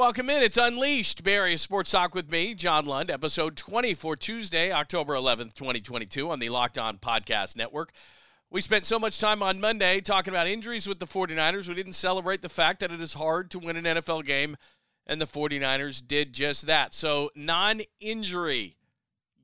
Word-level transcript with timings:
Welcome 0.00 0.30
in. 0.30 0.42
It's 0.42 0.56
Unleashed, 0.56 1.22
Bay 1.22 1.34
Area 1.34 1.58
Sports 1.58 1.90
Talk 1.90 2.14
with 2.14 2.30
me, 2.30 2.54
John 2.54 2.86
Lund, 2.86 3.10
episode 3.10 3.54
20 3.54 3.92
for 3.92 4.16
Tuesday, 4.16 4.72
October 4.72 5.12
11th, 5.12 5.52
2022, 5.52 6.30
on 6.30 6.38
the 6.38 6.48
Locked 6.48 6.78
On 6.78 6.96
Podcast 6.96 7.54
Network. 7.54 7.92
We 8.48 8.62
spent 8.62 8.86
so 8.86 8.98
much 8.98 9.18
time 9.18 9.42
on 9.42 9.60
Monday 9.60 10.00
talking 10.00 10.32
about 10.32 10.46
injuries 10.46 10.88
with 10.88 11.00
the 11.00 11.06
49ers, 11.06 11.68
we 11.68 11.74
didn't 11.74 11.92
celebrate 11.92 12.40
the 12.40 12.48
fact 12.48 12.80
that 12.80 12.90
it 12.90 13.02
is 13.02 13.12
hard 13.12 13.50
to 13.50 13.58
win 13.58 13.76
an 13.76 13.84
NFL 13.84 14.24
game, 14.24 14.56
and 15.06 15.20
the 15.20 15.26
49ers 15.26 16.02
did 16.08 16.32
just 16.32 16.66
that. 16.66 16.94
So, 16.94 17.30
non 17.34 17.82
injury 18.00 18.78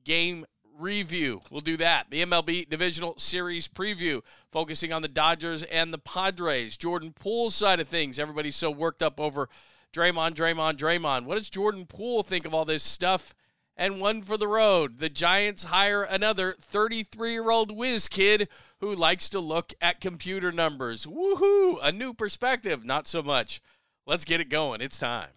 game 0.03 0.43
review. 0.75 1.41
We'll 1.51 1.61
do 1.61 1.77
that. 1.77 2.09
The 2.09 2.25
MLB 2.25 2.67
Divisional 2.67 3.13
Series 3.19 3.67
preview, 3.67 4.21
focusing 4.51 4.91
on 4.91 5.03
the 5.03 5.07
Dodgers 5.07 5.61
and 5.61 5.93
the 5.93 5.99
Padres. 5.99 6.77
Jordan 6.77 7.13
Poole's 7.13 7.53
side 7.53 7.79
of 7.79 7.87
things. 7.87 8.17
Everybody's 8.17 8.55
so 8.55 8.71
worked 8.71 9.03
up 9.03 9.19
over 9.19 9.49
Draymond, 9.97 10.35
Draymond, 10.35 10.77
Draymond. 10.77 11.25
What 11.25 11.35
does 11.35 11.49
Jordan 11.49 11.87
Poole 11.87 12.21
think 12.21 12.45
of 12.45 12.53
all 12.53 12.65
this 12.65 12.83
stuff? 12.83 13.33
And 13.75 13.99
one 13.99 14.21
for 14.21 14.37
the 14.37 14.47
road. 14.47 14.99
The 14.99 15.09
Giants 15.09 15.65
hire 15.65 16.03
another 16.03 16.55
33 16.59 17.31
year 17.31 17.49
old 17.49 17.75
whiz 17.75 18.07
kid 18.07 18.47
who 18.79 18.93
likes 18.93 19.27
to 19.29 19.39
look 19.39 19.73
at 19.81 19.99
computer 19.99 20.51
numbers. 20.51 21.07
Woohoo! 21.07 21.79
A 21.81 21.91
new 21.91 22.13
perspective. 22.13 22.85
Not 22.85 23.07
so 23.07 23.23
much. 23.23 23.59
Let's 24.05 24.23
get 24.23 24.39
it 24.39 24.49
going. 24.49 24.81
It's 24.81 24.99
time. 24.99 25.29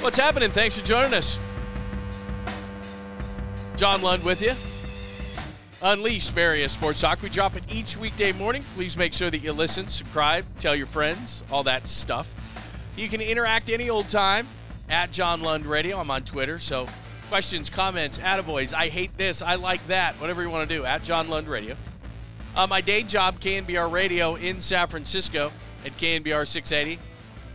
What's 0.00 0.18
happening? 0.18 0.50
Thanks 0.50 0.78
for 0.78 0.84
joining 0.84 1.14
us. 1.14 1.38
John 3.76 4.02
Lund 4.02 4.24
with 4.24 4.42
you. 4.42 4.54
Unleashed 5.80 6.34
Marius 6.34 6.72
Sports 6.72 7.00
Talk. 7.00 7.22
We 7.22 7.28
drop 7.28 7.54
it 7.54 7.62
each 7.70 7.96
weekday 7.96 8.32
morning. 8.32 8.64
Please 8.74 8.96
make 8.96 9.14
sure 9.14 9.30
that 9.30 9.38
you 9.38 9.52
listen, 9.52 9.88
subscribe, 9.88 10.44
tell 10.58 10.74
your 10.74 10.88
friends, 10.88 11.44
all 11.52 11.62
that 11.64 11.86
stuff. 11.86 12.34
You 12.96 13.08
can 13.08 13.20
interact 13.20 13.70
any 13.70 13.88
old 13.88 14.08
time 14.08 14.48
at 14.88 15.12
John 15.12 15.40
Lund 15.40 15.66
Radio. 15.66 16.00
I'm 16.00 16.10
on 16.10 16.24
Twitter, 16.24 16.58
so 16.58 16.88
questions, 17.28 17.70
comments, 17.70 18.18
attaboys. 18.18 18.74
I 18.74 18.88
hate 18.88 19.16
this. 19.16 19.40
I 19.40 19.54
like 19.54 19.86
that. 19.86 20.14
Whatever 20.20 20.42
you 20.42 20.50
want 20.50 20.68
to 20.68 20.76
do 20.76 20.84
at 20.84 21.04
John 21.04 21.28
Lund 21.28 21.46
Radio. 21.46 21.76
Uh, 22.56 22.66
my 22.66 22.80
day 22.80 23.04
job, 23.04 23.38
KNBR 23.38 23.92
Radio 23.92 24.34
in 24.34 24.60
San 24.60 24.88
Francisco 24.88 25.52
at 25.86 25.96
KNBR 25.96 26.44
680. 26.44 27.00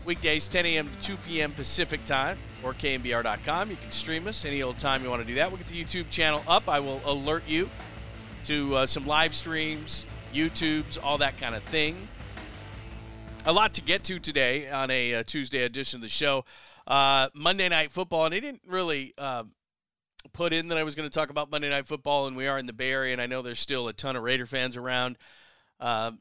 Weekdays, 0.05 0.47
10 0.47 0.65
a.m. 0.65 0.89
to 1.01 1.07
2 1.09 1.17
p.m. 1.27 1.51
Pacific 1.51 2.05
time 2.05 2.37
or 2.63 2.73
KNBR.com. 2.73 3.69
You 3.69 3.75
can 3.75 3.91
stream 3.91 4.27
us 4.29 4.45
any 4.45 4.63
old 4.63 4.79
time 4.79 5.03
you 5.03 5.09
want 5.09 5.21
to 5.21 5.27
do 5.27 5.35
that. 5.35 5.51
We'll 5.51 5.57
get 5.57 5.67
the 5.67 5.83
YouTube 5.83 6.09
channel 6.09 6.41
up. 6.47 6.69
I 6.69 6.79
will 6.79 7.01
alert 7.03 7.43
you 7.47 7.69
to 8.45 8.75
uh, 8.75 8.85
some 8.85 9.07
live 9.07 9.33
streams, 9.33 10.05
YouTubes, 10.33 10.97
all 11.01 11.17
that 11.19 11.37
kind 11.37 11.55
of 11.55 11.63
thing. 11.63 12.07
A 13.45 13.53
lot 13.53 13.73
to 13.75 13.81
get 13.81 14.03
to 14.05 14.19
today 14.19 14.69
on 14.69 14.89
a 14.91 15.15
uh, 15.15 15.23
Tuesday 15.23 15.63
edition 15.63 15.97
of 15.97 16.01
the 16.01 16.09
show. 16.09 16.45
Uh, 16.85 17.29
Monday 17.33 17.69
Night 17.69 17.91
Football, 17.91 18.25
and 18.25 18.33
they 18.33 18.39
didn't 18.39 18.61
really 18.67 19.13
uh, 19.17 19.43
put 20.33 20.51
in 20.51 20.67
that 20.69 20.77
I 20.77 20.83
was 20.83 20.95
going 20.95 21.09
to 21.09 21.13
talk 21.13 21.29
about 21.29 21.49
Monday 21.51 21.69
Night 21.69 21.87
Football, 21.87 22.27
and 22.27 22.35
we 22.35 22.47
are 22.47 22.57
in 22.57 22.65
the 22.65 22.73
Bay 22.73 22.91
Area, 22.91 23.13
and 23.13 23.21
I 23.21 23.25
know 23.25 23.41
there's 23.41 23.59
still 23.59 23.87
a 23.87 23.93
ton 23.93 24.15
of 24.15 24.23
Raider 24.23 24.45
fans 24.45 24.75
around. 24.75 25.17
Uh, 25.79 26.11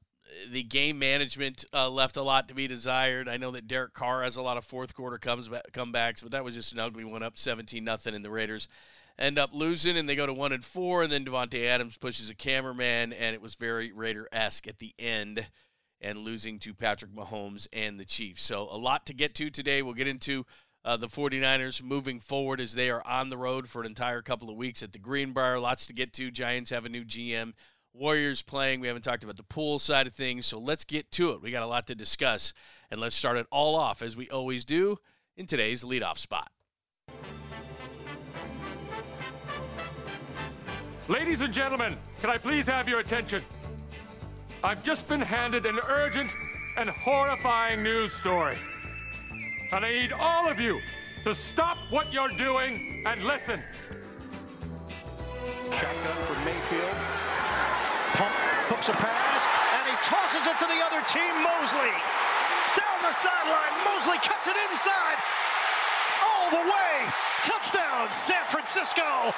the 0.51 0.63
game 0.63 0.99
management 0.99 1.65
uh, 1.75 1.89
left 1.91 2.17
a 2.17 2.23
lot 2.23 2.49
to 2.49 2.55
be 2.55 2.67
desired. 2.67 3.29
I 3.29 3.37
know 3.37 3.51
that 3.51 3.67
Derek 3.67 3.93
Carr 3.93 4.23
has 4.23 4.37
a 4.37 4.43
lot 4.43 4.57
of 4.57 4.65
fourth 4.65 4.95
quarter 4.95 5.19
comes 5.19 5.49
comebacks, 5.73 6.23
but 6.23 6.33
that 6.33 6.45
was 6.45 6.55
just 6.55 6.73
an 6.73 6.79
ugly 6.79 7.05
one 7.05 7.23
up 7.23 7.37
17 7.37 7.83
nothing 7.83 8.15
in 8.15 8.23
the 8.23 8.31
Raiders 8.31 8.69
end 9.19 9.39
up 9.39 9.51
losing 9.53 9.97
and 9.97 10.09
they 10.09 10.17
go 10.17 10.27
to 10.27 10.33
one 10.33 10.53
and 10.53 10.65
four 10.65 11.03
and 11.03 11.13
then 11.13 11.25
Davante 11.25 11.67
Adams 11.67 11.97
pushes 11.97 12.31
a 12.31 12.35
cameraman 12.35 13.13
and 13.13 13.35
it 13.35 13.43
was 13.43 13.55
very 13.55 13.93
Raider 13.93 14.29
esque 14.33 14.67
at 14.69 14.79
the 14.79 14.95
end 14.99 15.47
and 16.01 16.19
losing 16.19 16.59
to 16.59 16.75
Patrick 16.75 17.15
Mahomes 17.15 17.67
and 17.73 17.99
the 17.99 18.05
Chiefs. 18.05 18.43
So 18.43 18.69
a 18.71 18.77
lot 18.77 19.07
to 19.07 19.15
get 19.15 19.35
to 19.37 19.51
today. 19.51 19.83
We'll 19.83 19.95
get 19.95 20.09
into 20.09 20.45
uh, 20.85 20.97
the 20.97 21.07
49ers 21.07 21.83
moving 21.83 22.19
forward 22.19 22.61
as 22.61 22.75
they 22.75 22.91
are 22.91 23.07
on 23.07 23.31
the 23.31 23.37
road 23.37 23.69
for 23.69 23.81
an 23.81 23.87
entire 23.87 24.21
couple 24.21 24.51
of 24.51 24.57
weeks 24.57 24.83
at 24.83 24.93
the 24.93 24.99
Greenbrier. 24.99 25.59
Lots 25.61 25.87
to 25.87 25.93
get 25.93 26.13
to. 26.15 26.31
Giants 26.31 26.71
have 26.71 26.85
a 26.85 26.89
new 26.89 27.05
GM. 27.05 27.53
Warriors 27.95 28.43
playing. 28.43 28.81
We 28.81 28.89
haven't 28.89 29.03
talked 29.03 29.23
about 29.23 29.37
the 29.37 29.43
Poole 29.43 29.79
side 29.79 30.07
of 30.07 30.15
things, 30.15 30.47
so 30.47 30.59
let's 30.59 30.85
get 30.85 31.11
to 31.13 31.31
it. 31.31 31.43
We 31.43 31.51
got 31.51 31.63
a 31.63 31.67
lot 31.67 31.87
to 31.89 31.95
discuss, 31.95 32.53
and 32.91 33.01
let's 33.01 33.15
start 33.15 33.37
it 33.37 33.47
all 33.51 33.77
off 33.77 34.03
as 34.03 34.17
we 34.17 34.31
always 34.31 34.65
do 34.65 34.99
in 35.37 35.47
today's 35.47 35.85
leadoff 35.85 36.19
spot. 36.19 36.51
Ladies 41.13 41.43
and 41.43 41.53
gentlemen, 41.53 41.99
can 42.23 42.31
I 42.31 42.39
please 42.39 42.67
have 42.67 42.89
your 42.89 43.01
attention? 43.01 43.43
I've 44.65 44.83
just 44.83 45.07
been 45.09 45.21
handed 45.21 45.67
an 45.67 45.79
urgent 45.87 46.35
and 46.79 46.89
horrifying 46.89 47.83
news 47.83 48.15
story. 48.15 48.57
And 49.73 49.85
I 49.85 49.93
need 49.93 50.13
all 50.13 50.49
of 50.49 50.59
you 50.59 50.81
to 51.25 51.35
stop 51.35 51.77
what 51.91 52.11
you're 52.15 52.33
doing 52.39 53.05
and 53.05 53.25
listen. 53.25 53.61
Shotgun 55.69 56.17
for 56.25 56.33
Mayfield. 56.49 56.97
Pump 58.17 58.33
hooks 58.73 58.89
a 58.89 58.97
pass, 58.97 59.45
and 59.77 59.85
he 59.85 59.97
tosses 60.01 60.49
it 60.49 60.59
to 60.61 60.65
the 60.65 60.81
other 60.81 61.05
team, 61.05 61.45
Moseley. 61.45 61.93
Down 62.73 62.99
the 63.05 63.13
sideline, 63.13 63.85
Moseley 63.85 64.17
cuts 64.25 64.49
it 64.49 64.57
inside. 64.71 65.21
All 66.25 66.49
the 66.49 66.65
way. 66.65 67.13
Touchdown, 67.45 68.11
San 68.15 68.47
Francisco. 68.49 69.35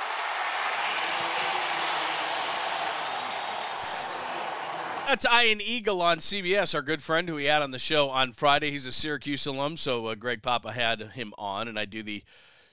That's 5.06 5.26
Ian 5.26 5.60
Eagle 5.60 6.00
on 6.00 6.18
CBS, 6.18 6.74
our 6.74 6.80
good 6.80 7.02
friend 7.02 7.28
who 7.28 7.34
we 7.34 7.44
had 7.44 7.60
on 7.60 7.72
the 7.72 7.78
show 7.78 8.08
on 8.08 8.32
Friday. 8.32 8.70
He's 8.70 8.86
a 8.86 8.92
Syracuse 8.92 9.44
alum, 9.44 9.76
so 9.76 10.06
uh, 10.06 10.14
Greg 10.14 10.42
Papa 10.42 10.72
had 10.72 11.00
him 11.12 11.34
on, 11.36 11.68
and 11.68 11.78
I 11.78 11.84
do 11.84 12.02
the 12.02 12.24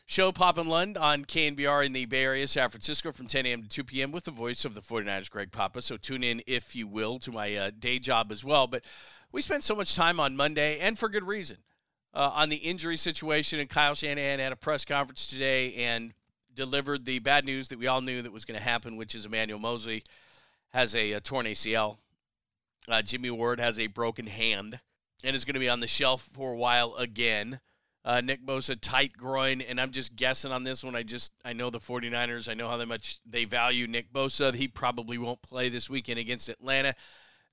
show 0.06 0.32
Pop 0.32 0.58
and 0.58 0.70
Lund 0.70 0.98
on 0.98 1.26
KNBR 1.26 1.86
in 1.86 1.92
the 1.92 2.06
Bay 2.06 2.24
Area, 2.24 2.48
San 2.48 2.70
Francisco, 2.70 3.12
from 3.12 3.28
10 3.28 3.46
a.m. 3.46 3.64
to 3.64 3.70
2 3.70 3.84
p.m. 3.84 4.12
with 4.14 4.24
the 4.24 4.32
voice 4.32 4.64
of 4.64 4.76
the 4.76 4.82
49ers, 4.82 5.30
Greg 5.30 5.52
Papa. 5.52 5.82
So 5.82 5.98
tune 5.98 6.24
in, 6.24 6.42
if 6.48 6.74
you 6.74 6.88
will, 6.88 7.20
to 7.20 7.34
my 7.34 7.54
uh, 7.54 7.72
day 7.78 8.00
job 8.00 8.32
as 8.32 8.46
well. 8.46 8.66
But 8.66 8.86
we 9.34 9.42
spent 9.42 9.66
so 9.66 9.76
much 9.76 9.94
time 9.94 10.18
on 10.18 10.38
Monday, 10.38 10.80
and 10.80 10.98
for 10.98 11.10
good 11.10 11.28
reason, 11.28 11.58
uh, 12.14 12.32
on 12.34 12.48
the 12.48 12.58
injury 12.58 12.98
situation. 12.98 13.60
And 13.60 13.70
Kyle 13.70 13.94
Shanahan 13.94 14.40
had 14.40 14.54
a 14.54 14.58
press 14.58 14.86
conference 14.86 15.28
today 15.28 15.76
and 15.76 16.14
delivered 16.56 17.04
the 17.04 17.20
bad 17.20 17.44
news 17.44 17.68
that 17.68 17.78
we 17.78 17.88
all 17.88 18.02
knew 18.02 18.22
that 18.22 18.32
was 18.32 18.46
going 18.46 18.58
to 18.58 18.64
happen, 18.64 18.96
which 18.96 19.16
is 19.16 19.26
Emmanuel 19.26 19.60
Moseley 19.60 20.04
has 20.70 20.96
a, 20.96 21.12
a 21.12 21.20
torn 21.20 21.46
ACL 21.46 21.98
uh, 22.88 23.02
Jimmy 23.02 23.30
Ward 23.30 23.60
has 23.60 23.78
a 23.80 23.88
broken 23.88 24.28
hand 24.28 24.80
and 25.24 25.36
is 25.36 25.46
going 25.46 25.54
to 25.54 25.60
be 25.60 25.70
on 25.70 25.80
the 25.80 25.88
shelf 25.88 26.30
for 26.34 26.54
a 26.54 26.58
while 26.58 26.96
again. 26.96 27.60
Uh, 28.04 28.20
Nick 28.20 28.44
Bosa 28.44 28.76
tight 28.80 29.14
groin, 29.14 29.62
and 29.62 29.80
I'm 29.80 29.92
just 29.92 30.16
guessing 30.16 30.52
on 30.52 30.64
this 30.64 30.84
one. 30.84 30.96
I 30.96 31.04
just 31.04 31.34
I 31.46 31.54
know 31.54 31.70
the 31.70 31.80
49ers. 31.80 32.50
I 32.50 32.56
know 32.56 32.68
how 32.68 32.84
much 32.86 33.20
they 33.26 33.46
value 33.46 33.86
Nick 33.86 34.12
Bosa. 34.12 34.56
He 34.56 34.68
probably 34.68 35.20
won't 35.20 35.44
play 35.44 35.70
this 35.70 35.90
weekend 35.90 36.18
against 36.18 36.50
Atlanta. 36.50 36.96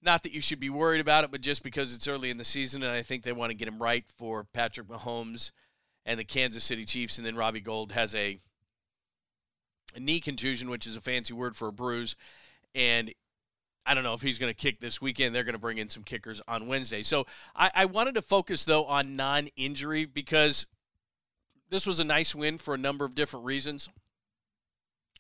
Not 0.00 0.22
that 0.22 0.32
you 0.32 0.40
should 0.40 0.60
be 0.60 0.70
worried 0.70 1.00
about 1.00 1.24
it, 1.24 1.30
but 1.30 1.42
just 1.42 1.62
because 1.62 1.94
it's 1.94 2.08
early 2.08 2.30
in 2.30 2.38
the 2.38 2.44
season, 2.44 2.82
and 2.82 2.92
I 2.92 3.02
think 3.02 3.24
they 3.24 3.32
want 3.32 3.50
to 3.50 3.56
get 3.56 3.68
him 3.68 3.82
right 3.82 4.04
for 4.16 4.44
Patrick 4.44 4.86
Mahomes 4.86 5.50
and 6.06 6.18
the 6.18 6.24
Kansas 6.24 6.64
City 6.64 6.84
Chiefs. 6.84 7.18
And 7.18 7.26
then 7.26 7.36
Robbie 7.36 7.60
Gould 7.60 7.92
has 7.92 8.14
a, 8.14 8.38
a 9.94 10.00
knee 10.00 10.20
contusion, 10.20 10.70
which 10.70 10.86
is 10.86 10.96
a 10.96 11.00
fancy 11.00 11.34
word 11.34 11.56
for 11.56 11.68
a 11.68 11.72
bruise, 11.72 12.16
and 12.74 13.12
I 13.88 13.94
don't 13.94 14.04
know 14.04 14.12
if 14.12 14.20
he's 14.20 14.38
going 14.38 14.52
to 14.52 14.56
kick 14.56 14.80
this 14.80 15.00
weekend. 15.00 15.34
They're 15.34 15.44
going 15.44 15.54
to 15.54 15.58
bring 15.58 15.78
in 15.78 15.88
some 15.88 16.02
kickers 16.02 16.42
on 16.46 16.66
Wednesday. 16.66 17.02
So 17.02 17.26
I, 17.56 17.70
I 17.74 17.84
wanted 17.86 18.14
to 18.14 18.22
focus, 18.22 18.64
though, 18.64 18.84
on 18.84 19.16
non 19.16 19.48
injury 19.56 20.04
because 20.04 20.66
this 21.70 21.86
was 21.86 21.98
a 21.98 22.04
nice 22.04 22.34
win 22.34 22.58
for 22.58 22.74
a 22.74 22.78
number 22.78 23.06
of 23.06 23.14
different 23.14 23.46
reasons. 23.46 23.88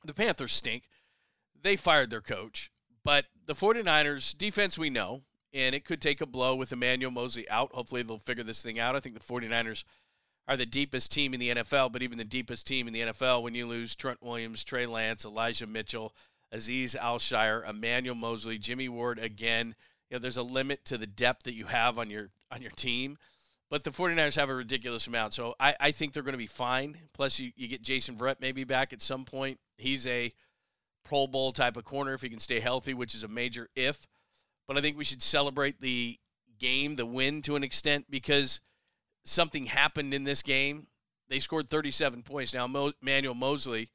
The 0.04 0.12
Panthers 0.12 0.52
stink. 0.52 0.84
They 1.60 1.76
fired 1.76 2.10
their 2.10 2.20
coach. 2.20 2.70
But 3.02 3.24
the 3.46 3.54
49ers 3.54 4.36
defense, 4.36 4.76
we 4.76 4.90
know, 4.90 5.22
and 5.54 5.74
it 5.74 5.86
could 5.86 6.02
take 6.02 6.20
a 6.20 6.26
blow 6.26 6.54
with 6.54 6.70
Emmanuel 6.70 7.10
Moseley 7.10 7.48
out. 7.48 7.72
Hopefully, 7.72 8.02
they'll 8.02 8.18
figure 8.18 8.44
this 8.44 8.60
thing 8.60 8.78
out. 8.78 8.94
I 8.94 9.00
think 9.00 9.14
the 9.14 9.24
49ers 9.24 9.84
are 10.46 10.58
the 10.58 10.66
deepest 10.66 11.10
team 11.10 11.32
in 11.32 11.40
the 11.40 11.50
NFL, 11.50 11.90
but 11.90 12.02
even 12.02 12.18
the 12.18 12.24
deepest 12.24 12.66
team 12.66 12.86
in 12.86 12.92
the 12.92 13.00
NFL, 13.00 13.42
when 13.42 13.54
you 13.54 13.66
lose 13.66 13.94
Trent 13.94 14.22
Williams, 14.22 14.62
Trey 14.62 14.84
Lance, 14.84 15.24
Elijah 15.24 15.66
Mitchell, 15.66 16.14
Azeez 16.54 16.96
Al-Shaair, 16.96 17.68
Emmanuel 17.68 18.14
Moseley, 18.14 18.58
Jimmy 18.58 18.88
Ward 18.88 19.18
again. 19.18 19.74
You 20.08 20.16
know, 20.16 20.20
there's 20.20 20.36
a 20.36 20.42
limit 20.42 20.84
to 20.86 20.98
the 20.98 21.06
depth 21.06 21.44
that 21.44 21.54
you 21.54 21.66
have 21.66 21.98
on 21.98 22.10
your 22.10 22.30
on 22.50 22.62
your 22.62 22.70
team. 22.70 23.18
But 23.70 23.84
the 23.84 23.90
49ers 23.90 24.36
have 24.36 24.48
a 24.48 24.54
ridiculous 24.54 25.06
amount. 25.06 25.34
So 25.34 25.54
I, 25.60 25.74
I 25.78 25.90
think 25.90 26.12
they're 26.12 26.22
going 26.22 26.32
to 26.32 26.38
be 26.38 26.46
fine. 26.46 26.96
Plus, 27.12 27.38
you, 27.38 27.52
you 27.54 27.68
get 27.68 27.82
Jason 27.82 28.16
Verrett 28.16 28.36
maybe 28.40 28.64
back 28.64 28.92
at 28.92 29.02
some 29.02 29.24
point. 29.26 29.60
He's 29.76 30.06
a 30.06 30.32
Pro 31.04 31.26
Bowl 31.26 31.52
type 31.52 31.76
of 31.76 31.84
corner 31.84 32.14
if 32.14 32.22
he 32.22 32.30
can 32.30 32.38
stay 32.38 32.60
healthy, 32.60 32.94
which 32.94 33.14
is 33.14 33.22
a 33.22 33.28
major 33.28 33.68
if. 33.76 34.06
But 34.66 34.78
I 34.78 34.80
think 34.80 34.96
we 34.96 35.04
should 35.04 35.22
celebrate 35.22 35.80
the 35.80 36.18
game, 36.58 36.94
the 36.94 37.06
win 37.06 37.42
to 37.42 37.56
an 37.56 37.64
extent, 37.64 38.06
because 38.08 38.60
something 39.24 39.66
happened 39.66 40.14
in 40.14 40.24
this 40.24 40.42
game. 40.42 40.86
They 41.28 41.38
scored 41.38 41.68
37 41.68 42.22
points. 42.22 42.54
Now, 42.54 42.66
Mo- 42.66 42.92
Manuel 43.02 43.34
Moseley 43.34 43.90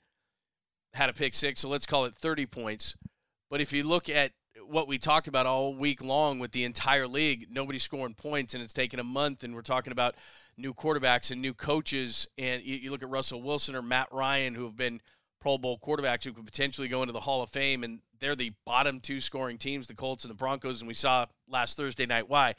had 0.93 1.09
a 1.09 1.13
pick 1.13 1.33
six, 1.33 1.61
so 1.61 1.69
let's 1.69 1.85
call 1.85 2.05
it 2.05 2.15
30 2.15 2.45
points. 2.45 2.95
But 3.49 3.61
if 3.61 3.73
you 3.73 3.83
look 3.83 4.09
at 4.09 4.31
what 4.65 4.87
we 4.87 4.97
talked 4.97 5.27
about 5.27 5.45
all 5.45 5.75
week 5.75 6.03
long 6.03 6.39
with 6.39 6.51
the 6.51 6.63
entire 6.63 7.07
league, 7.07 7.47
nobody 7.51 7.79
scoring 7.79 8.13
points, 8.13 8.53
and 8.53 8.63
it's 8.63 8.73
taken 8.73 8.99
a 8.99 9.03
month, 9.03 9.43
and 9.43 9.55
we're 9.55 9.61
talking 9.61 9.91
about 9.91 10.15
new 10.57 10.73
quarterbacks 10.73 11.31
and 11.31 11.41
new 11.41 11.53
coaches. 11.53 12.27
And 12.37 12.63
you, 12.63 12.75
you 12.75 12.91
look 12.91 13.03
at 13.03 13.09
Russell 13.09 13.41
Wilson 13.41 13.75
or 13.75 13.81
Matt 13.81 14.07
Ryan, 14.11 14.55
who 14.55 14.65
have 14.65 14.77
been 14.77 15.01
Pro 15.39 15.57
Bowl 15.57 15.79
quarterbacks 15.79 16.23
who 16.23 16.33
could 16.33 16.45
potentially 16.45 16.87
go 16.87 17.01
into 17.01 17.11
the 17.11 17.19
Hall 17.19 17.41
of 17.41 17.49
Fame, 17.49 17.83
and 17.83 17.99
they're 18.19 18.35
the 18.35 18.53
bottom 18.65 18.99
two 18.99 19.19
scoring 19.19 19.57
teams, 19.57 19.87
the 19.87 19.95
Colts 19.95 20.23
and 20.23 20.31
the 20.31 20.35
Broncos, 20.35 20.81
and 20.81 20.87
we 20.87 20.93
saw 20.93 21.25
last 21.49 21.75
Thursday 21.75 22.05
night 22.05 22.29
why. 22.29 22.55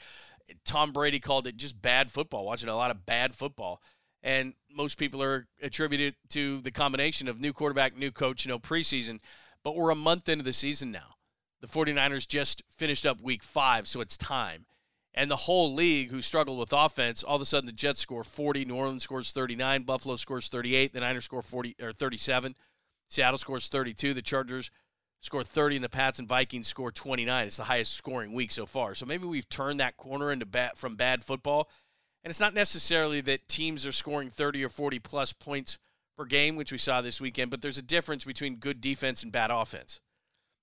Tom 0.67 0.93
Brady 0.93 1.21
called 1.21 1.47
it 1.47 1.57
just 1.57 1.81
bad 1.81 2.11
football, 2.11 2.45
watching 2.45 2.69
a 2.69 2.77
lot 2.77 2.91
of 2.91 3.07
bad 3.07 3.35
football. 3.35 3.81
And 4.25 4.55
most 4.75 4.99
people 4.99 5.23
are 5.23 5.47
attributed 5.63 6.17
to 6.31 6.61
the 6.63 6.73
combination 6.73 7.29
of 7.29 7.41
new 7.41 7.53
quarterback, 7.53 7.97
new 7.97 8.11
coach, 8.11 8.47
know, 8.47 8.59
preseason. 8.59 9.21
But 9.63 9.77
we're 9.77 9.91
a 9.91 9.95
month 9.95 10.29
into 10.29 10.43
the 10.43 10.53
season 10.53 10.91
now. 10.91 11.17
The 11.61 11.69
49ers 11.69 12.27
just 12.27 12.63
finished 12.77 13.07
up 13.07 13.21
week 13.21 13.43
five, 13.43 13.87
so 13.87 14.01
it's 14.01 14.17
time. 14.17 14.65
And 15.13 15.31
the 15.31 15.37
whole 15.37 15.73
league, 15.73 16.11
who 16.11 16.21
struggled 16.21 16.59
with 16.59 16.73
offense, 16.73 17.23
all 17.23 17.37
of 17.37 17.43
a 17.43 17.47
sudden 17.47 17.67
the 17.67 17.73
Jets 17.73 18.01
score 18.01 18.25
40, 18.25 18.65
New 18.65 18.75
Orleans 18.75 19.05
scores 19.05 19.31
39, 19.31 19.85
Buffalo 19.85 20.17
scores 20.17 20.49
38, 20.49 20.93
the 20.93 21.01
Niners 21.01 21.25
score 21.25 21.43
40 21.43 21.77
or 21.81 21.93
37, 21.93 22.57
Seattle 23.09 23.39
scores 23.39 23.69
32, 23.69 24.13
the 24.13 24.23
Chargers 24.23 24.71
score 25.21 25.45
30 25.45 25.77
and 25.77 25.85
the 25.85 25.89
Pats 25.89 26.19
and 26.19 26.29
Vikings 26.29 26.67
score 26.67 26.91
29. 26.91 27.47
It's 27.47 27.57
the 27.57 27.65
highest 27.65 27.95
scoring 27.95 28.35
week 28.35 28.51
so 28.51 28.67
far. 28.67 28.95
So 28.95 29.07
maybe 29.07 29.27
we've 29.27 29.49
turned 29.49 29.81
that 29.81 29.97
corner 29.97 30.33
into 30.33 30.47
bad, 30.47 30.77
from 30.77 30.97
bad 30.97 31.25
football. 31.25 31.71
And 32.25 32.31
it's 32.31 32.41
not 32.41 32.55
necessarily 32.55 33.21
that 33.23 33.49
teams 33.49 33.87
are 33.87 33.93
scoring 33.93 34.31
30 34.31 34.65
or 34.65 34.71
40 34.71 34.99
plus 34.99 35.33
points 35.33 35.79
per 36.17 36.25
game, 36.25 36.57
which 36.57 36.73
we 36.73 36.79
saw 36.79 37.03
this 37.03 37.21
weekend, 37.21 37.51
but 37.51 37.61
there's 37.61 37.79
a 37.79 37.83
difference 37.83 38.25
between 38.25 38.57
good 38.57 38.81
defense 38.81 39.23
and 39.23 39.31
bad 39.31 39.51
offense. 39.51 40.01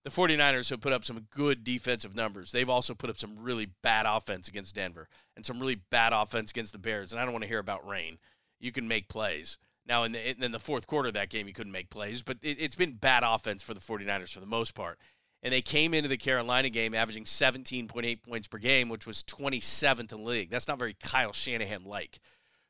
The 0.03 0.09
49ers 0.09 0.71
have 0.71 0.81
put 0.81 0.93
up 0.93 1.05
some 1.05 1.27
good 1.29 1.63
defensive 1.63 2.15
numbers. 2.15 2.51
They've 2.51 2.69
also 2.69 2.95
put 2.95 3.11
up 3.11 3.19
some 3.19 3.35
really 3.39 3.67
bad 3.83 4.07
offense 4.07 4.47
against 4.47 4.73
Denver 4.73 5.07
and 5.35 5.45
some 5.45 5.59
really 5.59 5.75
bad 5.75 6.13
offense 6.13 6.49
against 6.49 6.71
the 6.71 6.79
Bears. 6.79 7.11
And 7.11 7.21
I 7.21 7.23
don't 7.23 7.33
want 7.33 7.43
to 7.43 7.49
hear 7.49 7.59
about 7.59 7.87
rain. 7.87 8.17
You 8.59 8.71
can 8.71 8.87
make 8.87 9.07
plays. 9.07 9.59
Now, 9.85 10.03
in 10.03 10.11
the, 10.11 10.43
in 10.43 10.51
the 10.51 10.59
fourth 10.59 10.87
quarter 10.87 11.09
of 11.09 11.13
that 11.13 11.29
game, 11.29 11.47
you 11.47 11.53
couldn't 11.53 11.71
make 11.71 11.91
plays, 11.91 12.23
but 12.23 12.37
it, 12.41 12.57
it's 12.59 12.75
been 12.75 12.93
bad 12.93 13.23
offense 13.23 13.61
for 13.61 13.75
the 13.75 13.79
49ers 13.79 14.33
for 14.33 14.39
the 14.39 14.45
most 14.47 14.73
part. 14.73 14.97
And 15.43 15.51
they 15.51 15.61
came 15.61 15.93
into 15.93 16.09
the 16.09 16.17
Carolina 16.17 16.69
game 16.69 16.93
averaging 16.93 17.25
17.8 17.25 18.21
points 18.21 18.47
per 18.47 18.59
game, 18.59 18.89
which 18.89 19.07
was 19.07 19.23
27th 19.23 19.99
in 19.99 20.07
the 20.07 20.17
league. 20.17 20.51
That's 20.51 20.67
not 20.67 20.77
very 20.77 20.95
Kyle 21.01 21.33
Shanahan 21.33 21.83
like. 21.83 22.19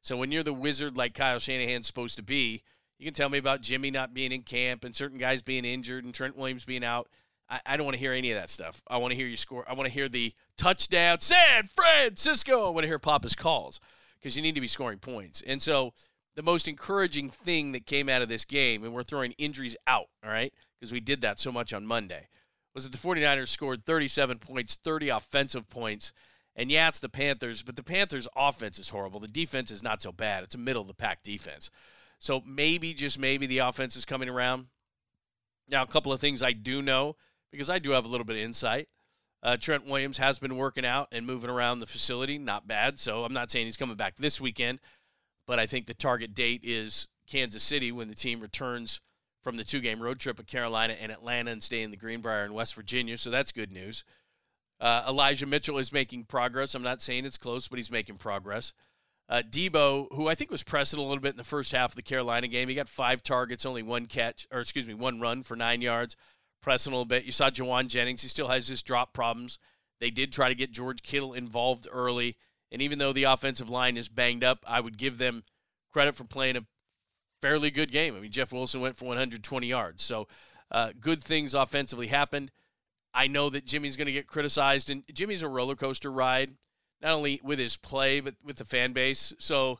So 0.01 0.15
when 0.17 0.31
you're 0.31 0.43
the 0.43 0.53
wizard 0.53 0.97
like 0.97 1.13
Kyle 1.13 1.39
Shanahan's 1.39 1.87
supposed 1.87 2.15
to 2.15 2.23
be, 2.23 2.63
you 2.97 3.05
can 3.05 3.13
tell 3.13 3.29
me 3.29 3.37
about 3.37 3.61
Jimmy 3.61 3.91
not 3.91 4.13
being 4.13 4.31
in 4.31 4.43
camp 4.43 4.83
and 4.83 4.95
certain 4.95 5.17
guys 5.17 5.41
being 5.41 5.65
injured 5.65 6.05
and 6.05 6.13
Trent 6.13 6.37
Williams 6.37 6.65
being 6.65 6.83
out. 6.83 7.09
I, 7.49 7.59
I 7.65 7.77
don't 7.77 7.85
want 7.85 7.95
to 7.95 7.99
hear 7.99 8.13
any 8.13 8.31
of 8.31 8.37
that 8.37 8.49
stuff. 8.49 8.81
I 8.87 8.97
want 8.97 9.11
to 9.11 9.17
hear 9.17 9.27
you 9.27 9.37
score. 9.37 9.65
I 9.67 9.73
want 9.73 9.87
to 9.87 9.93
hear 9.93 10.07
the 10.07 10.33
touchdown, 10.57 11.19
San 11.19 11.67
Francisco. 11.67 12.67
I 12.67 12.69
want 12.69 12.83
to 12.83 12.87
hear 12.87 12.99
Papa's 12.99 13.35
calls 13.35 13.79
because 14.19 14.35
you 14.35 14.41
need 14.41 14.55
to 14.55 14.61
be 14.61 14.67
scoring 14.67 14.99
points. 14.99 15.43
And 15.45 15.61
so 15.61 15.93
the 16.35 16.43
most 16.43 16.67
encouraging 16.67 17.29
thing 17.29 17.73
that 17.73 17.85
came 17.85 18.07
out 18.07 18.21
of 18.21 18.29
this 18.29 18.45
game, 18.45 18.83
and 18.83 18.93
we're 18.93 19.03
throwing 19.03 19.33
injuries 19.33 19.75
out, 19.87 20.07
all 20.23 20.31
right, 20.31 20.53
because 20.79 20.93
we 20.93 20.99
did 20.99 21.21
that 21.21 21.39
so 21.39 21.51
much 21.51 21.73
on 21.73 21.85
Monday, 21.85 22.27
was 22.73 22.83
that 22.83 22.91
the 22.91 22.97
49ers 22.97 23.49
scored 23.49 23.85
37 23.85 24.39
points, 24.39 24.77
30 24.83 25.09
offensive 25.09 25.69
points. 25.69 26.13
And 26.55 26.71
yeah, 26.71 26.87
it's 26.87 26.99
the 26.99 27.09
Panthers, 27.09 27.63
but 27.63 27.75
the 27.75 27.83
Panthers' 27.83 28.27
offense 28.35 28.77
is 28.79 28.89
horrible. 28.89 29.19
The 29.19 29.27
defense 29.27 29.71
is 29.71 29.83
not 29.83 30.01
so 30.01 30.11
bad. 30.11 30.43
It's 30.43 30.55
a 30.55 30.59
middle 30.59 30.81
of 30.81 30.87
the 30.87 30.93
pack 30.93 31.23
defense. 31.23 31.69
So 32.19 32.41
maybe, 32.45 32.93
just 32.93 33.17
maybe, 33.17 33.47
the 33.47 33.59
offense 33.59 33.95
is 33.95 34.05
coming 34.05 34.29
around. 34.29 34.67
Now, 35.69 35.83
a 35.83 35.87
couple 35.87 36.11
of 36.11 36.19
things 36.19 36.43
I 36.43 36.51
do 36.51 36.81
know 36.81 37.15
because 37.51 37.69
I 37.69 37.79
do 37.79 37.91
have 37.91 38.05
a 38.05 38.07
little 38.07 38.25
bit 38.25 38.35
of 38.35 38.41
insight. 38.41 38.89
Uh, 39.43 39.57
Trent 39.57 39.87
Williams 39.87 40.19
has 40.19 40.37
been 40.37 40.55
working 40.55 40.85
out 40.85 41.07
and 41.11 41.25
moving 41.25 41.49
around 41.49 41.79
the 41.79 41.87
facility, 41.87 42.37
not 42.37 42.67
bad. 42.67 42.99
So 42.99 43.23
I'm 43.23 43.33
not 43.33 43.49
saying 43.49 43.65
he's 43.65 43.77
coming 43.77 43.95
back 43.95 44.17
this 44.17 44.39
weekend, 44.39 44.79
but 45.47 45.57
I 45.57 45.65
think 45.65 45.87
the 45.87 45.93
target 45.93 46.33
date 46.33 46.61
is 46.63 47.07
Kansas 47.27 47.63
City 47.63 47.91
when 47.91 48.07
the 48.07 48.15
team 48.15 48.39
returns 48.39 49.01
from 49.41 49.57
the 49.57 49.63
two 49.63 49.79
game 49.79 50.01
road 50.01 50.19
trip 50.19 50.39
of 50.39 50.47
Carolina 50.47 50.95
and 50.99 51.11
Atlanta 51.11 51.51
and 51.51 51.63
stay 51.63 51.81
in 51.81 51.91
the 51.91 51.97
Greenbrier 51.97 52.45
in 52.45 52.53
West 52.53 52.75
Virginia. 52.75 53.17
So 53.17 53.29
that's 53.29 53.51
good 53.51 53.71
news. 53.71 54.03
Uh, 54.79 55.03
Elijah 55.07 55.45
Mitchell 55.45 55.77
is 55.77 55.93
making 55.93 56.25
progress. 56.25 56.73
I'm 56.73 56.83
not 56.83 57.01
saying 57.01 57.25
it's 57.25 57.37
close, 57.37 57.67
but 57.67 57.77
he's 57.77 57.91
making 57.91 58.17
progress. 58.17 58.73
Uh, 59.29 59.41
Deebo, 59.49 60.07
who 60.13 60.27
I 60.27 60.35
think 60.35 60.51
was 60.51 60.63
pressing 60.63 60.99
a 60.99 61.03
little 61.03 61.21
bit 61.21 61.31
in 61.31 61.37
the 61.37 61.43
first 61.43 61.71
half 61.71 61.91
of 61.91 61.95
the 61.95 62.01
Carolina 62.01 62.47
game, 62.47 62.67
he 62.67 62.75
got 62.75 62.89
five 62.89 63.23
targets, 63.23 63.65
only 63.65 63.83
one 63.83 64.07
catch, 64.07 64.47
or 64.51 64.59
excuse 64.59 64.87
me, 64.87 64.93
one 64.93 65.21
run 65.21 65.43
for 65.43 65.55
nine 65.55 65.81
yards, 65.81 66.17
pressing 66.61 66.91
a 66.91 66.95
little 66.95 67.05
bit. 67.05 67.23
You 67.23 67.31
saw 67.31 67.49
Jauan 67.49 67.87
Jennings; 67.87 68.23
he 68.23 68.27
still 68.27 68.49
has 68.49 68.67
his 68.67 68.83
drop 68.83 69.13
problems. 69.13 69.59
They 70.01 70.09
did 70.09 70.33
try 70.33 70.49
to 70.49 70.55
get 70.55 70.71
George 70.71 71.03
Kittle 71.03 71.33
involved 71.33 71.87
early. 71.89 72.35
And 72.71 72.81
even 72.81 72.99
though 72.99 73.13
the 73.13 73.25
offensive 73.25 73.69
line 73.69 73.97
is 73.97 74.09
banged 74.09 74.43
up, 74.43 74.65
I 74.67 74.81
would 74.81 74.97
give 74.97 75.17
them 75.17 75.43
credit 75.91 76.15
for 76.15 76.23
playing 76.23 76.57
a 76.57 76.65
fairly 77.41 77.71
good 77.71 77.91
game. 77.91 78.15
I 78.15 78.19
mean, 78.19 78.31
Jeff 78.31 78.51
Wilson 78.51 78.81
went 78.81 78.95
for 78.95 79.05
120 79.05 79.67
yards. 79.67 80.03
So 80.03 80.27
uh, 80.71 80.91
good 80.99 81.23
things 81.23 81.53
offensively 81.53 82.07
happened. 82.07 82.51
I 83.13 83.27
know 83.27 83.49
that 83.49 83.65
Jimmy's 83.65 83.97
going 83.97 84.05
to 84.05 84.13
get 84.13 84.27
criticized, 84.27 84.89
and 84.89 85.03
Jimmy's 85.13 85.43
a 85.43 85.49
roller 85.49 85.75
coaster 85.75 86.11
ride, 86.11 86.53
not 87.01 87.13
only 87.13 87.41
with 87.43 87.59
his 87.59 87.75
play, 87.75 88.21
but 88.21 88.35
with 88.43 88.57
the 88.57 88.65
fan 88.65 88.93
base. 88.93 89.33
So 89.37 89.79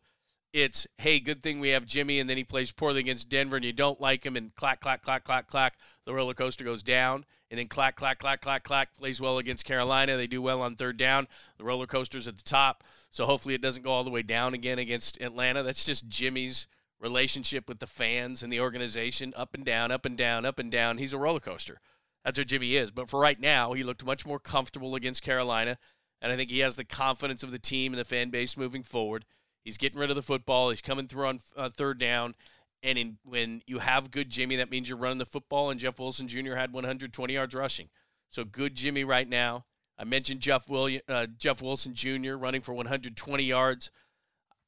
it's, 0.51 0.85
hey, 0.97 1.19
good 1.21 1.41
thing 1.41 1.59
we 1.59 1.69
have 1.69 1.85
Jimmy, 1.85 2.19
and 2.19 2.29
then 2.29 2.35
he 2.35 2.43
plays 2.43 2.73
poorly 2.73 2.99
against 2.99 3.29
Denver, 3.29 3.55
and 3.55 3.63
you 3.63 3.71
don't 3.71 4.01
like 4.01 4.25
him, 4.25 4.35
and 4.35 4.53
clack, 4.55 4.81
clack, 4.81 5.01
clack, 5.01 5.23
clack, 5.23 5.47
clack, 5.47 5.75
the 6.05 6.13
roller 6.13 6.33
coaster 6.33 6.65
goes 6.65 6.83
down 6.83 7.25
and 7.51 7.59
then 7.59 7.67
clack, 7.67 7.97
clack, 7.97 8.17
clack, 8.17 8.41
clack, 8.41 8.63
clack 8.63 8.95
plays 8.97 9.19
well 9.19 9.37
against 9.37 9.65
Carolina. 9.65 10.15
They 10.15 10.25
do 10.25 10.41
well 10.41 10.61
on 10.61 10.77
third 10.77 10.95
down. 10.95 11.27
The 11.57 11.65
roller 11.65 11.85
coaster's 11.85 12.27
at 12.27 12.37
the 12.37 12.43
top, 12.43 12.85
so 13.11 13.25
hopefully 13.25 13.53
it 13.53 13.61
doesn't 13.61 13.83
go 13.83 13.91
all 13.91 14.05
the 14.05 14.09
way 14.09 14.21
down 14.23 14.53
again 14.53 14.79
against 14.79 15.21
Atlanta. 15.21 15.61
That's 15.61 15.85
just 15.85 16.07
Jimmy's 16.07 16.67
relationship 17.01 17.67
with 17.67 17.79
the 17.79 17.87
fans 17.87 18.43
and 18.43 18.53
the 18.53 18.59
organization, 18.59 19.33
up 19.35 19.53
and 19.53 19.65
down, 19.65 19.91
up 19.91 20.05
and 20.05 20.17
down, 20.17 20.45
up 20.45 20.59
and 20.59 20.71
down. 20.71 20.97
He's 20.97 21.13
a 21.13 21.17
roller 21.17 21.39
coaster. 21.39 21.81
That's 22.23 22.37
what 22.37 22.47
Jimmy 22.47 22.75
is. 22.75 22.91
But 22.91 23.09
for 23.09 23.19
right 23.19 23.39
now, 23.39 23.73
he 23.73 23.83
looked 23.83 24.05
much 24.05 24.25
more 24.25 24.39
comfortable 24.39 24.95
against 24.95 25.23
Carolina, 25.23 25.77
and 26.21 26.31
I 26.31 26.35
think 26.35 26.51
he 26.51 26.59
has 26.59 26.75
the 26.75 26.85
confidence 26.85 27.41
of 27.43 27.51
the 27.51 27.59
team 27.59 27.93
and 27.93 27.99
the 27.99 28.05
fan 28.05 28.29
base 28.29 28.55
moving 28.55 28.83
forward. 28.83 29.25
He's 29.63 29.77
getting 29.77 29.99
rid 29.99 30.09
of 30.09 30.15
the 30.15 30.21
football. 30.21 30.69
He's 30.69 30.81
coming 30.81 31.07
through 31.07 31.27
on 31.27 31.39
uh, 31.57 31.69
third 31.69 31.97
down, 31.97 32.35
and 32.83 32.97
in, 32.97 33.17
when 33.23 33.61
you 33.65 33.79
have 33.79 34.11
good 34.11 34.29
Jimmy, 34.29 34.55
that 34.57 34.71
means 34.71 34.87
you're 34.87 34.97
running 34.97 35.17
the 35.17 35.25
football. 35.25 35.69
And 35.69 35.79
Jeff 35.79 35.99
Wilson 35.99 36.27
Jr. 36.27 36.55
had 36.55 36.73
120 36.73 37.33
yards 37.33 37.55
rushing. 37.55 37.89
So 38.29 38.43
good 38.43 38.75
Jimmy 38.75 39.03
right 39.03 39.27
now. 39.27 39.65
I 39.97 40.03
mentioned 40.03 40.39
Jeff 40.39 40.69
William, 40.69 41.01
uh, 41.07 41.27
Jeff 41.37 41.61
Wilson 41.61 41.93
Jr. 41.93 42.33
running 42.33 42.61
for 42.61 42.73
120 42.73 43.43
yards. 43.43 43.91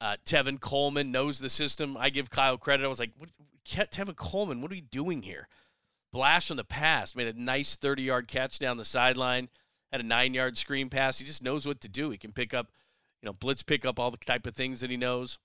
Uh, 0.03 0.17
Tevin 0.25 0.59
Coleman 0.59 1.13
knows 1.13 1.39
the 1.39 1.50
system. 1.50 1.95
I 1.98 2.10
give 2.10 2.29
Kyle 2.29 2.57
credit. 2.57 2.83
I 2.83 2.89
was 2.89 3.00
like, 3.00 3.13
what, 3.17 3.29
Tevin 3.65 4.17
Coleman, 4.17 4.60
what 4.60 4.69
are 4.69 4.75
we 4.75 4.81
doing 4.81 5.22
here? 5.22 5.48
Blast 6.12 6.50
from 6.50 6.57
the 6.57 6.65
past. 6.65 7.15
Made 7.15 7.33
a 7.33 7.41
nice 7.41 7.75
30 7.75 8.03
yard 8.03 8.27
catch 8.27 8.60
down 8.60 8.75
the 8.75 8.83
sideline. 8.83 9.48
Had 9.93 10.01
a 10.01 10.03
nine 10.03 10.33
yard 10.33 10.57
screen 10.57 10.89
pass. 10.89 11.19
He 11.19 11.25
just 11.25 11.41
knows 11.41 11.65
what 11.65 11.79
to 11.79 11.88
do. 11.88 12.10
He 12.10 12.17
can 12.17 12.33
pick 12.33 12.53
up, 12.53 12.67
you 13.22 13.27
know, 13.27 13.31
blitz 13.31 13.63
pick 13.63 13.86
up 13.86 13.98
all 13.98 14.12
the 14.12 14.17
type 14.17 14.45
of 14.45 14.53
things 14.53 14.81
that 14.81 14.89
he 14.89 14.98
knows. 14.98 15.38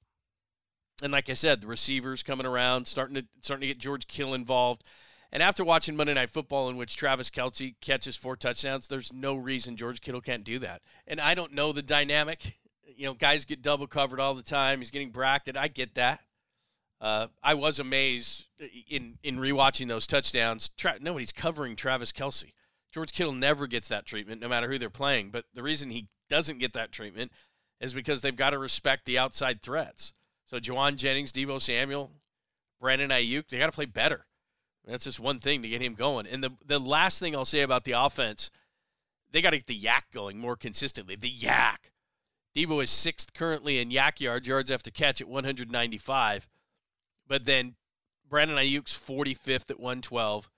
And 1.05 1.13
like 1.13 1.31
I 1.31 1.35
said, 1.35 1.61
the 1.61 1.69
receivers 1.69 2.25
coming 2.25 2.45
around, 2.47 2.89
starting 2.89 3.15
to 3.15 3.27
starting 3.43 3.61
to 3.61 3.69
get 3.69 3.79
George 3.79 4.09
Kittle 4.09 4.35
involved. 4.35 4.83
And 5.31 5.41
after 5.41 5.63
watching 5.63 5.95
Monday 5.95 6.15
Night 6.15 6.31
Football, 6.31 6.69
in 6.69 6.77
which 6.77 6.97
Travis 6.97 7.31
Kelce 7.31 7.77
catches 7.81 8.17
four 8.17 8.35
touchdowns, 8.35 8.89
there's 8.89 9.13
no 9.13 9.37
reason 9.37 9.77
George 9.77 10.01
Kittle 10.01 10.21
can't 10.21 10.43
do 10.43 10.59
that. 10.59 10.83
And 11.07 11.21
I 11.21 11.35
don't 11.35 11.53
know 11.53 11.71
the 11.71 11.81
dynamic. 11.81 12.59
You 12.97 13.07
know, 13.07 13.15
guys 13.15 13.45
get 13.45 13.63
double 13.63 13.87
covered 13.87 14.21
all 14.21 14.35
the 14.35 14.43
time. 14.43 14.79
He's 14.81 14.91
getting 14.91 15.11
bracketed. 15.11 15.57
I 15.57 15.69
get 15.69 15.95
that. 15.95 16.21
Uh, 17.01 17.29
I 17.43 17.55
was 17.55 17.79
amazed 17.79 18.47
in 18.89 19.19
in 19.23 19.37
rewatching 19.39 19.89
those 19.89 20.07
touchdowns. 20.07 20.71
Tra- 20.71 20.99
nobody's 21.01 21.33
covering 21.33 21.77
Travis 21.77 22.13
Kelce. 22.13 22.53
George 22.93 23.13
Kittle 23.13 23.35
never 23.35 23.67
gets 23.67 23.89
that 23.89 24.07
treatment, 24.07 24.41
no 24.41 24.49
matter 24.49 24.69
who 24.69 24.79
they're 24.79 24.91
playing. 24.91 25.31
But 25.31 25.45
the 25.55 25.63
reason 25.63 25.91
he 25.91 26.09
doesn't 26.29 26.59
get 26.59 26.73
that 26.73 26.91
treatment 26.91 27.31
is 27.81 27.93
because 27.93 28.23
they've 28.23 28.35
got 28.35 28.51
to 28.51 28.59
respect 28.59 29.05
the 29.05 29.19
outside 29.19 29.61
threats. 29.61 30.13
So 30.47 30.59
Jauan 30.59 30.97
Jennings, 30.97 31.33
Deebo 31.33 31.61
Samuel, 31.61 32.11
Brandon 32.81 33.11
Aiyuk, 33.11 33.49
they 33.49 33.59
got 33.59 33.67
to 33.67 33.73
play 33.73 33.85
better. 33.85 34.27
That's 34.87 35.05
just 35.05 35.21
one 35.21 35.39
thing 35.39 35.61
to 35.63 35.69
get 35.69 35.83
him 35.83 35.95
going. 35.95 36.27
And 36.27 36.43
the 36.43 36.51
the 36.65 36.81
last 36.81 37.19
thing 37.19 37.37
I'll 37.37 37.45
say 37.45 37.61
about 37.61 37.85
the 37.85 37.93
offense, 37.93 38.51
they 39.31 39.43
got 39.43 39.51
to 39.51 39.59
get 39.59 39.67
the 39.67 39.75
yak 39.75 40.07
going 40.13 40.39
more 40.39 40.57
consistently. 40.57 41.15
The 41.15 41.31
YAC. 41.31 41.91
Deebo 42.59 42.83
is 42.83 42.91
sixth 42.91 43.35
currently 43.35 43.79
in 43.79 43.91
YAC 43.91 44.21
yards, 44.21 44.49
yards 44.49 44.71
after 44.71 44.91
catch 44.91 45.21
at 45.21 45.29
195. 45.29 46.49
But 47.27 47.45
then 47.45 47.77
Brandon 48.29 48.57
Aiyuk's 48.57 48.95
45th 48.95 49.71
at 49.71 49.79
112. 49.79 50.51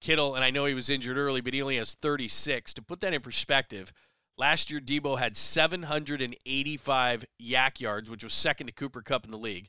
Kittle, 0.00 0.34
and 0.34 0.44
I 0.44 0.50
know 0.50 0.66
he 0.66 0.74
was 0.74 0.90
injured 0.90 1.16
early, 1.16 1.40
but 1.40 1.54
he 1.54 1.62
only 1.62 1.76
has 1.76 1.94
36. 1.94 2.74
To 2.74 2.82
put 2.82 3.00
that 3.00 3.14
in 3.14 3.20
perspective, 3.20 3.92
Last 4.38 4.70
year, 4.70 4.80
Deebo 4.80 5.18
had 5.18 5.36
785 5.36 7.24
YAC 7.42 7.80
yards, 7.80 8.08
which 8.08 8.22
was 8.22 8.32
second 8.32 8.68
to 8.68 8.72
Cooper 8.72 9.02
Kupp 9.02 9.24
in 9.24 9.32
the 9.32 9.36
league. 9.36 9.68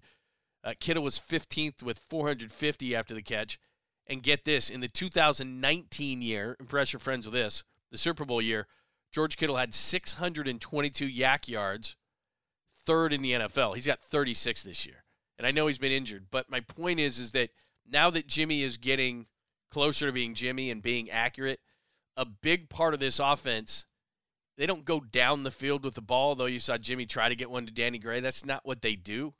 Uh, 0.63 0.73
Kittle 0.79 1.03
was 1.03 1.17
15th 1.19 1.81
with 1.81 1.97
450 1.97 2.95
after 2.95 3.15
the 3.15 3.23
catch. 3.23 3.59
And 4.05 4.21
get 4.21 4.45
this, 4.45 4.69
in 4.69 4.79
the 4.79 4.87
2019 4.87 6.21
year, 6.21 6.55
impress 6.59 6.93
your 6.93 6.99
friends 6.99 7.25
with 7.25 7.33
this, 7.33 7.63
the 7.91 7.97
Super 7.97 8.25
Bowl 8.25 8.41
year, 8.41 8.67
George 9.11 9.37
Kittle 9.37 9.57
had 9.57 9.73
622 9.73 11.07
YAC 11.07 11.47
yards, 11.47 11.95
third 12.85 13.13
in 13.13 13.21
the 13.21 13.33
NFL. 13.33 13.75
He's 13.75 13.87
got 13.87 13.99
36 13.99 14.63
this 14.63 14.85
year. 14.85 15.03
And 15.37 15.47
I 15.47 15.51
know 15.51 15.67
he's 15.67 15.77
been 15.77 15.91
injured, 15.91 16.27
but 16.31 16.49
my 16.49 16.59
point 16.59 16.99
is 16.99 17.17
is 17.17 17.31
that 17.31 17.49
now 17.89 18.09
that 18.09 18.27
Jimmy 18.27 18.61
is 18.61 18.77
getting 18.77 19.27
closer 19.71 20.07
to 20.07 20.11
being 20.11 20.33
Jimmy 20.33 20.69
and 20.69 20.81
being 20.81 21.09
accurate, 21.09 21.59
a 22.17 22.25
big 22.25 22.69
part 22.69 22.93
of 22.93 22.99
this 22.99 23.19
offense, 23.19 23.85
they 24.57 24.65
don't 24.65 24.83
go 24.83 24.99
down 24.99 25.43
the 25.43 25.51
field 25.51 25.85
with 25.85 25.95
the 25.95 26.01
ball, 26.01 26.35
though 26.35 26.45
you 26.45 26.59
saw 26.59 26.77
Jimmy 26.77 27.05
try 27.05 27.29
to 27.29 27.35
get 27.35 27.49
one 27.49 27.65
to 27.65 27.71
Danny 27.71 27.97
Gray. 27.97 28.19
That's 28.19 28.45
not 28.45 28.65
what 28.65 28.81
they 28.81 28.95
do. 28.95 29.33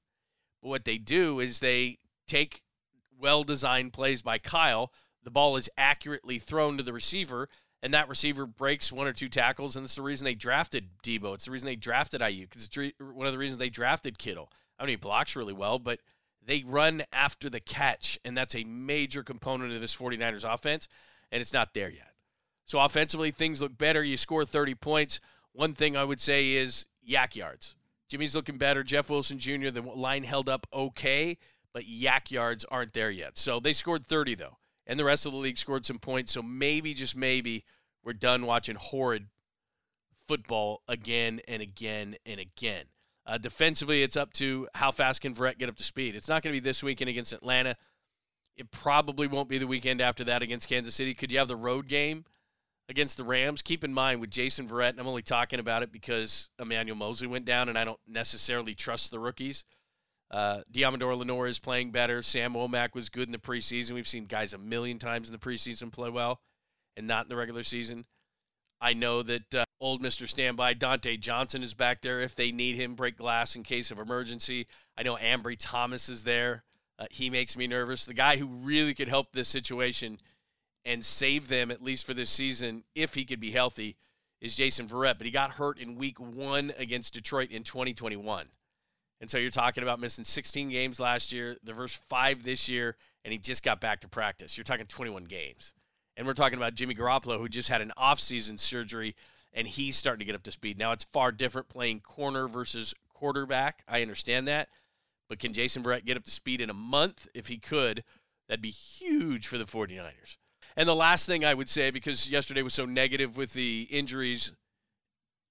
But 0.62 0.70
what 0.70 0.86
they 0.86 0.98
do 0.98 1.40
is 1.40 1.60
they 1.60 1.98
take 2.28 2.64
well 3.20 3.44
designed 3.44 3.92
plays 3.92 4.22
by 4.22 4.38
Kyle. 4.38 4.94
The 5.24 5.32
ball 5.32 5.58
is 5.58 5.70
accurately 5.78 6.40
thrown 6.40 6.78
to 6.78 6.84
the 6.84 6.94
receiver, 6.94 7.50
and 7.82 7.94
that 7.94 8.10
receiver 8.10 8.46
breaks 8.46 8.92
one 8.92 9.08
or 9.08 9.14
two 9.14 9.30
tackles, 9.30 9.76
and 9.76 9.86
it's 9.86 9.96
the 9.96 10.02
reason 10.02 10.26
they 10.26 10.36
drafted 10.36 10.90
Deebo. 11.04 11.36
It's 11.36 11.46
the 11.46 11.52
reason 11.52 11.66
they 11.66 11.76
drafted 11.76 12.22
Aiyuk 12.22 12.50
because 12.50 12.66
It's 12.66 12.94
one 13.00 13.28
of 13.28 13.34
the 13.34 13.40
reasons 13.40 13.58
they 13.58 13.70
drafted 13.70 14.18
Kittle. 14.18 14.52
I 14.78 14.84
mean, 14.84 14.92
he 14.92 14.96
blocks 14.98 15.36
really 15.36 15.54
well, 15.54 15.80
but 15.80 16.00
they 16.46 16.64
run 16.66 17.04
after 17.14 17.50
the 17.50 17.60
catch, 17.60 18.20
and 18.26 18.36
that's 18.36 18.56
a 18.56 18.64
major 18.64 19.24
component 19.24 19.74
of 19.74 19.82
this 19.82 19.96
49ers 19.96 20.52
offense, 20.52 20.88
and 21.32 21.42
it's 21.42 21.54
not 21.54 21.74
there 21.74 21.90
yet. 21.90 22.14
So 22.66 22.80
offensively, 22.80 23.32
things 23.32 23.62
look 23.62 23.78
better. 23.78 24.04
You 24.04 24.18
score 24.18 24.46
30 24.46 24.76
points. 24.76 25.20
One 25.54 25.74
thing 25.74 25.96
I 25.96 26.04
would 26.04 26.20
say 26.20 26.52
is 26.52 26.86
YAC 27.08 27.36
yards. 27.36 27.76
Jimmy's 28.10 28.36
looking 28.36 28.58
better. 28.58 28.84
Jeff 28.84 29.10
Wilson 29.10 29.40
Jr., 29.40 29.70
the 29.70 29.82
line 29.82 30.24
held 30.24 30.50
up 30.50 30.68
okay, 30.74 31.38
but 31.74 31.84
YAC 31.84 32.32
yards 32.32 32.66
aren't 32.66 32.94
there 32.94 33.12
yet. 33.12 33.38
So 33.38 33.60
they 33.60 33.74
scored 33.74 34.06
30, 34.06 34.36
though 34.36 34.59
and 34.90 35.00
the 35.00 35.06
rest 35.06 35.28
of 35.28 35.32
the 35.32 35.38
league 35.38 35.60
scored 35.60 35.86
some 35.86 36.00
points. 36.00 36.34
So 36.34 36.42
maybe, 36.42 36.96
just 36.96 37.16
maybe, 37.16 37.64
we're 38.04 38.14
done 38.14 38.48
watching 38.48 38.76
horrid 38.76 39.28
football 40.28 40.82
again 40.88 41.42
and 41.48 41.62
again 41.62 42.16
and 42.26 42.40
again. 42.40 42.86
Uh, 43.26 43.38
defensively, 43.38 44.02
it's 44.02 44.18
up 44.18 44.34
to 44.34 44.68
how 44.74 44.92
fast 44.92 45.22
can 45.22 45.36
Verrett 45.36 45.60
get 45.60 45.70
up 45.70 45.76
to 45.76 45.84
speed. 45.84 46.16
It's 46.16 46.28
not 46.28 46.42
going 46.42 46.56
to 46.56 46.60
be 46.60 46.64
this 46.64 46.82
weekend 46.82 47.08
against 47.08 47.34
Atlanta. 47.34 47.78
It 48.58 48.72
probably 48.72 49.28
won't 49.28 49.48
be 49.48 49.60
the 49.60 49.68
weekend 49.68 50.02
after 50.02 50.24
that 50.24 50.42
against 50.42 50.68
Kansas 50.68 50.96
City. 50.96 51.14
Could 51.14 51.32
you 51.32 51.38
have 51.38 51.48
the 51.48 51.56
road 51.56 51.88
game 51.88 52.26
against 52.90 53.16
the 53.16 53.24
Rams? 53.24 53.62
Keep 53.62 53.84
in 53.84 53.94
mind 53.94 54.20
with 54.20 54.32
Jason 54.32 54.68
Verrett, 54.68 54.90
and 54.90 55.00
I'm 55.00 55.08
only 55.08 55.22
talking 55.22 55.60
about 55.60 55.84
it 55.84 55.92
because 55.92 56.50
Emmanuel 56.58 56.98
Moseley 56.98 57.28
went 57.28 57.46
down, 57.46 57.70
and 57.70 57.78
I 57.78 57.86
don't 57.86 58.00
necessarily 58.08 58.74
trust 58.74 59.12
the 59.12 59.20
rookies. 59.20 59.64
Uh, 60.32 60.62
Deommodore 60.72 61.18
Lenoir 61.18 61.48
is 61.48 61.60
playing 61.60 61.92
better. 61.92 62.22
Sam 62.22 62.54
Womack 62.54 62.94
was 62.94 63.10
good 63.10 63.28
in 63.28 63.32
the 63.32 63.40
preseason. 63.40 63.92
We've 63.92 64.08
seen 64.08 64.26
guys 64.26 64.54
a 64.54 64.58
million 64.58 65.00
times 65.00 65.28
in 65.28 65.34
the 65.34 65.40
preseason 65.40 65.92
play 65.92 66.10
well 66.10 66.40
and 66.96 67.08
not 67.08 67.26
in 67.26 67.30
the 67.30 67.36
regular 67.36 67.64
season. 67.64 68.06
I 68.82 68.94
know 68.94 69.24
that 69.24 69.54
uh, 69.54 69.66
old 69.82 70.02
Mr. 70.02 70.28
Standby, 70.28 70.76
Dontae 70.76 71.20
Johnson, 71.20 71.64
is 71.64 71.74
back 71.74 72.02
there 72.02 72.22
if 72.22 72.36
they 72.36 72.52
need 72.52 72.76
him, 72.76 72.96
break 72.96 73.18
glass 73.18 73.56
in 73.56 73.64
case 73.64 73.92
of 73.92 74.00
emergency. 74.00 74.68
I 74.98 75.04
know 75.04 75.18
Ambry 75.18 75.58
Thomas 75.58 76.08
is 76.08 76.24
there. 76.24 76.64
Uh, 76.98 77.06
he 77.10 77.30
makes 77.30 77.58
me 77.58 77.68
nervous. 77.68 78.06
The 78.06 78.14
guy 78.14 78.38
who 78.38 78.48
really 78.48 78.94
could 78.94 79.10
help 79.10 79.34
this 79.34 79.50
situation 79.50 80.20
and 80.86 81.04
save 81.04 81.48
them, 81.48 81.72
at 81.72 81.84
least 81.84 82.06
for 82.06 82.14
this 82.14 82.30
season, 82.30 82.84
if 82.96 83.16
he 83.16 83.26
could 83.26 83.40
be 83.40 83.52
healthy, 83.52 83.98
is 84.40 84.56
Jason 84.56 84.88
Verrett. 84.88 85.18
But 85.18 85.26
he 85.26 85.32
got 85.32 85.52
hurt 85.52 85.78
in 85.78 85.96
week 85.96 86.20
one 86.20 86.74
against 86.78 87.14
Detroit 87.14 87.52
in 87.52 87.64
2021. 87.64 88.48
And 89.22 89.30
so 89.30 89.38
you're 89.38 89.50
talking 89.50 89.84
about 89.84 90.00
missing 90.00 90.24
16 90.24 90.70
games 90.70 91.00
last 91.00 91.34
year, 91.34 91.58
the 91.64 91.74
first 91.74 91.98
five 92.08 92.44
this 92.44 92.70
year, 92.70 92.96
and 93.26 93.32
he 93.32 93.38
just 93.38 93.64
got 93.64 93.82
back 93.82 94.00
to 94.02 94.08
practice. 94.08 94.58
You're 94.58 94.64
talking 94.64 94.86
21 94.86 95.26
games. 95.26 95.74
And 96.16 96.26
we're 96.26 96.34
talking 96.34 96.58
about 96.58 96.76
Jimmy 96.76 96.96
Garoppolo, 96.96 97.38
who 97.38 97.50
just 97.50 97.70
had 97.70 97.82
an 97.82 97.94
offseason 97.98 98.60
surgery, 98.60 99.16
and 99.54 99.68
he's 99.68 99.98
starting 99.98 100.20
to 100.20 100.26
get 100.26 100.36
up 100.36 100.44
to 100.44 100.52
speed. 100.52 100.78
Now, 100.78 100.92
it's 100.92 101.04
far 101.04 101.32
different 101.32 101.70
playing 101.70 102.02
corner 102.02 102.48
versus 102.48 102.94
quarterback. 103.14 103.84
I 103.88 104.02
understand 104.02 104.48
that. 104.48 104.70
But 105.28 105.40
can 105.40 105.54
Jason 105.54 105.84
Verrett 105.84 106.06
get 106.06 106.18
up 106.18 106.24
to 106.26 106.32
speed 106.32 106.62
in 106.62 106.70
a 106.70 106.74
month? 106.74 107.28
If 107.34 107.48
he 107.48 107.58
could, 107.58 108.04
that'd 108.48 108.62
be 108.62 108.72
huge 108.72 109.48
for 109.48 109.58
the 109.58 109.66
49ers. 109.66 110.38
And 110.76 110.88
the 110.88 110.96
last 110.96 111.26
thing 111.26 111.46
I 111.46 111.54
would 111.54 111.70
say, 111.70 111.92
because 111.92 112.30
yesterday 112.30 112.62
was 112.62 112.74
so 112.74 112.86
negative 112.86 113.38
with 113.38 113.54
the 113.54 113.88
injuries 113.92 114.54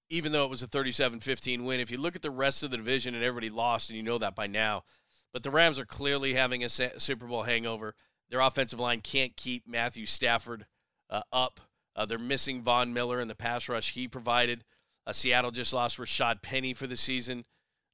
even 0.09 0.31
though 0.31 0.43
it 0.43 0.49
was 0.49 0.63
a 0.63 0.67
37-15 0.67 1.63
win. 1.63 1.79
If 1.79 1.91
you 1.91 1.97
look 1.97 2.15
at 2.15 2.21
the 2.21 2.31
rest 2.31 2.63
of 2.63 2.71
the 2.71 2.77
division 2.77 3.15
and 3.15 3.23
everybody 3.23 3.49
lost, 3.49 3.89
and 3.89 3.97
you 3.97 4.03
know 4.03 4.17
that 4.17 4.35
by 4.35 4.47
now, 4.47 4.83
but 5.31 5.43
the 5.43 5.51
Rams 5.51 5.79
are 5.79 5.85
clearly 5.85 6.33
having 6.33 6.63
a 6.63 6.69
Super 6.69 7.27
Bowl 7.27 7.43
hangover. 7.43 7.95
Their 8.29 8.39
offensive 8.39 8.79
line 8.79 9.01
can't 9.01 9.35
keep 9.35 9.67
Matthew 9.67 10.05
Stafford 10.05 10.65
uh, 11.09 11.21
up. 11.31 11.59
Uh, 11.95 12.05
they're 12.05 12.17
missing 12.17 12.61
Von 12.61 12.93
Miller 12.93 13.19
in 13.19 13.27
the 13.27 13.35
pass 13.35 13.69
rush 13.69 13.91
he 13.91 14.07
provided. 14.07 14.63
Uh, 15.05 15.13
Seattle 15.13 15.51
just 15.51 15.73
lost 15.73 15.97
Rashaad 15.97 16.41
Penny 16.41 16.73
for 16.73 16.87
the 16.87 16.97
season. 16.97 17.45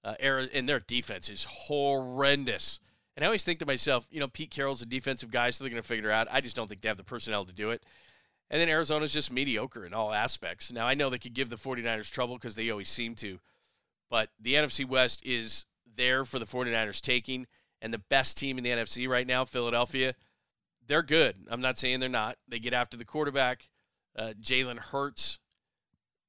Uh, 0.04 0.14
and 0.22 0.70
their 0.70 0.80
defense 0.80 1.30
is 1.30 1.46
horrendous. 1.46 2.80
And 3.16 3.24
I 3.24 3.28
always 3.28 3.44
think 3.44 3.60
to 3.60 3.66
myself, 3.66 4.08
you 4.12 4.20
know, 4.20 4.28
Pete 4.28 4.52
Carroll's 4.52 4.82
a 4.82 4.86
defensive 4.86 5.32
guy, 5.32 5.50
so 5.50 5.64
they're 5.64 5.72
going 5.72 5.82
to 5.82 5.88
figure 5.88 6.10
it 6.10 6.14
out. 6.14 6.28
I 6.30 6.42
just 6.42 6.56
don't 6.56 6.68
think 6.68 6.82
they 6.82 6.90
have 6.90 6.98
the 6.98 7.04
personnel 7.04 7.44
to 7.46 7.54
do 7.54 7.72
it. 7.72 7.84
And 8.50 8.62
then 8.62 8.70
Arizona's 8.70 9.14
just 9.14 9.32
mediocre 9.32 9.86
in 9.86 9.94
all 9.94 10.14
aspects. 10.14 10.72
Now, 10.72 10.86
I 10.86 10.94
know 10.94 11.10
they 11.10 11.18
could 11.18 11.34
give 11.34 11.50
the 11.50 11.56
49ers 11.56 12.12
trouble 12.12 12.36
because 12.36 12.56
they 12.56 12.70
always 12.70 12.90
seem 12.90 13.16
to, 13.16 13.40
but 14.10 14.30
the 14.40 14.54
NFC 14.54 14.88
West 14.88 15.26
is 15.26 15.66
there 15.96 16.26
for 16.26 16.40
the 16.40 16.46
49ers 16.46 17.02
taking. 17.02 17.48
And 17.82 17.94
the 17.94 18.00
best 18.00 18.38
team 18.38 18.58
in 18.58 18.64
the 18.64 18.70
NFC 18.70 19.08
right 19.08 19.28
now, 19.28 19.46
Philadelphia, 19.46 20.16
they're 20.88 21.04
good. 21.04 21.38
I'm 21.50 21.62
not 21.62 21.78
saying 21.78 22.00
they're 22.00 22.10
not. 22.10 22.38
They 22.48 22.60
get 22.60 22.74
after 22.74 22.98
the 22.98 23.06
quarterback. 23.06 23.68
Uh, 24.18 24.34
Jalen 24.42 24.80
Hurts 24.80 25.40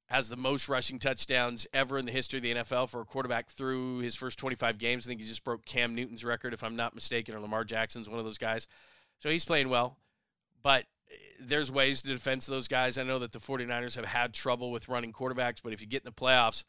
has 0.07 0.29
the 0.29 0.37
most 0.37 0.69
rushing 0.69 0.99
touchdowns 0.99 1.67
ever 1.73 1.97
in 1.97 2.05
the 2.05 2.11
history 2.11 2.39
of 2.39 2.43
the 2.43 2.53
NFL 2.53 2.89
for 2.89 3.01
a 3.01 3.05
quarterback 3.05 3.49
through 3.49 3.99
his 3.99 4.15
first 4.15 4.39
25 4.39 4.77
games. 4.77 5.05
I 5.05 5.09
think 5.09 5.21
he 5.21 5.27
just 5.27 5.43
broke 5.43 5.65
Cam 5.65 5.95
Newton's 5.95 6.23
record, 6.23 6.53
if 6.53 6.63
I'm 6.63 6.75
not 6.75 6.95
mistaken, 6.95 7.35
or 7.35 7.39
Lamar 7.39 7.63
Jackson's 7.63 8.07
one 8.07 8.19
of 8.19 8.25
those 8.25 8.37
guys. 8.37 8.67
So 9.19 9.29
he's 9.29 9.45
playing 9.45 9.69
well. 9.69 9.97
But 10.63 10.85
there's 11.39 11.71
ways 11.71 12.01
to 12.01 12.09
defend 12.09 12.41
those 12.41 12.67
guys. 12.67 12.97
I 12.97 13.03
know 13.03 13.19
that 13.19 13.31
the 13.31 13.39
49ers 13.39 13.95
have 13.95 14.05
had 14.05 14.33
trouble 14.33 14.71
with 14.71 14.89
running 14.89 15.13
quarterbacks, 15.13 15.61
but 15.63 15.73
if 15.73 15.81
you 15.81 15.87
get 15.87 16.03
in 16.03 16.05
the 16.05 16.11
playoffs, 16.11 16.63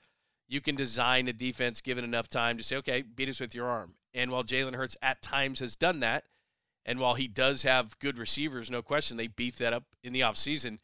you 0.46 0.60
can 0.60 0.74
design 0.74 1.28
a 1.28 1.32
defense 1.32 1.80
given 1.80 2.04
enough 2.04 2.28
time 2.28 2.56
to 2.56 2.64
say, 2.64 2.76
okay, 2.76 3.02
beat 3.02 3.28
us 3.28 3.40
with 3.40 3.54
your 3.54 3.66
arm. 3.66 3.94
And 4.14 4.30
while 4.30 4.44
Jalen 4.44 4.74
Hurts 4.74 4.96
at 5.02 5.22
times 5.22 5.60
has 5.60 5.76
done 5.76 6.00
that, 6.00 6.24
and 6.84 6.98
while 6.98 7.14
he 7.14 7.28
does 7.28 7.64
have 7.64 7.98
good 7.98 8.18
receivers, 8.18 8.70
no 8.70 8.80
question, 8.80 9.16
they 9.16 9.26
beefed 9.26 9.58
that 9.58 9.74
up 9.74 9.84
in 10.02 10.12
the 10.12 10.20
offseason. 10.20 10.78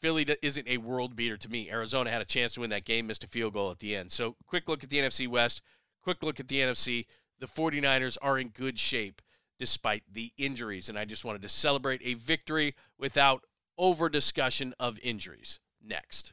Philly 0.00 0.24
isn't 0.42 0.68
a 0.68 0.76
world 0.78 1.16
beater 1.16 1.36
to 1.36 1.48
me. 1.48 1.70
Arizona 1.70 2.10
had 2.10 2.22
a 2.22 2.24
chance 2.24 2.54
to 2.54 2.60
win 2.60 2.70
that 2.70 2.84
game, 2.84 3.08
missed 3.08 3.24
a 3.24 3.28
field 3.28 3.54
goal 3.54 3.72
at 3.72 3.80
the 3.80 3.96
end. 3.96 4.12
So, 4.12 4.36
quick 4.46 4.68
look 4.68 4.84
at 4.84 4.90
the 4.90 4.98
NFC 4.98 5.26
West, 5.26 5.60
quick 6.00 6.22
look 6.22 6.38
at 6.38 6.46
the 6.46 6.60
NFC. 6.60 7.06
The 7.40 7.46
49ers 7.46 8.16
are 8.22 8.38
in 8.38 8.48
good 8.48 8.78
shape 8.78 9.20
despite 9.58 10.02
the 10.12 10.32
injuries. 10.36 10.88
And 10.88 10.98
I 10.98 11.04
just 11.04 11.24
wanted 11.24 11.42
to 11.42 11.48
celebrate 11.48 12.00
a 12.04 12.14
victory 12.14 12.74
without 12.98 13.44
over 13.76 14.08
discussion 14.08 14.74
of 14.78 14.98
injuries. 15.02 15.60
Next. 15.84 16.32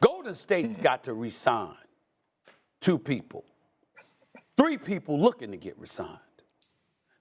Golden 0.00 0.34
State's 0.34 0.76
hmm. 0.76 0.82
got 0.82 1.04
to 1.04 1.14
resign 1.14 1.76
two 2.80 2.98
people, 2.98 3.44
three 4.56 4.78
people 4.78 5.20
looking 5.20 5.50
to 5.50 5.56
get 5.56 5.78
resigned. 5.78 6.18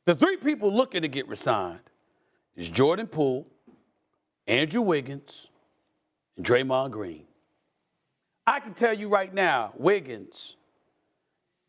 The 0.05 0.15
three 0.15 0.37
people 0.37 0.73
looking 0.73 1.03
to 1.03 1.07
get 1.07 1.27
resigned 1.27 1.91
is 2.55 2.69
Jordan 2.69 3.07
Poole, 3.07 3.47
Andrew 4.47 4.81
Wiggins, 4.81 5.51
and 6.35 6.45
Draymond 6.45 6.91
Green. 6.91 7.25
I 8.47 8.59
can 8.59 8.73
tell 8.73 8.93
you 8.93 9.09
right 9.09 9.31
now, 9.31 9.73
Wiggins 9.77 10.57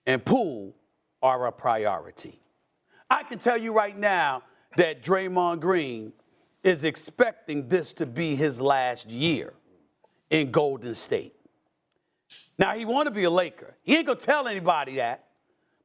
and 0.06 0.24
Poole 0.24 0.74
are 1.22 1.46
a 1.46 1.52
priority. 1.52 2.40
I 3.10 3.24
can 3.24 3.38
tell 3.38 3.58
you 3.58 3.72
right 3.72 3.98
now 3.98 4.42
that 4.76 5.02
Draymond 5.02 5.60
Green 5.60 6.12
is 6.62 6.84
expecting 6.84 7.68
this 7.68 7.92
to 7.94 8.06
be 8.06 8.36
his 8.36 8.60
last 8.60 9.10
year 9.10 9.52
in 10.30 10.50
Golden 10.52 10.94
State. 10.94 11.34
Now 12.58 12.72
he 12.74 12.84
want 12.84 13.06
to 13.06 13.10
be 13.10 13.24
a 13.24 13.30
Laker. 13.30 13.76
He 13.82 13.96
ain't 13.96 14.06
gonna 14.06 14.18
tell 14.18 14.46
anybody 14.46 14.96
that, 14.96 15.24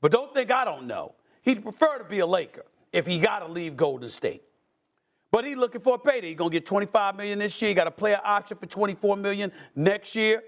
but 0.02 0.12
don't 0.12 0.34
think 0.34 0.52
I 0.52 0.66
don't 0.66 0.86
know. 0.86 1.16
He'd 1.42 1.64
prefer 1.64 1.98
to 1.98 2.04
be 2.04 2.20
a 2.20 2.26
Laker 2.26 2.66
if 2.92 3.08
he 3.08 3.18
got 3.18 3.40
to 3.40 3.48
leave 3.48 3.76
Golden 3.76 4.10
State. 4.10 4.44
But 5.32 5.46
he's 5.46 5.58
looking 5.58 5.82
for 5.82 5.96
a 5.96 6.00
payday. 6.00 6.30
He 6.30 6.36
gonna 6.36 6.50
get 6.50 6.66
25 6.66 7.16
million 7.16 7.40
this 7.40 7.60
year. 7.62 7.70
He 7.70 7.76
got 7.76 7.88
a 7.88 7.92
player 7.92 8.20
option 8.24 8.58
for 8.58 8.68
24 8.68 9.18
million 9.18 9.52
next 9.76 10.16
year. 10.16 10.44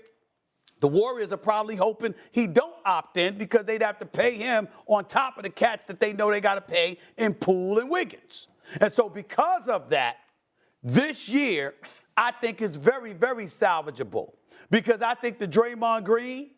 The 0.80 0.88
Warriors 0.88 1.34
are 1.34 1.38
probably 1.38 1.76
hoping 1.76 2.14
he 2.32 2.48
don't 2.48 2.76
opt 2.86 3.18
in 3.18 3.38
because 3.38 3.66
they'd 3.66 3.82
have 3.82 4.00
to 4.00 4.06
pay 4.06 4.36
him 4.36 4.68
on 4.86 5.06
top 5.06 5.38
of 5.38 5.44
the 5.44 5.50
cats 5.50 5.86
that 5.88 6.00
they 6.00 6.14
know 6.14 6.32
they 6.32 6.42
got 6.42 6.56
to 6.56 6.62
pay 6.62 6.98
in 7.18 7.34
Poole 7.34 7.80
and 7.80 7.90
Wiggins. 7.90 8.48
And 8.80 8.92
so 8.92 9.10
because 9.10 9.68
of 9.68 9.90
that, 9.90 10.18
this 10.84 11.30
year 11.30 11.74
I 12.16 12.32
think 12.32 12.62
is 12.62 12.76
very, 12.76 13.14
very 13.14 13.46
salvageable 13.46 14.34
because 14.70 15.02
I 15.02 15.14
think 15.14 15.40
the 15.40 15.48
Draymond 15.48 16.04
Green 16.04 16.52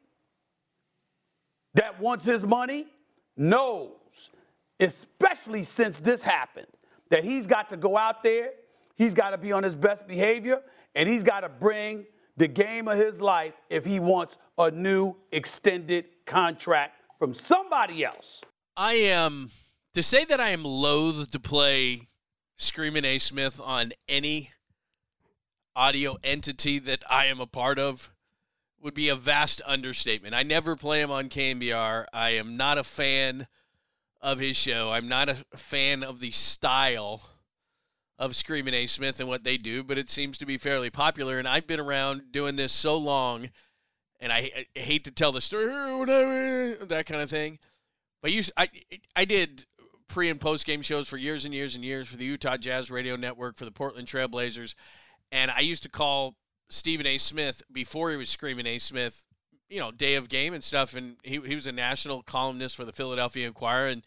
that 1.75 1.99
wants 1.99 2.25
his 2.25 2.45
money 2.45 2.87
knows, 3.37 4.31
especially 4.79 5.63
since 5.63 5.99
this 5.99 6.23
happened, 6.23 6.67
that 7.09 7.23
he's 7.23 7.47
got 7.47 7.69
to 7.69 7.77
go 7.77 7.97
out 7.97 8.23
there, 8.23 8.51
he's 8.95 9.13
got 9.13 9.31
to 9.31 9.37
be 9.37 9.51
on 9.51 9.63
his 9.63 9.75
best 9.75 10.07
behavior, 10.07 10.61
and 10.95 11.07
he's 11.07 11.23
got 11.23 11.41
to 11.41 11.49
bring 11.49 12.05
the 12.39 12.47
game 12.47 12.87
of 12.87 12.97
his 12.97 13.21
life 13.21 13.59
if 13.69 13.85
he 13.85 13.99
wants 13.99 14.37
a 14.57 14.71
new 14.71 15.13
extended 15.31 16.05
contract 16.25 16.95
from 17.19 17.33
somebody 17.33 18.05
else. 18.05 18.41
I 18.77 18.93
am 18.93 19.51
to 19.93 20.01
say 20.01 20.23
that 20.23 20.39
I 20.39 20.51
am 20.51 20.63
loath 20.63 21.31
to 21.31 21.39
play 21.39 22.07
Screaming 22.57 23.03
A. 23.03 23.19
Smith 23.19 23.59
on 23.61 23.91
any 24.07 24.51
audio 25.75 26.17
entity 26.23 26.79
that 26.79 27.03
I 27.09 27.25
am 27.25 27.41
a 27.41 27.45
part 27.45 27.77
of 27.77 28.13
would 28.81 28.93
be 28.93 29.09
a 29.09 29.15
vast 29.15 29.61
understatement. 29.65 30.33
I 30.33 30.43
never 30.43 30.77
play 30.77 31.01
him 31.01 31.11
on 31.11 31.27
KNBR. 31.27 32.05
I 32.13 32.29
am 32.31 32.55
not 32.55 32.77
a 32.77 32.85
fan 32.85 33.47
of 34.21 34.39
his 34.39 34.55
show. 34.55 34.91
I'm 34.93 35.09
not 35.09 35.27
a 35.27 35.35
fan 35.57 36.03
of 36.03 36.21
the 36.21 36.31
style 36.31 37.21
of 38.19 38.35
Screaming 38.35 38.73
A. 38.73 38.85
Smith 38.85 39.19
and 39.21 39.29
what 39.29 39.45
they 39.45 39.57
do, 39.57 39.81
but 39.81 39.97
it 39.97 40.09
seems 40.09 40.37
to 40.37 40.45
be 40.45 40.57
fairly 40.57 40.89
popular. 40.89 41.39
And 41.39 41.47
I've 41.47 41.65
been 41.65 41.79
around 41.79 42.31
doing 42.31 42.57
this 42.57 42.73
so 42.73 42.97
long, 42.97 43.49
and 44.19 44.31
I, 44.31 44.65
I 44.75 44.79
hate 44.79 45.05
to 45.05 45.11
tell 45.11 45.31
the 45.31 45.39
story, 45.39 45.67
oh, 45.71 46.75
that 46.85 47.05
kind 47.05 47.21
of 47.21 47.29
thing. 47.29 47.59
But 48.21 48.33
you, 48.33 48.43
I, 48.57 48.67
I 49.15 49.23
did 49.23 49.65
pre 50.09 50.29
and 50.29 50.41
post 50.41 50.65
game 50.65 50.81
shows 50.81 51.07
for 51.07 51.15
years 51.15 51.45
and 51.45 51.53
years 51.53 51.75
and 51.75 51.83
years 51.83 52.09
for 52.09 52.17
the 52.17 52.25
Utah 52.25 52.57
Jazz 52.57 52.91
Radio 52.91 53.15
Network, 53.15 53.55
for 53.55 53.63
the 53.63 53.71
Portland 53.71 54.07
Trailblazers, 54.07 54.75
and 55.31 55.49
I 55.49 55.61
used 55.61 55.83
to 55.83 55.89
call 55.89 56.35
Stephen 56.69 57.05
A. 57.05 57.17
Smith 57.17 57.63
before 57.71 58.11
he 58.11 58.17
was 58.17 58.29
screaming 58.29 58.65
A. 58.65 58.79
Smith, 58.79 59.25
you 59.69 59.79
know, 59.79 59.91
day 59.91 60.15
of 60.15 60.27
game 60.27 60.53
and 60.53 60.63
stuff, 60.63 60.93
and 60.93 61.15
he 61.23 61.39
he 61.45 61.55
was 61.55 61.67
a 61.67 61.71
national 61.71 62.21
columnist 62.23 62.75
for 62.75 62.83
the 62.83 62.91
Philadelphia 62.91 63.47
Inquirer, 63.47 63.87
and 63.87 64.03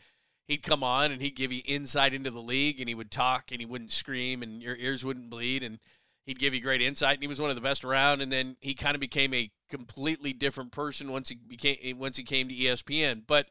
he'd 0.48 0.62
come 0.62 0.82
on 0.82 1.12
and 1.12 1.22
he'd 1.22 1.36
give 1.36 1.52
you 1.52 1.62
insight 1.64 2.14
into 2.14 2.30
the 2.30 2.40
league, 2.40 2.80
and 2.80 2.88
he 2.88 2.94
would 2.94 3.10
talk 3.10 3.50
and 3.50 3.60
he 3.60 3.66
wouldn't 3.66 3.92
scream 3.92 4.42
and 4.42 4.62
your 4.62 4.76
ears 4.76 5.04
wouldn't 5.04 5.30
bleed, 5.30 5.62
and 5.62 5.78
he'd 6.24 6.38
give 6.38 6.54
you 6.54 6.60
great 6.60 6.82
insight, 6.82 7.14
and 7.14 7.22
he 7.22 7.28
was 7.28 7.40
one 7.40 7.50
of 7.50 7.56
the 7.56 7.62
best 7.62 7.84
around, 7.84 8.20
and 8.20 8.30
then 8.30 8.56
he 8.60 8.74
kind 8.74 8.94
of 8.94 9.00
became 9.00 9.34
a 9.34 9.50
completely 9.70 10.32
different 10.32 10.72
person 10.72 11.10
once 11.10 11.28
he 11.28 11.34
became 11.34 11.98
once 11.98 12.16
he 12.16 12.24
came 12.24 12.48
to 12.48 12.54
ESPN, 12.54 13.22
but 13.26 13.46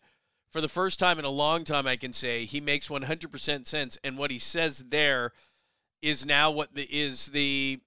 for 0.52 0.62
the 0.62 0.68
first 0.68 1.00
time 1.00 1.18
in 1.18 1.26
a 1.26 1.30
long 1.30 1.64
time, 1.64 1.88
I 1.88 1.96
can 1.96 2.14
say 2.14 2.46
he 2.46 2.60
makes 2.60 2.90
100% 2.90 3.66
sense. 3.66 3.98
And 4.04 4.18
what 4.18 4.32
he 4.32 4.40
says 4.40 4.86
there 4.90 5.32
is 6.02 6.26
now 6.26 6.52
what 6.52 6.76
the, 6.76 6.84
is 6.84 7.28
the 7.28 7.80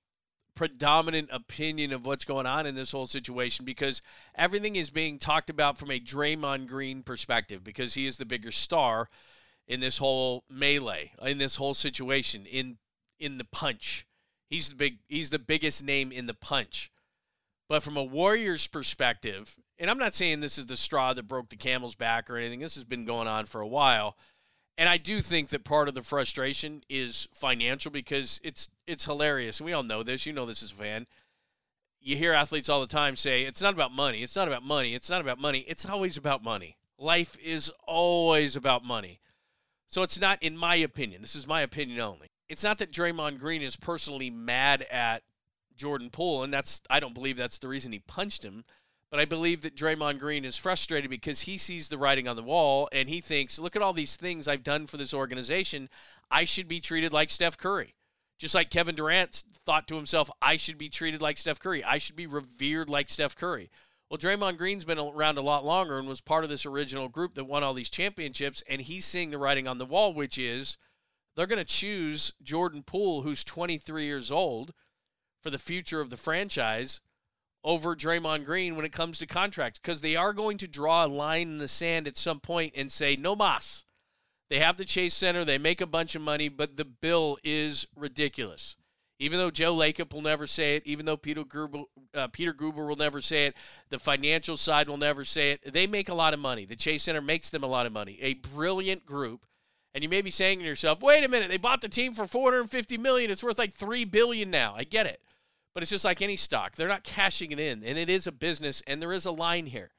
predominant 0.54 1.28
opinion 1.32 1.92
of 1.92 2.06
what's 2.06 2.24
going 2.24 2.46
on 2.46 2.66
in 2.66 2.74
this 2.74 2.92
whole 2.92 3.06
situation 3.06 3.64
because 3.64 4.02
everything 4.34 4.76
is 4.76 4.90
being 4.90 5.18
talked 5.18 5.50
about 5.50 5.78
from 5.78 5.90
a 5.90 6.00
Draymond 6.00 6.68
Green 6.68 7.02
perspective 7.02 7.64
because 7.64 7.94
he 7.94 8.06
is 8.06 8.18
the 8.18 8.24
bigger 8.24 8.52
star 8.52 9.08
in 9.66 9.80
this 9.80 9.98
whole 9.98 10.44
melee, 10.48 11.12
in 11.22 11.38
this 11.38 11.56
whole 11.56 11.74
situation, 11.74 12.46
in 12.46 12.78
in 13.18 13.38
the 13.38 13.44
punch. 13.44 14.06
He's 14.48 14.68
the 14.68 14.74
big 14.74 14.98
he's 15.08 15.30
the 15.30 15.38
biggest 15.38 15.82
name 15.82 16.12
in 16.12 16.26
the 16.26 16.34
punch. 16.34 16.90
But 17.68 17.82
from 17.82 17.96
a 17.96 18.04
Warriors 18.04 18.66
perspective, 18.66 19.56
and 19.78 19.90
I'm 19.90 19.98
not 19.98 20.14
saying 20.14 20.40
this 20.40 20.58
is 20.58 20.66
the 20.66 20.76
straw 20.76 21.14
that 21.14 21.28
broke 21.28 21.48
the 21.48 21.56
camel's 21.56 21.94
back 21.94 22.28
or 22.28 22.36
anything. 22.36 22.60
This 22.60 22.74
has 22.74 22.84
been 22.84 23.06
going 23.06 23.26
on 23.26 23.46
for 23.46 23.60
a 23.60 23.66
while. 23.66 24.16
And 24.76 24.88
I 24.88 24.96
do 24.96 25.20
think 25.20 25.50
that 25.50 25.64
part 25.64 25.88
of 25.88 25.94
the 25.94 26.02
frustration 26.02 26.82
is 26.88 27.28
financial 27.32 27.90
because 27.90 28.40
it's 28.42 28.70
it's 28.86 29.04
hilarious. 29.04 29.60
And 29.60 29.66
we 29.66 29.72
all 29.72 29.82
know 29.82 30.02
this. 30.02 30.26
You 30.26 30.32
know 30.32 30.46
this 30.46 30.62
as 30.62 30.72
a 30.72 30.74
fan. 30.74 31.06
You 32.00 32.16
hear 32.16 32.32
athletes 32.32 32.68
all 32.68 32.80
the 32.80 32.86
time 32.86 33.16
say, 33.16 33.44
it's 33.44 33.62
not 33.62 33.72
about 33.72 33.92
money. 33.92 34.22
It's 34.22 34.36
not 34.36 34.48
about 34.48 34.62
money. 34.62 34.94
It's 34.94 35.08
not 35.08 35.22
about 35.22 35.38
money. 35.38 35.60
It's 35.60 35.86
always 35.86 36.16
about 36.16 36.44
money. 36.44 36.76
Life 36.98 37.38
is 37.42 37.72
always 37.86 38.56
about 38.56 38.84
money. 38.84 39.20
So 39.86 40.02
it's 40.02 40.20
not, 40.20 40.42
in 40.42 40.56
my 40.56 40.74
opinion, 40.74 41.22
this 41.22 41.34
is 41.34 41.46
my 41.46 41.62
opinion 41.62 42.00
only. 42.00 42.28
It's 42.48 42.64
not 42.64 42.78
that 42.78 42.92
Draymond 42.92 43.38
Green 43.38 43.62
is 43.62 43.76
personally 43.76 44.28
mad 44.28 44.82
at 44.90 45.22
Jordan 45.76 46.10
Poole, 46.10 46.42
and 46.42 46.52
that's 46.52 46.82
I 46.90 47.00
don't 47.00 47.14
believe 47.14 47.36
that's 47.36 47.58
the 47.58 47.68
reason 47.68 47.92
he 47.92 48.00
punched 48.00 48.44
him. 48.44 48.64
But 49.14 49.20
I 49.20 49.26
believe 49.26 49.62
that 49.62 49.76
Draymond 49.76 50.18
Green 50.18 50.44
is 50.44 50.56
frustrated 50.56 51.08
because 51.08 51.42
he 51.42 51.56
sees 51.56 51.88
the 51.88 51.98
writing 51.98 52.26
on 52.26 52.34
the 52.34 52.42
wall 52.42 52.88
and 52.90 53.08
he 53.08 53.20
thinks, 53.20 53.60
look 53.60 53.76
at 53.76 53.80
all 53.82 53.92
these 53.92 54.16
things 54.16 54.48
I've 54.48 54.64
done 54.64 54.88
for 54.88 54.96
this 54.96 55.14
organization. 55.14 55.88
I 56.32 56.42
should 56.42 56.66
be 56.66 56.80
treated 56.80 57.12
like 57.12 57.30
Steph 57.30 57.56
Curry. 57.56 57.94
Just 58.40 58.56
like 58.56 58.70
Kevin 58.70 58.96
Durant 58.96 59.44
thought 59.64 59.86
to 59.86 59.94
himself, 59.94 60.32
I 60.42 60.56
should 60.56 60.78
be 60.78 60.88
treated 60.88 61.22
like 61.22 61.38
Steph 61.38 61.60
Curry. 61.60 61.84
I 61.84 61.98
should 61.98 62.16
be 62.16 62.26
revered 62.26 62.90
like 62.90 63.08
Steph 63.08 63.36
Curry. 63.36 63.70
Well, 64.10 64.18
Draymond 64.18 64.58
Green's 64.58 64.84
been 64.84 64.98
around 64.98 65.38
a 65.38 65.42
lot 65.42 65.64
longer 65.64 65.96
and 65.96 66.08
was 66.08 66.20
part 66.20 66.42
of 66.42 66.50
this 66.50 66.66
original 66.66 67.08
group 67.08 67.34
that 67.34 67.44
won 67.44 67.62
all 67.62 67.72
these 67.72 67.90
championships. 67.90 68.64
And 68.68 68.82
he's 68.82 69.04
seeing 69.04 69.30
the 69.30 69.38
writing 69.38 69.68
on 69.68 69.78
the 69.78 69.86
wall, 69.86 70.12
which 70.12 70.38
is 70.38 70.76
they're 71.36 71.46
going 71.46 71.58
to 71.58 71.64
choose 71.64 72.32
Jordan 72.42 72.82
Poole, 72.82 73.22
who's 73.22 73.44
23 73.44 74.06
years 74.06 74.32
old, 74.32 74.74
for 75.40 75.50
the 75.50 75.58
future 75.60 76.00
of 76.00 76.10
the 76.10 76.16
franchise 76.16 77.00
over 77.64 77.96
Draymond 77.96 78.44
Green 78.44 78.76
when 78.76 78.84
it 78.84 78.92
comes 78.92 79.18
to 79.18 79.26
contracts 79.26 79.80
because 79.80 80.02
they 80.02 80.14
are 80.14 80.32
going 80.32 80.58
to 80.58 80.68
draw 80.68 81.04
a 81.04 81.08
line 81.08 81.48
in 81.48 81.58
the 81.58 81.68
sand 81.68 82.06
at 82.06 82.18
some 82.18 82.38
point 82.38 82.74
and 82.76 82.92
say, 82.92 83.16
no 83.16 83.34
mas. 83.34 83.84
They 84.50 84.58
have 84.58 84.76
the 84.76 84.84
Chase 84.84 85.14
Center, 85.14 85.44
they 85.44 85.58
make 85.58 85.80
a 85.80 85.86
bunch 85.86 86.14
of 86.14 86.22
money, 86.22 86.48
but 86.48 86.76
the 86.76 86.84
bill 86.84 87.38
is 87.42 87.86
ridiculous. 87.96 88.76
Even 89.18 89.38
though 89.38 89.50
Joe 89.50 89.74
Lacob 89.74 90.12
will 90.12 90.22
never 90.22 90.46
say 90.46 90.76
it, 90.76 90.82
even 90.84 91.06
though 91.06 91.16
Peter 91.16 91.44
Gruber, 91.44 91.84
uh, 92.12 92.28
Peter 92.28 92.52
Guber 92.52 92.86
will 92.86 92.96
never 92.96 93.20
say 93.20 93.46
it, 93.46 93.54
the 93.88 93.98
financial 93.98 94.56
side 94.56 94.88
will 94.88 94.96
never 94.96 95.24
say 95.24 95.52
it. 95.52 95.72
They 95.72 95.86
make 95.86 96.08
a 96.08 96.14
lot 96.14 96.34
of 96.34 96.40
money. 96.40 96.66
The 96.66 96.76
Chase 96.76 97.04
Center 97.04 97.22
makes 97.22 97.48
them 97.48 97.62
a 97.62 97.68
lot 97.68 97.86
of 97.86 97.92
money. 97.92 98.18
A 98.20 98.34
brilliant 98.34 99.06
group. 99.06 99.46
And 99.94 100.02
you 100.02 100.10
may 100.10 100.20
be 100.20 100.30
saying 100.30 100.58
to 100.58 100.64
yourself, 100.64 101.00
"Wait 101.00 101.22
a 101.22 101.28
minute, 101.28 101.48
they 101.48 101.56
bought 101.56 101.80
the 101.80 101.88
team 101.88 102.12
for 102.12 102.26
450 102.26 102.98
million. 102.98 103.30
It's 103.30 103.44
worth 103.44 103.58
like 103.58 103.72
3 103.72 104.04
billion 104.04 104.50
now." 104.50 104.74
I 104.76 104.82
get 104.82 105.06
it. 105.06 105.20
But 105.74 105.82
it's 105.82 105.90
just 105.90 106.04
like 106.04 106.22
any 106.22 106.36
stock. 106.36 106.76
They're 106.76 106.88
not 106.88 107.02
cashing 107.02 107.50
it 107.50 107.58
in. 107.58 107.82
And 107.82 107.98
it 107.98 108.08
is 108.08 108.26
a 108.26 108.32
business, 108.32 108.82
and 108.86 109.02
there 109.02 109.12
is 109.12 109.26
a 109.26 109.32
line 109.32 109.66
here. 109.66 109.90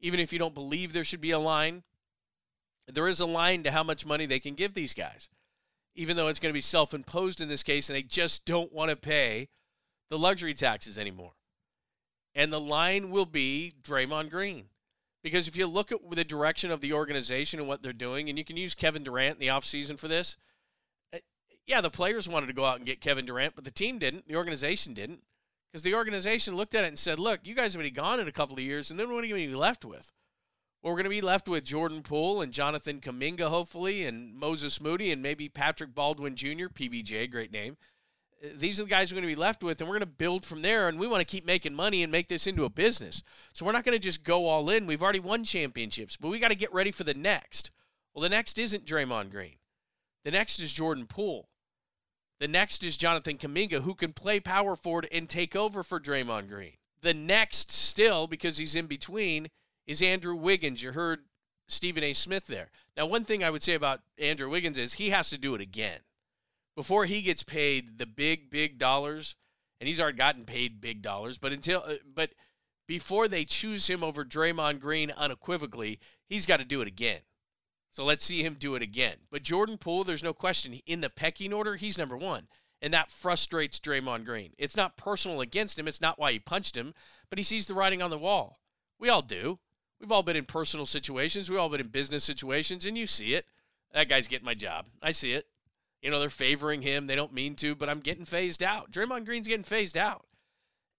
Even 0.00 0.18
if 0.18 0.32
you 0.32 0.38
don't 0.38 0.54
believe 0.54 0.92
there 0.92 1.04
should 1.04 1.20
be 1.20 1.30
a 1.30 1.38
line, 1.38 1.82
there 2.88 3.06
is 3.06 3.20
a 3.20 3.26
line 3.26 3.62
to 3.64 3.70
how 3.70 3.82
much 3.82 4.06
money 4.06 4.24
they 4.24 4.40
can 4.40 4.54
give 4.54 4.72
these 4.72 4.94
guys. 4.94 5.28
Even 5.94 6.16
though 6.16 6.28
it's 6.28 6.38
going 6.38 6.50
to 6.50 6.56
be 6.56 6.62
self 6.62 6.94
imposed 6.94 7.40
in 7.40 7.48
this 7.48 7.62
case, 7.62 7.88
and 7.88 7.96
they 7.96 8.02
just 8.02 8.46
don't 8.46 8.72
want 8.72 8.90
to 8.90 8.96
pay 8.96 9.48
the 10.08 10.18
luxury 10.18 10.54
taxes 10.54 10.96
anymore. 10.96 11.32
And 12.34 12.52
the 12.52 12.60
line 12.60 13.10
will 13.10 13.26
be 13.26 13.74
Draymond 13.82 14.30
Green. 14.30 14.66
Because 15.22 15.46
if 15.46 15.56
you 15.56 15.66
look 15.66 15.92
at 15.92 15.98
the 16.10 16.24
direction 16.24 16.70
of 16.70 16.80
the 16.80 16.94
organization 16.94 17.60
and 17.60 17.68
what 17.68 17.82
they're 17.82 17.92
doing, 17.92 18.28
and 18.28 18.38
you 18.38 18.44
can 18.44 18.56
use 18.56 18.74
Kevin 18.74 19.02
Durant 19.02 19.34
in 19.34 19.40
the 19.40 19.52
offseason 19.52 19.98
for 19.98 20.08
this, 20.08 20.36
yeah, 21.70 21.80
the 21.80 21.88
players 21.88 22.28
wanted 22.28 22.48
to 22.48 22.52
go 22.52 22.64
out 22.64 22.78
and 22.78 22.84
get 22.84 23.00
Kevin 23.00 23.24
Durant, 23.24 23.54
but 23.54 23.62
the 23.62 23.70
team 23.70 24.00
didn't. 24.00 24.26
The 24.26 24.34
organization 24.34 24.92
didn't. 24.92 25.20
Because 25.70 25.84
the 25.84 25.94
organization 25.94 26.56
looked 26.56 26.74
at 26.74 26.82
it 26.82 26.88
and 26.88 26.98
said, 26.98 27.20
look, 27.20 27.40
you 27.44 27.54
guys 27.54 27.74
have 27.74 27.82
been 27.82 27.94
gone 27.94 28.18
in 28.18 28.26
a 28.26 28.32
couple 28.32 28.56
of 28.56 28.60
years, 28.60 28.90
and 28.90 28.98
then 28.98 29.06
what 29.12 29.22
are 29.22 29.26
you 29.28 29.34
going 29.34 29.46
to 29.46 29.52
be 29.52 29.54
left 29.54 29.84
with? 29.84 30.12
Well, 30.82 30.92
we're 30.92 30.96
going 30.96 31.04
to 31.04 31.10
be 31.10 31.20
left 31.20 31.48
with 31.48 31.62
Jordan 31.62 32.02
Poole 32.02 32.40
and 32.40 32.52
Jonathan 32.52 33.00
Kuminga, 33.00 33.48
hopefully, 33.50 34.04
and 34.04 34.34
Moses 34.34 34.80
Moody, 34.80 35.12
and 35.12 35.22
maybe 35.22 35.48
Patrick 35.48 35.94
Baldwin 35.94 36.34
Jr., 36.34 36.66
PBJ, 36.74 37.30
great 37.30 37.52
name. 37.52 37.76
These 38.56 38.80
are 38.80 38.82
the 38.82 38.90
guys 38.90 39.12
we're 39.12 39.20
going 39.20 39.28
to 39.28 39.36
be 39.36 39.40
left 39.40 39.62
with, 39.62 39.80
and 39.80 39.88
we're 39.88 39.98
going 39.98 40.10
to 40.10 40.16
build 40.16 40.44
from 40.44 40.62
there, 40.62 40.88
and 40.88 40.98
we 40.98 41.06
want 41.06 41.20
to 41.20 41.24
keep 41.24 41.46
making 41.46 41.74
money 41.74 42.02
and 42.02 42.10
make 42.10 42.26
this 42.26 42.48
into 42.48 42.64
a 42.64 42.70
business. 42.70 43.22
So 43.52 43.64
we're 43.64 43.70
not 43.70 43.84
going 43.84 43.96
to 43.96 44.02
just 44.02 44.24
go 44.24 44.48
all 44.48 44.70
in. 44.70 44.86
We've 44.86 45.04
already 45.04 45.20
won 45.20 45.44
championships, 45.44 46.16
but 46.16 46.30
we 46.30 46.40
got 46.40 46.48
to 46.48 46.56
get 46.56 46.74
ready 46.74 46.90
for 46.90 47.04
the 47.04 47.14
next. 47.14 47.70
Well, 48.12 48.22
the 48.22 48.28
next 48.28 48.58
isn't 48.58 48.86
Draymond 48.86 49.30
Green. 49.30 49.56
The 50.24 50.32
next 50.32 50.58
is 50.58 50.72
Jordan 50.72 51.06
Poole. 51.06 51.49
The 52.40 52.48
next 52.48 52.82
is 52.82 52.96
Jonathan 52.96 53.36
Kuminga, 53.36 53.82
who 53.82 53.94
can 53.94 54.14
play 54.14 54.40
power 54.40 54.74
forward 54.74 55.06
and 55.12 55.28
take 55.28 55.54
over 55.54 55.82
for 55.82 56.00
Draymond 56.00 56.48
Green. 56.48 56.72
The 57.02 57.12
next, 57.12 57.70
still, 57.70 58.26
because 58.26 58.56
he's 58.56 58.74
in 58.74 58.86
between, 58.86 59.48
is 59.86 60.00
Andrew 60.00 60.34
Wiggins. 60.34 60.82
You 60.82 60.92
heard 60.92 61.20
Stephen 61.68 62.02
A. 62.02 62.14
Smith 62.14 62.46
there. 62.46 62.70
Now, 62.96 63.06
one 63.06 63.24
thing 63.24 63.44
I 63.44 63.50
would 63.50 63.62
say 63.62 63.74
about 63.74 64.00
Andrew 64.18 64.48
Wiggins 64.48 64.78
is 64.78 64.94
he 64.94 65.10
has 65.10 65.28
to 65.30 65.38
do 65.38 65.54
it 65.54 65.60
again. 65.60 66.00
Before 66.74 67.04
he 67.04 67.20
gets 67.20 67.42
paid 67.42 67.98
the 67.98 68.06
big, 68.06 68.50
big 68.50 68.78
dollars, 68.78 69.36
and 69.78 69.86
he's 69.86 70.00
already 70.00 70.16
gotten 70.16 70.44
paid 70.44 70.80
big 70.80 71.02
dollars, 71.02 71.36
but 71.36 71.52
until, 71.52 71.82
uh, 71.86 71.94
but 72.14 72.30
before 72.86 73.28
they 73.28 73.44
choose 73.44 73.86
him 73.86 74.02
over 74.02 74.24
Draymond 74.24 74.80
Green 74.80 75.10
unequivocally, 75.10 76.00
he's 76.26 76.46
got 76.46 76.56
to 76.56 76.64
do 76.64 76.80
it 76.80 76.88
again. 76.88 77.20
So 77.90 78.04
let's 78.04 78.24
see 78.24 78.42
him 78.42 78.56
do 78.58 78.76
it 78.76 78.82
again. 78.82 79.16
But 79.30 79.42
Jordan 79.42 79.76
Poole, 79.76 80.04
there's 80.04 80.22
no 80.22 80.32
question. 80.32 80.80
In 80.86 81.00
the 81.00 81.10
pecking 81.10 81.52
order, 81.52 81.76
he's 81.76 81.98
number 81.98 82.16
one. 82.16 82.46
And 82.80 82.94
that 82.94 83.10
frustrates 83.10 83.80
Draymond 83.80 84.24
Green. 84.24 84.52
It's 84.56 84.76
not 84.76 84.96
personal 84.96 85.40
against 85.40 85.78
him. 85.78 85.88
It's 85.88 86.00
not 86.00 86.18
why 86.18 86.32
he 86.32 86.38
punched 86.38 86.76
him, 86.76 86.94
but 87.28 87.38
he 87.38 87.44
sees 87.44 87.66
the 87.66 87.74
writing 87.74 88.00
on 88.00 88.10
the 88.10 88.18
wall. 88.18 88.60
We 88.98 89.08
all 89.08 89.22
do. 89.22 89.58
We've 90.00 90.12
all 90.12 90.22
been 90.22 90.36
in 90.36 90.46
personal 90.46 90.86
situations. 90.86 91.50
We've 91.50 91.58
all 91.58 91.68
been 91.68 91.80
in 91.80 91.88
business 91.88 92.24
situations, 92.24 92.86
and 92.86 92.96
you 92.96 93.06
see 93.06 93.34
it. 93.34 93.44
That 93.92 94.08
guy's 94.08 94.28
getting 94.28 94.46
my 94.46 94.54
job. 94.54 94.86
I 95.02 95.10
see 95.10 95.34
it. 95.34 95.46
You 96.00 96.10
know, 96.10 96.20
they're 96.20 96.30
favoring 96.30 96.80
him. 96.80 97.06
They 97.06 97.16
don't 97.16 97.34
mean 97.34 97.54
to, 97.56 97.74
but 97.74 97.90
I'm 97.90 98.00
getting 98.00 98.24
phased 98.24 98.62
out. 98.62 98.90
Draymond 98.90 99.26
Green's 99.26 99.48
getting 99.48 99.64
phased 99.64 99.96
out. 99.96 100.24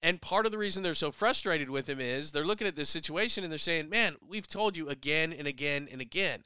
And 0.04 0.22
part 0.22 0.46
of 0.46 0.52
the 0.52 0.58
reason 0.58 0.84
they're 0.84 0.94
so 0.94 1.12
frustrated 1.12 1.70
with 1.70 1.88
him 1.88 2.00
is 2.00 2.32
they're 2.32 2.46
looking 2.46 2.68
at 2.68 2.76
this 2.76 2.90
situation 2.90 3.44
and 3.44 3.52
they're 3.52 3.58
saying, 3.58 3.90
man, 3.90 4.18
we've 4.28 4.48
told 4.48 4.76
you 4.76 4.90
again 4.90 5.34
and 5.34 5.48
again 5.48 5.88
and 5.92 6.02
again 6.02 6.44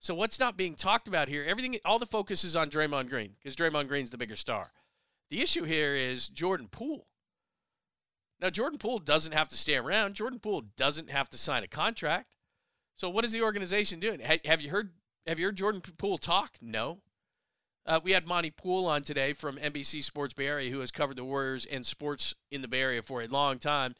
so 0.00 0.14
what's 0.14 0.38
not 0.38 0.56
being 0.56 0.74
talked 0.74 1.08
about 1.08 1.28
here? 1.28 1.44
Everything, 1.46 1.78
all 1.84 1.98
the 1.98 2.06
focus 2.06 2.44
is 2.44 2.54
on 2.54 2.70
Draymond 2.70 3.08
Green 3.08 3.34
because 3.38 3.56
Draymond 3.56 3.88
Green's 3.88 4.10
the 4.10 4.18
bigger 4.18 4.36
star. 4.36 4.72
The 5.30 5.42
issue 5.42 5.64
here 5.64 5.94
is 5.94 6.28
Jordan 6.28 6.68
Poole. 6.70 7.06
Now, 8.40 8.50
Jordan 8.50 8.78
Poole 8.78 9.00
doesn't 9.00 9.32
have 9.32 9.48
to 9.48 9.56
stay 9.56 9.76
around. 9.76 10.14
Jordan 10.14 10.38
Poole 10.38 10.64
doesn't 10.76 11.10
have 11.10 11.28
to 11.30 11.38
sign 11.38 11.64
a 11.64 11.68
contract. 11.68 12.28
So, 12.94 13.08
what 13.10 13.24
is 13.24 13.32
the 13.32 13.42
organization 13.42 13.98
doing? 13.98 14.20
Have 14.20 14.60
you 14.60 14.70
heard? 14.70 14.92
Have 15.26 15.38
you 15.38 15.46
heard 15.46 15.56
Jordan 15.56 15.82
Poole 15.98 16.18
talk? 16.18 16.54
No. 16.62 17.00
Uh, 17.84 18.00
we 18.02 18.12
had 18.12 18.26
Monty 18.26 18.50
Poole 18.50 18.86
on 18.86 19.02
today 19.02 19.32
from 19.32 19.56
NBC 19.56 20.04
Sports 20.04 20.34
Bay 20.34 20.46
Area, 20.46 20.70
who 20.70 20.80
has 20.80 20.90
covered 20.90 21.16
the 21.16 21.24
Warriors 21.24 21.66
and 21.66 21.84
sports 21.84 22.34
in 22.50 22.60
the 22.60 22.68
Bay 22.68 22.82
Area 22.82 23.02
for 23.02 23.22
a 23.22 23.26
long 23.26 23.58
time. 23.58 23.94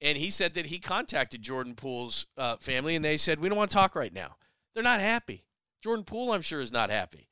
And 0.00 0.16
he 0.16 0.30
said 0.30 0.54
that 0.54 0.66
he 0.66 0.78
contacted 0.78 1.42
Jordan 1.42 1.74
Poole's 1.74 2.26
uh, 2.38 2.56
family, 2.56 2.96
and 2.96 3.04
they 3.04 3.16
said, 3.16 3.40
We 3.40 3.48
don't 3.48 3.58
want 3.58 3.70
to 3.70 3.74
talk 3.74 3.94
right 3.94 4.12
now. 4.12 4.36
They're 4.74 4.82
not 4.82 5.00
happy. 5.00 5.44
Jordan 5.82 6.04
Poole, 6.04 6.32
I'm 6.32 6.42
sure, 6.42 6.60
is 6.60 6.72
not 6.72 6.90
happy. 6.90 7.28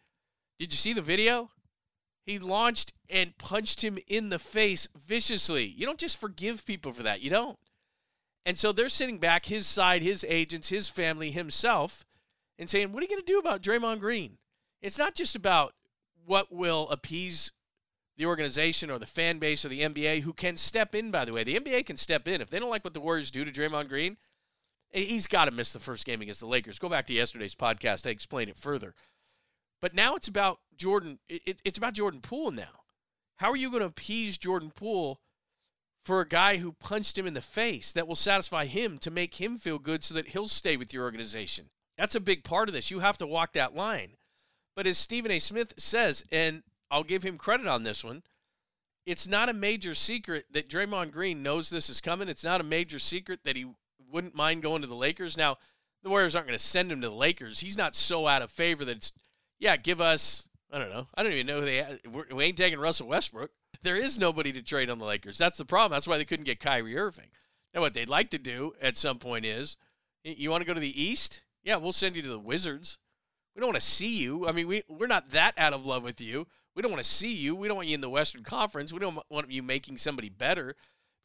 Did 0.58 0.72
you 0.72 0.78
see 0.78 0.92
the 0.92 1.02
video? 1.02 1.50
He 2.24 2.38
launched 2.38 2.92
and 3.08 3.38
punched 3.38 3.82
him 3.82 3.98
in 4.06 4.28
the 4.28 4.38
face 4.38 4.88
viciously. 4.94 5.64
You 5.64 5.86
don't 5.86 5.98
just 5.98 6.16
forgive 6.16 6.66
people 6.66 6.92
for 6.92 7.02
that. 7.02 7.20
You 7.20 7.30
don't. 7.30 7.58
And 8.44 8.58
so 8.58 8.72
they're 8.72 8.88
sitting 8.88 9.18
back, 9.18 9.46
his 9.46 9.66
side, 9.66 10.02
his 10.02 10.24
agents, 10.28 10.68
his 10.68 10.88
family, 10.88 11.30
himself, 11.30 12.04
and 12.58 12.68
saying, 12.68 12.92
What 12.92 13.00
are 13.00 13.04
you 13.04 13.10
going 13.10 13.22
to 13.22 13.32
do 13.32 13.38
about 13.38 13.62
Draymond 13.62 14.00
Green? 14.00 14.38
It's 14.82 14.98
not 14.98 15.14
just 15.14 15.34
about 15.34 15.74
what 16.24 16.52
will 16.52 16.88
appease 16.90 17.52
the 18.16 18.26
organization 18.26 18.90
or 18.90 18.98
the 18.98 19.06
fan 19.06 19.38
base 19.38 19.64
or 19.64 19.68
the 19.68 19.82
NBA 19.82 20.22
who 20.22 20.32
can 20.32 20.56
step 20.56 20.94
in, 20.94 21.10
by 21.10 21.24
the 21.24 21.32
way. 21.32 21.44
The 21.44 21.58
NBA 21.58 21.86
can 21.86 21.96
step 21.96 22.26
in. 22.26 22.40
If 22.40 22.50
they 22.50 22.58
don't 22.58 22.70
like 22.70 22.84
what 22.84 22.94
the 22.94 23.00
Warriors 23.00 23.30
do 23.30 23.44
to 23.44 23.52
Draymond 23.52 23.88
Green, 23.88 24.16
he's 24.92 25.26
got 25.26 25.46
to 25.46 25.50
miss 25.50 25.72
the 25.72 25.78
first 25.78 26.04
game 26.04 26.22
against 26.22 26.40
the 26.40 26.46
Lakers. 26.46 26.78
Go 26.78 26.88
back 26.88 27.06
to 27.06 27.12
yesterday's 27.12 27.54
podcast. 27.54 28.06
I 28.06 28.10
explain 28.10 28.48
it 28.48 28.56
further. 28.56 28.94
But 29.80 29.94
now 29.94 30.16
it's 30.16 30.28
about 30.28 30.60
Jordan. 30.76 31.18
It, 31.28 31.60
it's 31.64 31.78
about 31.78 31.94
Jordan 31.94 32.20
Poole 32.20 32.50
now. 32.50 32.82
How 33.36 33.50
are 33.50 33.56
you 33.56 33.70
going 33.70 33.80
to 33.80 33.86
appease 33.86 34.38
Jordan 34.38 34.72
Poole 34.74 35.20
for 36.04 36.20
a 36.20 36.28
guy 36.28 36.56
who 36.56 36.72
punched 36.72 37.16
him 37.16 37.26
in 37.26 37.34
the 37.34 37.40
face 37.40 37.92
that 37.92 38.08
will 38.08 38.16
satisfy 38.16 38.64
him 38.64 38.98
to 38.98 39.10
make 39.10 39.40
him 39.40 39.58
feel 39.58 39.78
good 39.78 40.02
so 40.02 40.14
that 40.14 40.28
he'll 40.28 40.48
stay 40.48 40.76
with 40.76 40.92
your 40.92 41.04
organization? 41.04 41.66
That's 41.96 42.14
a 42.14 42.20
big 42.20 42.44
part 42.44 42.68
of 42.68 42.74
this. 42.74 42.90
You 42.90 43.00
have 43.00 43.18
to 43.18 43.26
walk 43.26 43.52
that 43.52 43.74
line. 43.74 44.12
But 44.74 44.86
as 44.86 44.98
Stephen 44.98 45.30
A. 45.30 45.38
Smith 45.38 45.74
says, 45.76 46.24
and 46.32 46.62
I'll 46.90 47.04
give 47.04 47.24
him 47.24 47.38
credit 47.38 47.66
on 47.66 47.82
this 47.82 48.02
one, 48.02 48.22
it's 49.06 49.26
not 49.26 49.48
a 49.48 49.54
major 49.54 49.94
secret 49.94 50.46
that 50.52 50.68
Draymond 50.68 51.12
Green 51.12 51.42
knows 51.42 51.70
this 51.70 51.88
is 51.88 52.00
coming. 52.00 52.28
It's 52.28 52.44
not 52.44 52.60
a 52.60 52.64
major 52.64 52.98
secret 52.98 53.40
that 53.44 53.56
he 53.56 53.66
wouldn't 54.10 54.34
mind 54.34 54.62
going 54.62 54.82
to 54.82 54.88
the 54.88 54.94
Lakers. 54.94 55.36
Now, 55.36 55.56
the 56.02 56.10
Warriors 56.10 56.34
aren't 56.34 56.46
going 56.46 56.58
to 56.58 56.64
send 56.64 56.92
him 56.92 57.00
to 57.00 57.08
the 57.08 57.14
Lakers. 57.14 57.60
He's 57.60 57.78
not 57.78 57.94
so 57.96 58.26
out 58.26 58.42
of 58.42 58.50
favor 58.50 58.84
that 58.84 58.96
it's, 58.96 59.12
yeah, 59.58 59.76
give 59.76 60.00
us, 60.00 60.48
I 60.72 60.78
don't 60.78 60.90
know. 60.90 61.06
I 61.14 61.22
don't 61.22 61.32
even 61.32 61.46
know 61.46 61.60
who 61.60 61.66
they 61.66 61.98
We 62.34 62.44
ain't 62.44 62.56
taking 62.56 62.78
Russell 62.78 63.08
Westbrook. 63.08 63.50
There 63.82 63.96
is 63.96 64.18
nobody 64.18 64.52
to 64.52 64.62
trade 64.62 64.90
on 64.90 64.98
the 64.98 65.04
Lakers. 65.04 65.38
That's 65.38 65.58
the 65.58 65.64
problem. 65.64 65.96
That's 65.96 66.06
why 66.06 66.18
they 66.18 66.24
couldn't 66.24 66.44
get 66.44 66.60
Kyrie 66.60 66.96
Irving. 66.96 67.28
Now, 67.74 67.80
what 67.80 67.94
they'd 67.94 68.08
like 68.08 68.30
to 68.30 68.38
do 68.38 68.74
at 68.80 68.96
some 68.96 69.18
point 69.18 69.44
is, 69.44 69.76
you 70.24 70.50
want 70.50 70.62
to 70.62 70.66
go 70.66 70.74
to 70.74 70.80
the 70.80 71.02
East? 71.02 71.42
Yeah, 71.62 71.76
we'll 71.76 71.92
send 71.92 72.16
you 72.16 72.22
to 72.22 72.28
the 72.28 72.38
Wizards. 72.38 72.98
We 73.54 73.60
don't 73.60 73.68
want 73.68 73.80
to 73.80 73.88
see 73.88 74.18
you. 74.18 74.48
I 74.48 74.52
mean, 74.52 74.68
we, 74.68 74.82
we're 74.88 75.06
not 75.06 75.30
that 75.30 75.54
out 75.58 75.72
of 75.72 75.86
love 75.86 76.02
with 76.04 76.20
you. 76.20 76.46
We 76.74 76.82
don't 76.82 76.92
want 76.92 77.02
to 77.02 77.10
see 77.10 77.32
you. 77.32 77.56
We 77.56 77.66
don't 77.66 77.76
want 77.76 77.88
you 77.88 77.94
in 77.94 78.00
the 78.00 78.08
Western 78.08 78.44
Conference. 78.44 78.92
We 78.92 79.00
don't 79.00 79.18
want 79.28 79.50
you 79.50 79.62
making 79.62 79.98
somebody 79.98 80.28
better. 80.28 80.76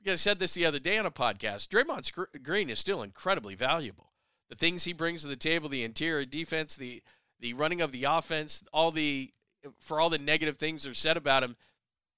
Because 0.04 0.20
I 0.20 0.22
said 0.22 0.40
this 0.40 0.54
the 0.54 0.66
other 0.66 0.80
day 0.80 0.98
on 0.98 1.06
a 1.06 1.12
podcast. 1.12 1.70
Draymond 1.70 2.44
Green 2.44 2.70
is 2.70 2.80
still 2.80 3.02
incredibly 3.02 3.56
valuable. 3.56 4.12
The 4.50 4.56
things 4.56 4.84
he 4.84 4.94
brings 4.94 5.22
to 5.22 5.28
the 5.28 5.36
table, 5.36 5.70
the 5.70 5.84
interior 5.84 6.26
defense, 6.26 6.76
the 6.76 7.02
the 7.40 7.54
running 7.54 7.82
of 7.82 7.92
the 7.92 8.04
offense, 8.04 8.64
all 8.74 8.92
the 8.92 9.32
for 9.80 10.00
all 10.00 10.10
the 10.10 10.18
negative 10.18 10.58
things 10.58 10.84
that 10.84 10.92
are 10.92 10.96
said 10.96 11.16
about 11.16 11.44
him, 11.44 11.56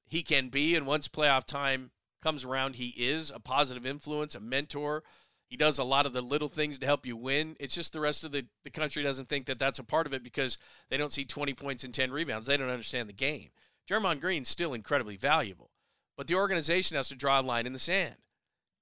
he 0.08 0.24
can 0.24 0.50
be. 0.50 0.76
And 0.76 0.88
once 0.88 1.08
playoff 1.08 1.46
time 1.46 1.92
comes 2.22 2.44
around, 2.44 2.76
he 2.76 2.90
is 2.98 3.30
a 3.30 3.40
positive 3.40 3.86
influence, 3.86 4.34
a 4.34 4.40
mentor, 4.40 5.04
he 5.48 5.58
does 5.58 5.78
a 5.78 5.84
lot 5.84 6.06
of 6.06 6.14
the 6.14 6.22
little 6.22 6.50
things 6.50 6.80
to 6.80 6.86
help 6.86 7.06
you 7.06 7.16
win. 7.16 7.56
It's 7.60 7.76
just 7.76 7.94
the 7.94 8.00
rest 8.00 8.24
of 8.24 8.32
the, 8.32 8.48
the 8.64 8.72
country 8.72 9.04
doesn't 9.04 9.30
think 9.30 9.46
that 9.46 9.60
that's 9.60 9.80
a 9.80 9.84
part 9.84 10.08
of 10.08 10.14
it 10.14 10.24
because 10.24 10.58
they 10.90 10.98
don't 10.98 11.14
see 11.14 11.24
20 11.24 11.54
points 11.54 11.84
and 11.84 11.94
10 11.94 12.12
rebounds. 12.12 12.48
They 12.48 12.58
don't 12.58 12.70
understand 12.70 13.08
the 13.08 13.14
game. 13.14 13.50
Draymond 13.88 14.22
Green's 14.22 14.50
still 14.50 14.74
incredibly 14.74 15.18
valuable, 15.18 15.70
but 16.18 16.28
the 16.28 16.36
organization 16.36 16.98
has 16.98 17.10
to 17.10 17.16
draw 17.16 17.40
a 17.40 17.42
line 17.42 17.66
in 17.66 17.74
the 17.74 17.80
sand. 17.80 18.16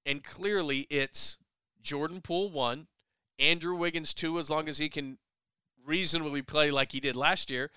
And 0.05 0.23
clearly 0.23 0.87
it's 0.89 1.37
Jordan 1.81 2.21
Poole 2.21 2.51
one, 2.51 2.87
Andrew 3.39 3.75
Wiggins 3.75 4.13
two, 4.13 4.37
as 4.39 4.49
long 4.49 4.67
as 4.67 4.77
he 4.77 4.89
can 4.89 5.17
reasonably 5.85 6.41
play 6.41 6.71
like 6.71 6.91
he 6.91 6.99
did 6.99 7.15
last 7.15 7.49
year. 7.49 7.71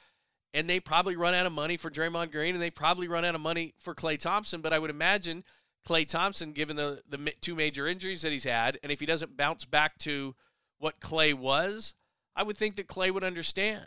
And 0.54 0.70
they 0.70 0.80
probably 0.80 1.16
run 1.16 1.34
out 1.34 1.46
of 1.46 1.52
money 1.52 1.76
for 1.76 1.90
Draymond 1.90 2.32
Green 2.32 2.54
and 2.54 2.62
they 2.62 2.70
probably 2.70 3.08
run 3.08 3.24
out 3.24 3.34
of 3.34 3.40
money 3.40 3.74
for 3.78 3.94
Klay 3.94 4.18
Thompson. 4.18 4.60
But 4.60 4.72
I 4.72 4.78
would 4.78 4.90
imagine– 4.90 5.44
Klay 5.86 6.06
Thompson, 6.06 6.52
given 6.52 6.76
the, 6.76 7.02
the 7.08 7.32
two 7.40 7.54
major 7.54 7.86
injuries 7.86 8.22
that 8.22 8.32
he's 8.32 8.44
had, 8.44 8.78
and 8.82 8.90
if 8.90 9.00
he 9.00 9.06
doesn't 9.06 9.36
bounce 9.36 9.64
back 9.64 9.98
to 9.98 10.34
what 10.78 11.00
Klay 11.00 11.32
was, 11.32 11.94
I 12.34 12.42
would 12.42 12.56
think 12.56 12.76
that 12.76 12.88
Klay 12.88 13.12
would 13.12 13.24
understand. 13.24 13.86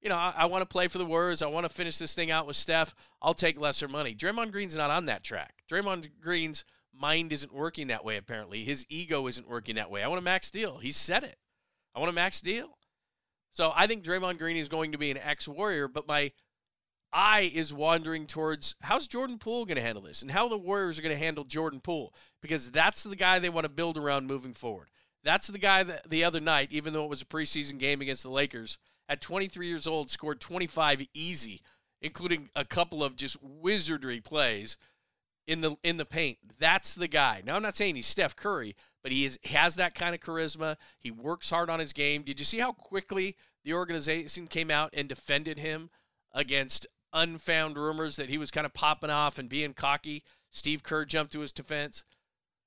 You 0.00 0.08
know, 0.08 0.16
I, 0.16 0.32
I 0.36 0.44
want 0.46 0.62
to 0.62 0.66
play 0.66 0.88
for 0.88 0.98
the 0.98 1.04
Warriors. 1.04 1.42
I 1.42 1.46
want 1.46 1.64
to 1.64 1.74
finish 1.74 1.98
this 1.98 2.14
thing 2.14 2.30
out 2.30 2.46
with 2.46 2.56
Steph. 2.56 2.94
I'll 3.20 3.34
take 3.34 3.58
lesser 3.58 3.88
money. 3.88 4.14
Draymond 4.14 4.52
Green's 4.52 4.76
not 4.76 4.90
on 4.90 5.06
that 5.06 5.24
track. 5.24 5.62
Draymond 5.70 6.08
Green's 6.20 6.64
mind 6.92 7.32
isn't 7.32 7.52
working 7.52 7.88
that 7.88 8.04
way, 8.04 8.16
apparently. 8.16 8.64
His 8.64 8.86
ego 8.88 9.26
isn't 9.26 9.48
working 9.48 9.74
that 9.76 9.90
way. 9.90 10.02
I 10.02 10.08
want 10.08 10.20
a 10.20 10.22
max 10.22 10.50
deal. 10.50 10.78
He 10.78 10.92
said 10.92 11.24
it. 11.24 11.38
I 11.94 11.98
want 12.00 12.10
a 12.10 12.14
max 12.14 12.40
deal. 12.40 12.78
So 13.50 13.72
I 13.74 13.86
think 13.86 14.04
Draymond 14.04 14.38
Green 14.38 14.56
is 14.56 14.68
going 14.68 14.92
to 14.92 14.98
be 14.98 15.10
an 15.10 15.18
ex 15.18 15.48
Warrior, 15.48 15.88
but 15.88 16.06
my 16.06 16.32
eye 17.12 17.50
is 17.54 17.72
wandering 17.72 18.26
towards 18.26 18.74
how's 18.82 19.06
Jordan 19.06 19.38
Poole 19.38 19.64
going 19.64 19.76
to 19.76 19.82
handle 19.82 20.02
this 20.02 20.22
and 20.22 20.30
how 20.30 20.48
the 20.48 20.58
Warriors 20.58 20.98
are 20.98 21.02
going 21.02 21.14
to 21.14 21.24
handle 21.24 21.44
Jordan 21.44 21.80
Poole 21.80 22.14
because 22.42 22.70
that's 22.70 23.02
the 23.02 23.16
guy 23.16 23.38
they 23.38 23.48
want 23.48 23.64
to 23.64 23.70
build 23.70 23.96
around 23.96 24.26
moving 24.26 24.54
forward. 24.54 24.88
That's 25.24 25.48
the 25.48 25.58
guy 25.58 25.82
that 25.82 26.08
the 26.08 26.24
other 26.24 26.40
night, 26.40 26.68
even 26.70 26.92
though 26.92 27.04
it 27.04 27.10
was 27.10 27.22
a 27.22 27.26
preseason 27.26 27.78
game 27.78 28.00
against 28.00 28.22
the 28.22 28.30
Lakers, 28.30 28.78
at 29.08 29.20
23 29.20 29.66
years 29.66 29.86
old, 29.86 30.10
scored 30.10 30.40
25 30.40 31.06
easy, 31.14 31.62
including 32.00 32.50
a 32.54 32.64
couple 32.64 33.02
of 33.02 33.16
just 33.16 33.36
wizardry 33.42 34.20
plays 34.20 34.76
in 35.46 35.60
the 35.60 35.76
in 35.82 35.96
the 35.96 36.04
paint. 36.04 36.38
That's 36.58 36.94
the 36.94 37.08
guy. 37.08 37.42
Now 37.44 37.56
I'm 37.56 37.62
not 37.62 37.74
saying 37.74 37.94
he's 37.94 38.06
Steph 38.06 38.36
Curry, 38.36 38.76
but 39.02 39.12
he 39.12 39.24
is 39.24 39.38
has 39.46 39.76
that 39.76 39.94
kind 39.94 40.14
of 40.14 40.20
charisma. 40.20 40.76
He 40.98 41.10
works 41.10 41.50
hard 41.50 41.70
on 41.70 41.80
his 41.80 41.92
game. 41.92 42.22
Did 42.22 42.38
you 42.38 42.44
see 42.44 42.58
how 42.58 42.72
quickly 42.72 43.36
the 43.64 43.72
organization 43.72 44.46
came 44.46 44.70
out 44.70 44.90
and 44.92 45.08
defended 45.08 45.58
him 45.58 45.90
against 46.32 46.86
unfound 47.12 47.76
rumors 47.76 48.16
that 48.16 48.28
he 48.28 48.38
was 48.38 48.50
kind 48.50 48.66
of 48.66 48.74
popping 48.74 49.10
off 49.10 49.38
and 49.38 49.48
being 49.48 49.74
cocky. 49.74 50.22
Steve 50.50 50.82
Kerr 50.82 51.04
jumped 51.04 51.32
to 51.32 51.40
his 51.40 51.52
defense. 51.52 52.04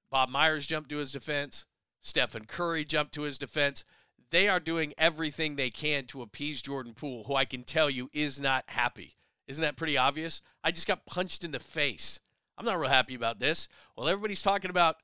Bob 0.10 0.30
Myers 0.30 0.68
jumped 0.68 0.90
to 0.90 0.98
his 0.98 1.12
defense. 1.12 1.66
Stephen 2.02 2.46
Curry 2.46 2.84
jumped 2.84 3.14
to 3.14 3.22
his 3.22 3.38
defense. 3.38 3.86
They 4.32 4.48
are 4.48 4.60
doing 4.60 4.94
everything 4.98 5.56
they 5.56 5.70
can 5.70 6.06
to 6.08 6.22
appease 6.22 6.62
Jordan 6.62 6.94
Poole, 6.94 7.26
who 7.26 7.36
I 7.36 7.46
can 7.46 7.64
tell 7.64 7.90
you 7.90 8.10
is 8.14 8.40
not 8.40 8.64
happy. 8.68 9.16
Isn't 9.48 9.62
that 9.62 9.76
pretty 9.76 9.98
obvious? 9.98 10.42
I 10.64 10.72
just 10.72 10.88
got 10.88 11.06
punched 11.06 11.44
in 11.44 11.52
the 11.52 11.60
face. 11.60 12.20
I'm 12.58 12.66
not 12.66 12.80
real 12.80 12.90
happy 12.90 13.14
about 13.14 13.40
this. 13.40 13.68
Well, 13.96 14.08
everybody's 14.08 14.42
talking 14.42 14.70
about 14.70 14.98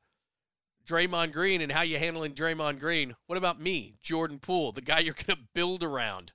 Draymond 0.88 1.34
Green 1.34 1.60
and 1.60 1.74
how 1.74 1.82
you 1.82 2.00
handling 2.00 2.34
Draymond 2.34 2.80
Green. 2.80 3.16
What 3.26 3.38
about 3.38 3.60
me, 3.60 3.96
Jordan 4.02 4.40
Poole, 4.40 4.72
the 4.72 4.82
guy 4.82 5.00
you're 5.02 5.14
going 5.14 5.38
to 5.38 5.48
build 5.54 5.84
around 5.84 6.32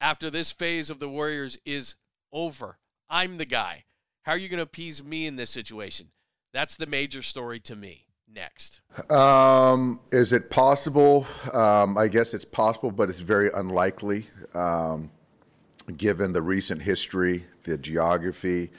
after 0.00 0.30
this 0.30 0.50
phase 0.50 0.88
of 0.88 0.98
the 0.98 1.08
Warriors 1.08 1.58
is 1.66 1.94
over. 2.32 2.78
I'm 3.10 3.36
the 3.36 3.44
guy. 3.44 3.84
How 4.22 4.32
are 4.32 4.38
you 4.38 4.48
going 4.48 4.58
to 4.58 4.62
appease 4.64 5.04
me 5.04 5.26
in 5.26 5.36
this 5.36 5.50
situation? 5.50 6.12
That's 6.52 6.76
the 6.76 6.86
major 6.86 7.22
story 7.22 7.60
to 7.60 7.76
me. 7.76 8.05
Next. 8.32 8.80
Um, 9.10 10.00
is 10.12 10.32
it 10.32 10.50
possible? 10.50 11.26
Um, 11.52 11.96
I 11.96 12.08
guess 12.08 12.34
it's 12.34 12.44
possible, 12.44 12.90
but 12.90 13.08
it's 13.08 13.20
very 13.20 13.50
unlikely 13.54 14.28
um, 14.54 15.10
given 15.96 16.32
the 16.32 16.42
recent 16.42 16.82
history, 16.82 17.44
the 17.64 17.78
geography, 17.78 18.70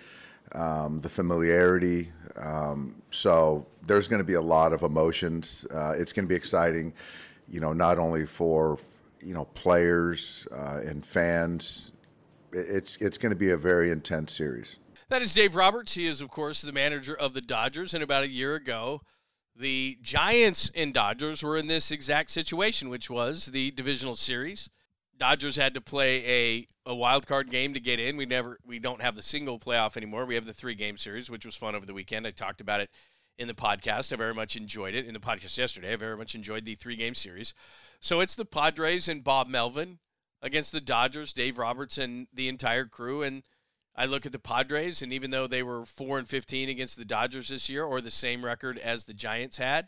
um, 0.53 1.01
the 1.01 1.09
familiarity. 1.09 2.11
Um, 2.39 3.01
so 3.09 3.65
there's 3.85 4.07
going 4.07 4.19
to 4.19 4.25
be 4.25 4.35
a 4.35 4.41
lot 4.41 4.73
of 4.73 4.83
emotions. 4.83 5.65
Uh, 5.73 5.93
it's 5.97 6.13
going 6.13 6.25
to 6.25 6.29
be 6.29 6.35
exciting, 6.35 6.93
you 7.47 7.59
know, 7.59 7.73
not 7.73 7.97
only 7.97 8.25
for 8.25 8.77
you 9.21 9.33
know 9.33 9.45
players 9.45 10.47
uh, 10.51 10.81
and 10.85 11.03
fans 11.03 11.91
it's 12.51 12.97
it's 12.97 13.17
going 13.17 13.29
to 13.31 13.35
be 13.35 13.51
a 13.51 13.57
very 13.57 13.91
intense 13.91 14.33
series. 14.33 14.79
That 15.09 15.21
is 15.21 15.33
Dave 15.33 15.55
Roberts. 15.55 15.93
He 15.93 16.05
is, 16.05 16.19
of 16.19 16.29
course, 16.29 16.61
the 16.61 16.73
manager 16.73 17.15
of 17.15 17.33
the 17.33 17.41
Dodgers. 17.41 17.93
And 17.93 18.03
about 18.03 18.23
a 18.23 18.29
year 18.29 18.55
ago, 18.55 19.01
the 19.57 19.97
Giants 20.01 20.69
and 20.75 20.93
Dodgers 20.93 21.41
were 21.41 21.57
in 21.57 21.67
this 21.67 21.91
exact 21.91 22.31
situation, 22.31 22.89
which 22.89 23.09
was 23.09 23.47
the 23.47 23.71
divisional 23.71 24.15
series. 24.15 24.69
Dodgers 25.17 25.55
had 25.55 25.73
to 25.73 25.81
play 25.81 26.25
a, 26.25 26.67
a 26.85 26.95
wild 26.95 27.25
card 27.25 27.49
game 27.49 27.73
to 27.73 27.79
get 27.79 27.99
in. 27.99 28.17
We 28.17 28.27
never 28.27 28.59
we 28.65 28.77
don't 28.77 29.01
have 29.01 29.15
the 29.15 29.23
single 29.23 29.59
playoff 29.59 29.97
anymore. 29.97 30.25
We 30.25 30.35
have 30.35 30.45
the 30.45 30.53
three 30.53 30.75
game 30.75 30.95
series, 30.95 31.29
which 31.29 31.45
was 31.45 31.55
fun 31.55 31.73
over 31.73 31.85
the 31.85 31.93
weekend. 31.93 32.27
I 32.27 32.31
talked 32.31 32.61
about 32.61 32.81
it 32.81 32.91
in 33.37 33.47
the 33.47 33.55
podcast. 33.55 34.13
I 34.13 34.15
very 34.15 34.33
much 34.33 34.55
enjoyed 34.55 34.93
it 34.93 35.05
in 35.05 35.13
the 35.13 35.19
podcast 35.19 35.57
yesterday. 35.57 35.93
I 35.93 35.95
very 35.95 36.17
much 36.17 36.35
enjoyed 36.35 36.65
the 36.65 36.75
three 36.75 36.95
game 36.95 37.15
series. 37.15 37.53
So 37.99 38.19
it's 38.19 38.35
the 38.35 38.45
Padres 38.45 39.07
and 39.07 39.23
Bob 39.23 39.47
Melvin 39.47 39.99
against 40.41 40.71
the 40.71 40.81
Dodgers, 40.81 41.33
Dave 41.33 41.57
Roberts 41.57 41.97
and 41.97 42.27
the 42.31 42.47
entire 42.47 42.85
crew. 42.85 43.23
And 43.23 43.41
I 43.97 44.05
look 44.05 44.25
at 44.25 44.31
the 44.31 44.39
Padres, 44.39 45.01
and 45.01 45.11
even 45.11 45.31
though 45.31 45.47
they 45.47 45.63
were 45.63 45.85
four 45.85 46.19
and 46.19 46.27
fifteen 46.27 46.69
against 46.69 46.97
the 46.97 47.05
Dodgers 47.05 47.49
this 47.49 47.67
year, 47.67 47.83
or 47.83 47.99
the 47.99 48.11
same 48.11 48.45
record 48.45 48.77
as 48.77 49.05
the 49.05 49.13
Giants 49.13 49.57
had, 49.57 49.87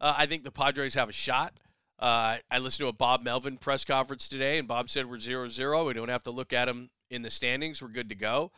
uh, 0.00 0.14
I 0.16 0.26
think 0.26 0.44
the 0.44 0.50
Padres 0.50 0.94
have 0.94 1.08
a 1.08 1.12
shot. 1.12 1.58
Uh, 1.98 2.36
I 2.50 2.58
listened 2.58 2.84
to 2.84 2.88
a 2.88 2.92
Bob 2.92 3.24
Melvin 3.24 3.56
press 3.56 3.84
conference 3.84 4.28
today, 4.28 4.58
and 4.58 4.68
Bob 4.68 4.88
said 4.88 5.10
we're 5.10 5.16
0-0. 5.16 5.86
We 5.86 5.92
don't 5.94 6.08
have 6.08 6.22
to 6.24 6.30
look 6.30 6.52
at 6.52 6.66
them 6.66 6.90
in 7.10 7.22
the 7.22 7.30
standings. 7.30 7.82
We're 7.82 7.88
good 7.88 8.08
to 8.10 8.14
go. 8.14 8.52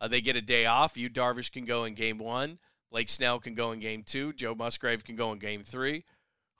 Uh, 0.00 0.08
they 0.08 0.20
get 0.20 0.36
a 0.36 0.42
day 0.42 0.66
off. 0.66 0.96
Yu 0.96 1.08
Darvish 1.08 1.50
can 1.50 1.64
go 1.64 1.84
in 1.84 1.94
game 1.94 2.18
one. 2.18 2.58
Blake 2.90 3.08
Snell 3.08 3.38
can 3.38 3.54
go 3.54 3.72
in 3.72 3.80
game 3.80 4.02
two. 4.02 4.34
Joe 4.34 4.54
Musgrove 4.54 5.04
can 5.04 5.16
go 5.16 5.32
in 5.32 5.38
game 5.38 5.62
three. 5.62 6.04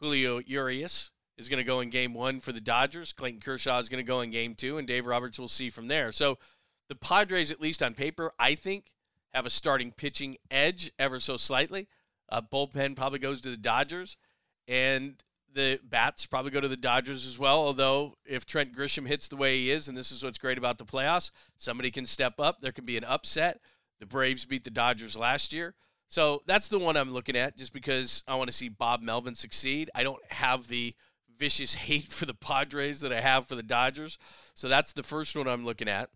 Julio 0.00 0.38
Urias 0.38 1.10
is 1.36 1.48
going 1.48 1.58
to 1.58 1.64
go 1.64 1.80
in 1.80 1.90
game 1.90 2.14
one 2.14 2.40
for 2.40 2.52
the 2.52 2.60
Dodgers. 2.60 3.12
Clayton 3.12 3.40
Kershaw 3.40 3.78
is 3.78 3.88
going 3.90 4.02
to 4.02 4.08
go 4.08 4.20
in 4.22 4.30
game 4.30 4.54
two, 4.54 4.78
and 4.78 4.88
Dave 4.88 5.06
Roberts 5.06 5.38
will 5.38 5.48
see 5.48 5.68
from 5.68 5.88
there. 5.88 6.12
So 6.12 6.38
the 6.88 6.94
Padres, 6.94 7.50
at 7.50 7.60
least 7.60 7.82
on 7.82 7.94
paper, 7.94 8.32
I 8.38 8.54
think, 8.54 8.92
have 9.32 9.46
a 9.46 9.50
starting 9.50 9.92
pitching 9.92 10.36
edge 10.50 10.92
ever 10.98 11.20
so 11.20 11.36
slightly. 11.36 11.88
Uh, 12.28 12.40
bullpen 12.40 12.96
probably 12.96 13.18
goes 13.18 13.40
to 13.42 13.50
the 13.50 13.56
Dodgers, 13.56 14.16
and 14.68 15.22
the 15.54 15.78
bats 15.82 16.26
probably 16.26 16.50
go 16.50 16.60
to 16.60 16.68
the 16.68 16.76
Dodgers 16.76 17.26
as 17.26 17.38
well. 17.38 17.58
Although 17.58 18.14
if 18.24 18.46
Trent 18.46 18.74
Grisham 18.74 19.06
hits 19.06 19.28
the 19.28 19.36
way 19.36 19.58
he 19.58 19.70
is, 19.70 19.88
and 19.88 19.96
this 19.96 20.10
is 20.10 20.22
what's 20.22 20.38
great 20.38 20.58
about 20.58 20.78
the 20.78 20.84
playoffs, 20.84 21.30
somebody 21.56 21.90
can 21.90 22.06
step 22.06 22.40
up. 22.40 22.60
There 22.60 22.72
can 22.72 22.84
be 22.84 22.96
an 22.96 23.04
upset. 23.04 23.60
The 24.00 24.06
Braves 24.06 24.44
beat 24.44 24.64
the 24.64 24.70
Dodgers 24.70 25.16
last 25.16 25.52
year. 25.52 25.74
So 26.08 26.42
that's 26.46 26.68
the 26.68 26.78
one 26.78 26.96
I'm 26.96 27.12
looking 27.12 27.36
at 27.36 27.56
just 27.56 27.72
because 27.72 28.22
I 28.26 28.34
want 28.34 28.48
to 28.50 28.56
see 28.56 28.68
Bob 28.68 29.00
Melvin 29.00 29.34
succeed. 29.34 29.90
I 29.94 30.02
don't 30.02 30.22
have 30.30 30.68
the 30.68 30.94
vicious 31.38 31.74
hate 31.74 32.12
for 32.12 32.26
the 32.26 32.34
Padres 32.34 33.00
that 33.00 33.12
I 33.12 33.20
have 33.20 33.46
for 33.46 33.54
the 33.54 33.62
Dodgers. 33.62 34.18
So 34.54 34.68
that's 34.68 34.92
the 34.92 35.02
first 35.02 35.36
one 35.36 35.48
I'm 35.48 35.64
looking 35.64 35.88
at. 35.88 36.10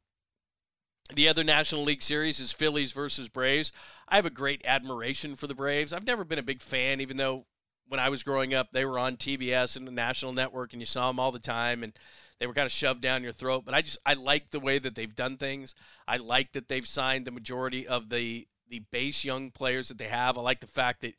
The 1.15 1.29
other 1.29 1.45
National 1.45 1.85
League 1.85 2.03
series 2.03 2.41
is 2.41 2.51
Phillies 2.51 2.91
versus 2.91 3.29
Braves. 3.29 3.71
I 4.09 4.17
have 4.17 4.27
a 4.27 4.31
great 4.31 4.63
admiration 4.65 5.37
for 5.37 5.47
the 5.47 5.55
Braves. 5.55 5.93
I've 5.93 6.07
never 6.07 6.25
been 6.25 6.39
a 6.39 6.43
big 6.43 6.61
fan, 6.61 7.01
even 7.01 7.17
though 7.17 7.47
when 7.89 8.01
I 8.01 8.09
was 8.09 8.25
growing 8.25 8.55
up, 8.55 8.73
they 8.73 8.85
were 8.85 8.99
on 8.99 9.17
TBS 9.17 9.77
and 9.77 9.87
the 9.87 9.93
national 9.93 10.33
network, 10.33 10.73
and 10.73 10.83
you 10.83 10.87
saw 10.87 11.07
them 11.07 11.21
all 11.21 11.31
the 11.31 11.39
time, 11.39 11.85
and 11.85 11.93
they 12.41 12.47
were 12.49 12.53
kind 12.53 12.67
of 12.67 12.73
shoved 12.73 13.01
down 13.01 13.23
your 13.23 13.31
throat. 13.31 13.65
But 13.65 13.75
I 13.75 13.83
just 13.83 13.99
I 14.05 14.15
like 14.15 14.51
the 14.51 14.59
way 14.59 14.81
that 14.81 14.97
they've 14.97 15.15
done 15.15 15.37
things. 15.37 15.77
I 16.09 16.17
like 16.17 16.53
that 16.53 16.69
they've 16.69 16.87
signed 16.87 17.25
the 17.25 17.31
majority 17.31 17.87
of 17.87 18.09
the 18.09 18.49
the 18.69 18.81
base 18.91 19.25
young 19.25 19.53
players 19.53 19.89
that 19.89 19.99
they 19.99 20.09
have. 20.09 20.37
I 20.37 20.41
like 20.41 20.59
the 20.59 20.67
fact 20.67 21.03
that 21.03 21.15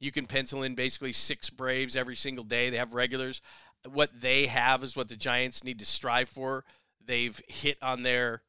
you 0.00 0.10
can 0.10 0.26
pencil 0.26 0.62
in 0.62 0.74
basically 0.74 1.12
six 1.12 1.50
Braves 1.50 1.96
every 1.96 2.16
single 2.16 2.44
day. 2.44 2.70
They 2.70 2.78
have 2.78 2.94
regulars. 2.94 3.42
What 3.86 4.18
they 4.18 4.46
have 4.46 4.82
is 4.82 4.96
what 4.96 5.08
the 5.08 5.16
Giants 5.16 5.62
need 5.62 5.78
to 5.80 5.84
strive 5.84 6.30
for. 6.30 6.64
They've 7.04 7.40
hit 7.46 7.76
on 7.82 8.02
their 8.02 8.42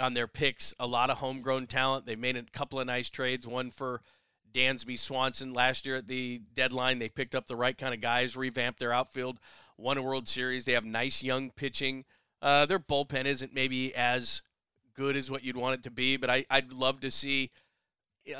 on 0.00 0.14
their 0.14 0.26
picks 0.26 0.74
a 0.80 0.86
lot 0.86 1.10
of 1.10 1.18
homegrown 1.18 1.66
talent. 1.66 2.06
They've 2.06 2.18
made 2.18 2.36
a 2.36 2.42
couple 2.42 2.80
of 2.80 2.86
nice 2.86 3.10
trades. 3.10 3.46
One 3.46 3.70
for 3.70 4.00
Dansby 4.52 4.98
Swanson 4.98 5.52
last 5.52 5.86
year 5.86 5.96
at 5.96 6.08
the 6.08 6.40
deadline. 6.54 6.98
They 6.98 7.08
picked 7.08 7.34
up 7.34 7.46
the 7.46 7.56
right 7.56 7.76
kind 7.76 7.94
of 7.94 8.00
guys, 8.00 8.36
revamped 8.36 8.80
their 8.80 8.92
outfield, 8.92 9.38
won 9.76 9.98
a 9.98 10.02
World 10.02 10.28
Series. 10.28 10.64
They 10.64 10.72
have 10.72 10.84
nice 10.84 11.22
young 11.22 11.50
pitching. 11.50 12.04
Uh, 12.42 12.66
their 12.66 12.78
bullpen 12.78 13.26
isn't 13.26 13.54
maybe 13.54 13.94
as 13.94 14.42
good 14.94 15.16
as 15.16 15.30
what 15.30 15.44
you'd 15.44 15.56
want 15.56 15.74
it 15.74 15.82
to 15.84 15.90
be, 15.90 16.16
but 16.16 16.30
I, 16.30 16.44
I'd 16.50 16.72
love 16.72 17.00
to 17.00 17.10
see. 17.10 17.50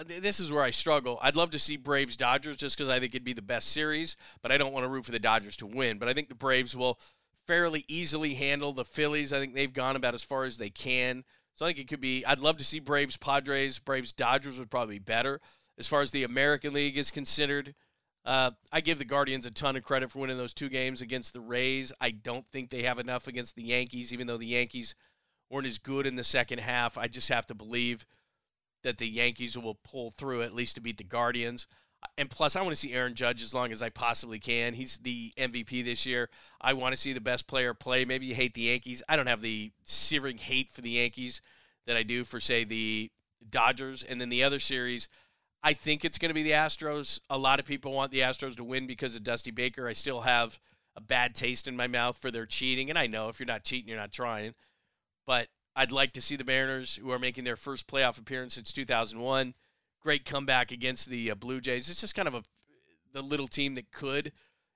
This 0.06 0.40
is 0.40 0.52
where 0.52 0.62
I 0.62 0.70
struggle. 0.70 1.18
I'd 1.22 1.36
love 1.36 1.50
to 1.50 1.58
see 1.58 1.76
Braves 1.76 2.16
Dodgers 2.16 2.56
just 2.56 2.76
because 2.76 2.90
I 2.90 3.00
think 3.00 3.14
it'd 3.14 3.24
be 3.24 3.32
the 3.32 3.42
best 3.42 3.68
series, 3.68 4.16
but 4.42 4.52
I 4.52 4.56
don't 4.56 4.72
want 4.72 4.84
to 4.84 4.88
root 4.88 5.04
for 5.04 5.12
the 5.12 5.18
Dodgers 5.18 5.56
to 5.58 5.66
win. 5.66 5.98
But 5.98 6.08
I 6.08 6.12
think 6.12 6.28
the 6.28 6.34
Braves 6.34 6.76
will 6.76 6.98
fairly 7.46 7.84
easily 7.88 8.34
handle 8.34 8.72
the 8.72 8.84
Phillies. 8.84 9.32
I 9.32 9.38
think 9.38 9.54
they've 9.54 9.72
gone 9.72 9.96
about 9.96 10.14
as 10.14 10.22
far 10.22 10.44
as 10.44 10.58
they 10.58 10.70
can. 10.70 11.24
So 11.60 11.66
I 11.66 11.68
think 11.68 11.80
it 11.80 11.88
could 11.88 12.00
be. 12.00 12.24
I'd 12.24 12.40
love 12.40 12.56
to 12.56 12.64
see 12.64 12.80
Braves 12.80 13.18
Padres. 13.18 13.78
Braves 13.78 14.14
Dodgers 14.14 14.58
would 14.58 14.70
probably 14.70 14.94
be 14.94 15.04
better 15.04 15.42
as 15.78 15.86
far 15.86 16.00
as 16.00 16.10
the 16.10 16.24
American 16.24 16.72
League 16.72 16.96
is 16.96 17.10
considered. 17.10 17.74
Uh, 18.24 18.52
I 18.72 18.80
give 18.80 18.96
the 18.96 19.04
Guardians 19.04 19.44
a 19.44 19.50
ton 19.50 19.76
of 19.76 19.82
credit 19.82 20.10
for 20.10 20.20
winning 20.20 20.38
those 20.38 20.54
two 20.54 20.70
games 20.70 21.02
against 21.02 21.34
the 21.34 21.40
Rays. 21.42 21.92
I 22.00 22.12
don't 22.12 22.46
think 22.46 22.70
they 22.70 22.84
have 22.84 22.98
enough 22.98 23.26
against 23.26 23.56
the 23.56 23.62
Yankees, 23.62 24.10
even 24.10 24.26
though 24.26 24.38
the 24.38 24.46
Yankees 24.46 24.94
weren't 25.50 25.66
as 25.66 25.76
good 25.76 26.06
in 26.06 26.16
the 26.16 26.24
second 26.24 26.60
half. 26.60 26.96
I 26.96 27.08
just 27.08 27.28
have 27.28 27.44
to 27.48 27.54
believe 27.54 28.06
that 28.82 28.96
the 28.96 29.08
Yankees 29.08 29.58
will 29.58 29.74
pull 29.84 30.10
through 30.10 30.40
at 30.40 30.54
least 30.54 30.76
to 30.76 30.80
beat 30.80 30.96
the 30.96 31.04
Guardians. 31.04 31.66
And 32.16 32.30
plus, 32.30 32.56
I 32.56 32.62
want 32.62 32.72
to 32.72 32.76
see 32.76 32.92
Aaron 32.92 33.14
Judge 33.14 33.42
as 33.42 33.54
long 33.54 33.72
as 33.72 33.82
I 33.82 33.90
possibly 33.90 34.38
can. 34.38 34.74
He's 34.74 34.98
the 34.98 35.32
MVP 35.36 35.84
this 35.84 36.06
year. 36.06 36.30
I 36.60 36.72
want 36.72 36.92
to 36.92 37.00
see 37.00 37.12
the 37.12 37.20
best 37.20 37.46
player 37.46 37.74
play. 37.74 38.04
Maybe 38.04 38.26
you 38.26 38.34
hate 38.34 38.54
the 38.54 38.62
Yankees. 38.62 39.02
I 39.08 39.16
don't 39.16 39.26
have 39.26 39.42
the 39.42 39.72
searing 39.84 40.38
hate 40.38 40.70
for 40.70 40.80
the 40.80 40.90
Yankees 40.90 41.42
that 41.86 41.96
I 41.96 42.02
do 42.02 42.24
for, 42.24 42.40
say, 42.40 42.64
the 42.64 43.10
Dodgers. 43.48 44.02
And 44.02 44.20
then 44.20 44.28
the 44.28 44.42
other 44.44 44.60
series, 44.60 45.08
I 45.62 45.72
think 45.72 46.04
it's 46.04 46.18
going 46.18 46.30
to 46.30 46.34
be 46.34 46.42
the 46.42 46.52
Astros. 46.52 47.20
A 47.28 47.38
lot 47.38 47.60
of 47.60 47.66
people 47.66 47.92
want 47.92 48.12
the 48.12 48.20
Astros 48.20 48.56
to 48.56 48.64
win 48.64 48.86
because 48.86 49.14
of 49.14 49.22
Dusty 49.22 49.50
Baker. 49.50 49.86
I 49.86 49.92
still 49.92 50.22
have 50.22 50.58
a 50.96 51.00
bad 51.00 51.34
taste 51.34 51.68
in 51.68 51.76
my 51.76 51.86
mouth 51.86 52.18
for 52.18 52.30
their 52.30 52.46
cheating. 52.46 52.88
And 52.88 52.98
I 52.98 53.06
know 53.06 53.28
if 53.28 53.38
you're 53.38 53.46
not 53.46 53.64
cheating, 53.64 53.88
you're 53.88 53.98
not 53.98 54.12
trying. 54.12 54.54
But 55.26 55.48
I'd 55.76 55.92
like 55.92 56.12
to 56.14 56.22
see 56.22 56.36
the 56.36 56.44
Mariners, 56.44 56.96
who 56.96 57.10
are 57.10 57.18
making 57.18 57.44
their 57.44 57.56
first 57.56 57.86
playoff 57.86 58.18
appearance 58.18 58.54
since 58.54 58.72
2001, 58.72 59.54
great 60.00 60.24
comeback 60.24 60.72
against 60.72 61.08
the 61.08 61.30
uh, 61.30 61.34
Blue 61.34 61.60
Jays. 61.60 61.88
It's 61.88 62.00
just 62.00 62.14
kind 62.14 62.28
of 62.28 62.34
a 62.34 62.42
the 63.12 63.22
little 63.22 63.48
team 63.48 63.74
that 63.74 63.92
could. 63.92 64.32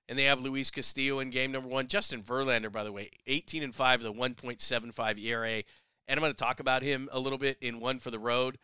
And 0.07 0.19
they 0.19 0.25
have 0.25 0.41
Luis 0.41 0.69
Castillo 0.69 1.19
in 1.19 1.31
game 1.31 1.51
number 1.51 1.69
one. 1.69 1.87
Justin 1.87 2.21
Verlander, 2.21 2.71
by 2.71 2.83
the 2.83 2.91
way, 2.91 3.09
18 3.25 3.63
and 3.63 3.73
5 3.73 4.03
the 4.03 4.13
1.75 4.13 5.23
ERA. 5.23 5.63
And 6.07 6.19
I'm 6.19 6.19
going 6.19 6.31
to 6.31 6.37
talk 6.37 6.59
about 6.59 6.83
him 6.83 7.09
a 7.11 7.19
little 7.19 7.39
bit 7.39 7.57
in 7.59 7.79
one 7.79 7.97
for 7.97 8.11
the 8.11 8.19
road. 8.19 8.59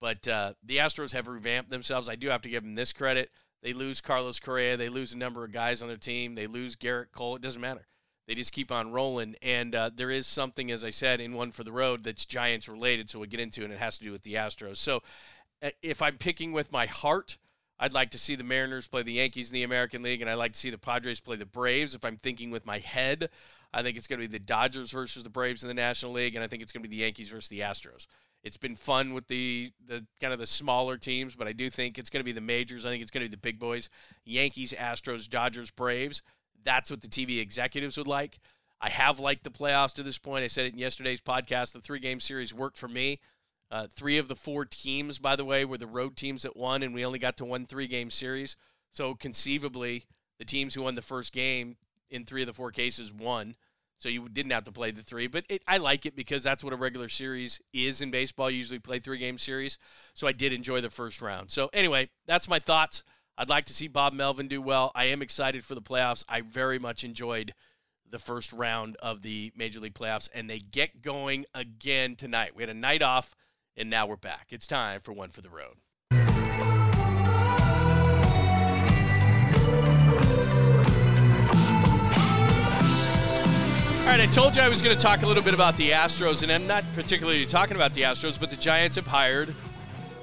But 0.00 0.28
uh, 0.28 0.54
the 0.62 0.76
Astros 0.76 1.12
have 1.12 1.26
revamped 1.26 1.70
themselves. 1.70 2.08
I 2.08 2.14
do 2.14 2.28
have 2.28 2.42
to 2.42 2.48
give 2.48 2.62
them 2.62 2.74
this 2.74 2.92
credit. 2.92 3.30
They 3.62 3.72
lose 3.72 4.00
Carlos 4.00 4.38
Correa. 4.38 4.76
They 4.76 4.88
lose 4.88 5.12
a 5.12 5.18
number 5.18 5.44
of 5.44 5.52
guys 5.52 5.82
on 5.82 5.88
their 5.88 5.96
team. 5.96 6.34
They 6.34 6.46
lose 6.46 6.76
Gerrit 6.76 7.12
Cole. 7.12 7.36
It 7.36 7.42
doesn't 7.42 7.60
matter. 7.60 7.86
They 8.28 8.34
just 8.34 8.52
keep 8.52 8.70
on 8.70 8.92
rolling. 8.92 9.34
And 9.42 9.74
uh, 9.74 9.90
there 9.94 10.10
is 10.10 10.26
something, 10.26 10.70
as 10.70 10.84
I 10.84 10.90
said, 10.90 11.20
in 11.20 11.32
one 11.32 11.50
for 11.50 11.64
the 11.64 11.72
road 11.72 12.04
that's 12.04 12.24
Giants 12.24 12.68
related. 12.68 13.10
So 13.10 13.18
we'll 13.18 13.28
get 13.28 13.40
into 13.40 13.62
it, 13.62 13.64
and 13.64 13.72
it 13.72 13.80
has 13.80 13.98
to 13.98 14.04
do 14.04 14.12
with 14.12 14.22
the 14.22 14.34
Astros. 14.34 14.76
So 14.76 15.02
if 15.82 16.02
I'm 16.02 16.16
picking 16.16 16.52
with 16.52 16.72
my 16.72 16.86
heart, 16.86 17.38
I'd 17.78 17.92
like 17.92 18.10
to 18.12 18.18
see 18.18 18.36
the 18.36 18.44
Mariners 18.44 18.86
play 18.86 19.02
the 19.02 19.14
Yankees 19.14 19.50
in 19.50 19.54
the 19.54 19.62
American 19.62 20.02
League, 20.02 20.20
and 20.20 20.30
I'd 20.30 20.34
like 20.34 20.52
to 20.52 20.58
see 20.58 20.70
the 20.70 20.78
Padres 20.78 21.20
play 21.20 21.36
the 21.36 21.46
Braves. 21.46 21.94
If 21.94 22.04
I'm 22.04 22.16
thinking 22.16 22.50
with 22.50 22.64
my 22.64 22.78
head, 22.78 23.30
I 23.72 23.82
think 23.82 23.96
it's 23.96 24.06
going 24.06 24.20
to 24.20 24.28
be 24.28 24.32
the 24.32 24.44
Dodgers 24.44 24.92
versus 24.92 25.24
the 25.24 25.30
Braves 25.30 25.62
in 25.62 25.68
the 25.68 25.74
National 25.74 26.12
League, 26.12 26.34
and 26.34 26.44
I 26.44 26.46
think 26.46 26.62
it's 26.62 26.70
going 26.70 26.82
to 26.82 26.88
be 26.88 26.96
the 26.96 27.02
Yankees 27.02 27.30
versus 27.30 27.48
the 27.48 27.60
Astros. 27.60 28.06
It's 28.44 28.56
been 28.56 28.76
fun 28.76 29.14
with 29.14 29.26
the 29.26 29.72
the 29.86 30.04
kind 30.20 30.32
of 30.32 30.38
the 30.38 30.46
smaller 30.46 30.98
teams, 30.98 31.34
but 31.34 31.48
I 31.48 31.52
do 31.52 31.70
think 31.70 31.98
it's 31.98 32.10
going 32.10 32.20
to 32.20 32.24
be 32.24 32.32
the 32.32 32.42
majors. 32.42 32.84
I 32.84 32.90
think 32.90 33.02
it's 33.02 33.10
going 33.10 33.24
to 33.24 33.28
be 33.28 33.34
the 33.34 33.40
big 33.40 33.58
boys: 33.58 33.88
Yankees, 34.24 34.74
Astros, 34.78 35.28
Dodgers, 35.28 35.70
Braves. 35.70 36.22
That's 36.62 36.90
what 36.90 37.00
the 37.00 37.08
TV 37.08 37.40
executives 37.40 37.96
would 37.96 38.06
like. 38.06 38.38
I 38.80 38.90
have 38.90 39.18
liked 39.18 39.44
the 39.44 39.50
playoffs 39.50 39.94
to 39.94 40.02
this 40.02 40.18
point. 40.18 40.44
I 40.44 40.48
said 40.48 40.66
it 40.66 40.74
in 40.74 40.78
yesterday's 40.78 41.22
podcast. 41.22 41.72
The 41.72 41.80
three 41.80 42.00
game 42.00 42.20
series 42.20 42.52
worked 42.52 42.76
for 42.76 42.88
me. 42.88 43.18
Uh, 43.70 43.86
three 43.92 44.18
of 44.18 44.28
the 44.28 44.36
four 44.36 44.64
teams, 44.64 45.18
by 45.18 45.34
the 45.36 45.44
way, 45.44 45.64
were 45.64 45.78
the 45.78 45.86
road 45.86 46.16
teams 46.16 46.42
that 46.42 46.56
won, 46.56 46.82
and 46.82 46.94
we 46.94 47.04
only 47.04 47.18
got 47.18 47.36
to 47.38 47.44
one 47.44 47.66
three 47.66 47.86
game 47.86 48.10
series. 48.10 48.56
So 48.92 49.14
conceivably, 49.14 50.04
the 50.38 50.44
teams 50.44 50.74
who 50.74 50.82
won 50.82 50.94
the 50.94 51.02
first 51.02 51.32
game 51.32 51.76
in 52.10 52.24
three 52.24 52.42
of 52.42 52.46
the 52.46 52.52
four 52.52 52.70
cases 52.70 53.12
won. 53.12 53.56
So 53.98 54.08
you 54.08 54.28
didn't 54.28 54.52
have 54.52 54.64
to 54.64 54.72
play 54.72 54.90
the 54.90 55.02
three, 55.02 55.26
but 55.26 55.44
it, 55.48 55.62
I 55.66 55.78
like 55.78 56.04
it 56.04 56.16
because 56.16 56.42
that's 56.42 56.62
what 56.62 56.72
a 56.72 56.76
regular 56.76 57.08
series 57.08 57.60
is 57.72 58.00
in 58.00 58.10
baseball. 58.10 58.50
You 58.50 58.58
usually 58.58 58.78
play 58.78 58.98
three 58.98 59.18
game 59.18 59.38
series. 59.38 59.78
So 60.14 60.26
I 60.26 60.32
did 60.32 60.52
enjoy 60.52 60.80
the 60.80 60.90
first 60.90 61.22
round. 61.22 61.50
So 61.50 61.70
anyway, 61.72 62.10
that's 62.26 62.48
my 62.48 62.58
thoughts. 62.58 63.02
I'd 63.38 63.48
like 63.48 63.66
to 63.66 63.74
see 63.74 63.88
Bob 63.88 64.12
Melvin 64.12 64.46
do 64.46 64.60
well. 64.60 64.92
I 64.94 65.04
am 65.06 65.22
excited 65.22 65.64
for 65.64 65.74
the 65.74 65.82
playoffs. 65.82 66.24
I 66.28 66.40
very 66.40 66.78
much 66.78 67.02
enjoyed 67.02 67.54
the 68.08 68.18
first 68.18 68.52
round 68.52 68.96
of 69.02 69.22
the 69.22 69.52
Major 69.56 69.80
League 69.80 69.94
playoffs, 69.94 70.28
and 70.32 70.48
they 70.48 70.58
get 70.58 71.02
going 71.02 71.46
again 71.54 72.14
tonight. 72.14 72.54
We 72.54 72.62
had 72.62 72.70
a 72.70 72.74
night 72.74 73.02
off, 73.02 73.34
and 73.76 73.90
now 73.90 74.06
we're 74.06 74.16
back. 74.16 74.48
It's 74.50 74.66
time 74.66 75.00
for 75.00 75.12
one 75.12 75.30
for 75.30 75.40
the 75.40 75.50
road. 75.50 75.76
All 84.04 84.10
right, 84.10 84.20
I 84.20 84.26
told 84.26 84.54
you 84.54 84.60
I 84.60 84.68
was 84.68 84.82
going 84.82 84.94
to 84.94 85.02
talk 85.02 85.22
a 85.22 85.26
little 85.26 85.42
bit 85.42 85.54
about 85.54 85.78
the 85.78 85.90
Astros, 85.90 86.42
and 86.42 86.52
I'm 86.52 86.66
not 86.66 86.84
particularly 86.94 87.46
talking 87.46 87.74
about 87.74 87.94
the 87.94 88.02
Astros, 88.02 88.38
but 88.38 88.50
the 88.50 88.56
Giants 88.56 88.96
have 88.96 89.06
hired 89.06 89.54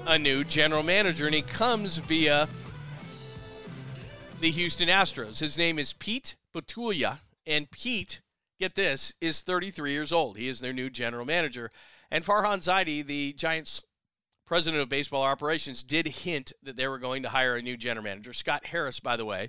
a 0.06 0.16
new 0.16 0.44
general 0.44 0.84
manager, 0.84 1.26
and 1.26 1.34
he 1.34 1.42
comes 1.42 1.96
via 1.96 2.48
the 4.40 4.52
Houston 4.52 4.88
Astros. 4.88 5.40
His 5.40 5.58
name 5.58 5.80
is 5.80 5.92
Pete 5.92 6.36
Putila, 6.54 7.18
and 7.44 7.70
Pete, 7.72 8.20
get 8.60 8.76
this, 8.76 9.14
is 9.20 9.40
33 9.40 9.90
years 9.90 10.12
old. 10.12 10.36
He 10.36 10.48
is 10.48 10.60
their 10.60 10.72
new 10.72 10.88
general 10.88 11.26
manager. 11.26 11.72
And 12.12 12.26
Farhan 12.26 12.58
Zaidi, 12.58 13.04
the 13.04 13.32
Giants 13.32 13.80
president 14.44 14.82
of 14.82 14.90
baseball 14.90 15.22
operations, 15.22 15.82
did 15.82 16.06
hint 16.06 16.52
that 16.62 16.76
they 16.76 16.86
were 16.86 16.98
going 16.98 17.22
to 17.22 17.30
hire 17.30 17.56
a 17.56 17.62
new 17.62 17.74
general 17.74 18.04
manager. 18.04 18.34
Scott 18.34 18.66
Harris, 18.66 19.00
by 19.00 19.16
the 19.16 19.24
way, 19.24 19.48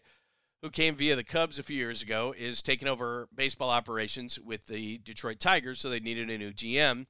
who 0.62 0.69
came 0.69 0.95
via 0.95 1.17
the 1.17 1.26
Cubs 1.26 1.60
a 1.60 1.63
few 1.63 1.76
years 1.76 2.02
ago, 2.02 2.34
is 2.38 2.62
taking 2.62 2.88
over 2.88 3.28
baseball 3.36 3.69
operations 3.69 4.39
with 4.39 4.67
the 4.67 4.97
Detroit 4.99 5.41
Tigers, 5.41 5.82
so 5.82 5.89
they 5.89 5.99
needed 5.99 6.30
a 6.30 6.38
new 6.38 6.54
GM. 6.54 7.06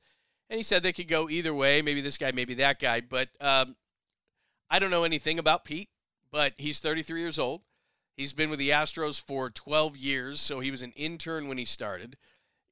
And 0.50 0.58
he 0.58 0.64
said 0.64 0.82
they 0.82 0.92
could 0.92 1.08
go 1.08 1.30
either 1.30 1.54
way, 1.54 1.84
maybe 1.84 2.02
this 2.02 2.18
guy, 2.18 2.32
maybe 2.32 2.56
that 2.56 2.80
guy. 2.80 3.00
But 3.02 3.30
um, 3.40 3.76
I 4.72 4.80
don't 4.80 4.90
know 4.90 5.04
anything 5.04 5.38
about 5.38 5.66
Pete, 5.66 5.90
but 6.32 6.54
he's 6.58 6.80
33 6.80 7.22
years 7.22 7.38
old. 7.38 7.62
He's 8.18 8.34
been 8.34 8.50
with 8.50 8.58
the 8.58 8.72
Astros 8.72 9.22
for 9.22 9.52
12 9.52 9.98
years, 9.98 10.42
so 10.42 10.62
he 10.62 10.72
was 10.72 10.82
an 10.82 10.94
intern 10.96 11.48
when 11.48 11.60
he 11.60 11.66
started. 11.66 12.16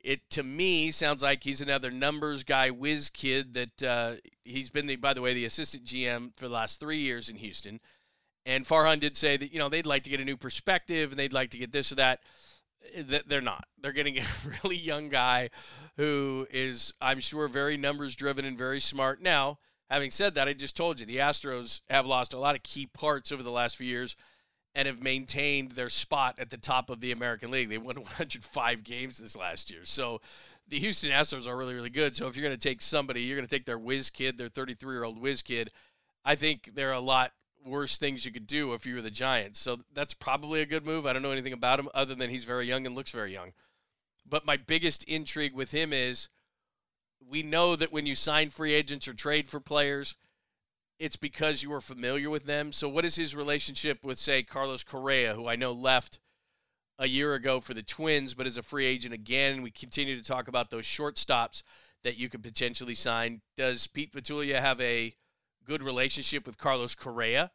It 0.03 0.29
to 0.31 0.43
me 0.43 0.91
sounds 0.91 1.21
like 1.21 1.43
he's 1.43 1.61
another 1.61 1.91
numbers 1.91 2.43
guy, 2.43 2.69
whiz 2.69 3.09
kid. 3.09 3.53
That 3.53 3.83
uh, 3.83 4.15
he's 4.43 4.69
been 4.69 4.87
the, 4.87 4.95
by 4.95 5.13
the 5.13 5.21
way, 5.21 5.33
the 5.33 5.45
assistant 5.45 5.85
GM 5.85 6.35
for 6.35 6.47
the 6.47 6.53
last 6.53 6.79
three 6.79 6.99
years 6.99 7.29
in 7.29 7.37
Houston. 7.37 7.79
And 8.45 8.65
Farhan 8.65 8.99
did 8.99 9.15
say 9.15 9.37
that 9.37 9.53
you 9.53 9.59
know 9.59 9.69
they'd 9.69 9.85
like 9.85 10.03
to 10.03 10.09
get 10.09 10.19
a 10.19 10.25
new 10.25 10.37
perspective 10.37 11.11
and 11.11 11.19
they'd 11.19 11.33
like 11.33 11.51
to 11.51 11.57
get 11.57 11.71
this 11.71 11.91
or 11.91 11.95
that 11.95 12.19
they're 13.27 13.41
not. 13.41 13.65
They're 13.81 13.91
getting 13.91 14.17
a 14.17 14.23
really 14.63 14.77
young 14.77 15.09
guy 15.09 15.49
who 15.97 16.47
is, 16.51 16.93
I'm 17.01 17.19
sure, 17.19 17.47
very 17.47 17.77
numbers 17.77 18.15
driven 18.15 18.45
and 18.45 18.57
very 18.57 18.79
smart. 18.79 19.21
Now, 19.21 19.59
having 19.89 20.11
said 20.11 20.35
that, 20.35 20.47
I 20.47 20.53
just 20.53 20.75
told 20.75 20.99
you 20.99 21.05
the 21.05 21.17
Astros 21.17 21.81
have 21.89 22.05
lost 22.05 22.33
a 22.33 22.39
lot 22.39 22.55
of 22.55 22.63
key 22.63 22.87
parts 22.87 23.31
over 23.31 23.43
the 23.43 23.51
last 23.51 23.75
few 23.75 23.87
years 23.87 24.15
and 24.73 24.88
have 24.88 25.01
maintained 25.01 25.71
their 25.71 25.89
spot 25.89 26.39
at 26.39 26.49
the 26.49 26.57
top 26.57 26.89
of 26.89 27.01
the 27.01 27.12
American 27.12 27.51
League. 27.51 27.69
They 27.69 27.77
won 27.77 27.95
105 28.01 28.84
games 28.84 29.17
this 29.17 29.36
last 29.36 29.69
year. 29.69 29.81
So 29.84 30.21
the 30.67 30.79
Houston 30.79 31.12
Astros 31.12 31.47
are 31.47 31.57
really, 31.57 31.73
really 31.73 31.89
good. 31.89 32.15
So 32.15 32.27
if 32.27 32.36
you're 32.36 32.45
going 32.45 32.57
to 32.57 32.69
take 32.69 32.81
somebody, 32.81 33.21
you're 33.21 33.38
going 33.38 33.47
to 33.47 33.53
take 33.53 33.65
their 33.65 33.79
whiz 33.79 34.10
kid, 34.10 34.38
their 34.38 34.49
33 34.49 34.95
year 34.95 35.03
old 35.03 35.19
whiz 35.19 35.41
kid. 35.41 35.71
I 36.23 36.36
think 36.36 36.71
there 36.75 36.89
are 36.89 36.93
a 36.93 36.99
lot 36.99 37.31
worse 37.65 37.97
things 37.97 38.25
you 38.25 38.31
could 38.31 38.47
do 38.47 38.73
if 38.73 38.86
you 38.86 38.95
were 38.95 39.01
the 39.01 39.12
Giants. 39.12 39.60
So 39.60 39.77
that's 39.93 40.13
probably 40.13 40.62
a 40.62 40.65
good 40.65 40.86
move. 40.86 41.05
I 41.05 41.13
don't 41.13 41.21
know 41.21 41.31
anything 41.31 41.53
about 41.53 41.79
him 41.79 41.89
other 41.93 42.15
than 42.15 42.29
he's 42.29 42.43
very 42.43 42.67
young 42.67 42.86
and 42.86 42.95
looks 42.95 43.12
very 43.12 43.34
young. 43.34 43.53
But 44.27 44.45
my 44.45 44.57
biggest 44.57 45.03
intrigue 45.05 45.53
with 45.53 45.71
him 45.71 45.91
is 45.91 46.29
we 47.27 47.43
know 47.43 47.75
that 47.75 47.91
when 47.91 48.05
you 48.05 48.15
sign 48.15 48.49
free 48.49 48.73
agents 48.73 49.07
or 49.07 49.13
trade 49.13 49.49
for 49.49 49.60
players, 49.60 50.15
it's 51.01 51.15
because 51.15 51.63
you 51.63 51.73
are 51.73 51.81
familiar 51.81 52.29
with 52.29 52.45
them. 52.45 52.71
So 52.71 52.87
what 52.87 53.05
is 53.05 53.15
his 53.15 53.35
relationship 53.35 54.03
with 54.03 54.19
say 54.19 54.43
Carlos 54.43 54.83
Correa, 54.83 55.33
who 55.33 55.47
I 55.47 55.55
know 55.55 55.71
left 55.71 56.19
a 56.99 57.07
year 57.07 57.33
ago 57.33 57.59
for 57.59 57.73
the 57.73 57.81
Twins 57.81 58.35
but 58.35 58.45
is 58.45 58.55
a 58.55 58.61
free 58.61 58.85
agent 58.85 59.11
again. 59.11 59.63
We 59.63 59.71
continue 59.71 60.15
to 60.15 60.23
talk 60.23 60.47
about 60.47 60.69
those 60.69 60.85
shortstops 60.85 61.63
that 62.03 62.17
you 62.17 62.29
could 62.29 62.43
potentially 62.43 62.93
sign. 62.93 63.41
Does 63.57 63.87
Pete 63.87 64.13
Putila 64.13 64.59
have 64.59 64.79
a 64.79 65.15
good 65.65 65.81
relationship 65.81 66.45
with 66.45 66.59
Carlos 66.59 66.93
Correa. 66.93 67.49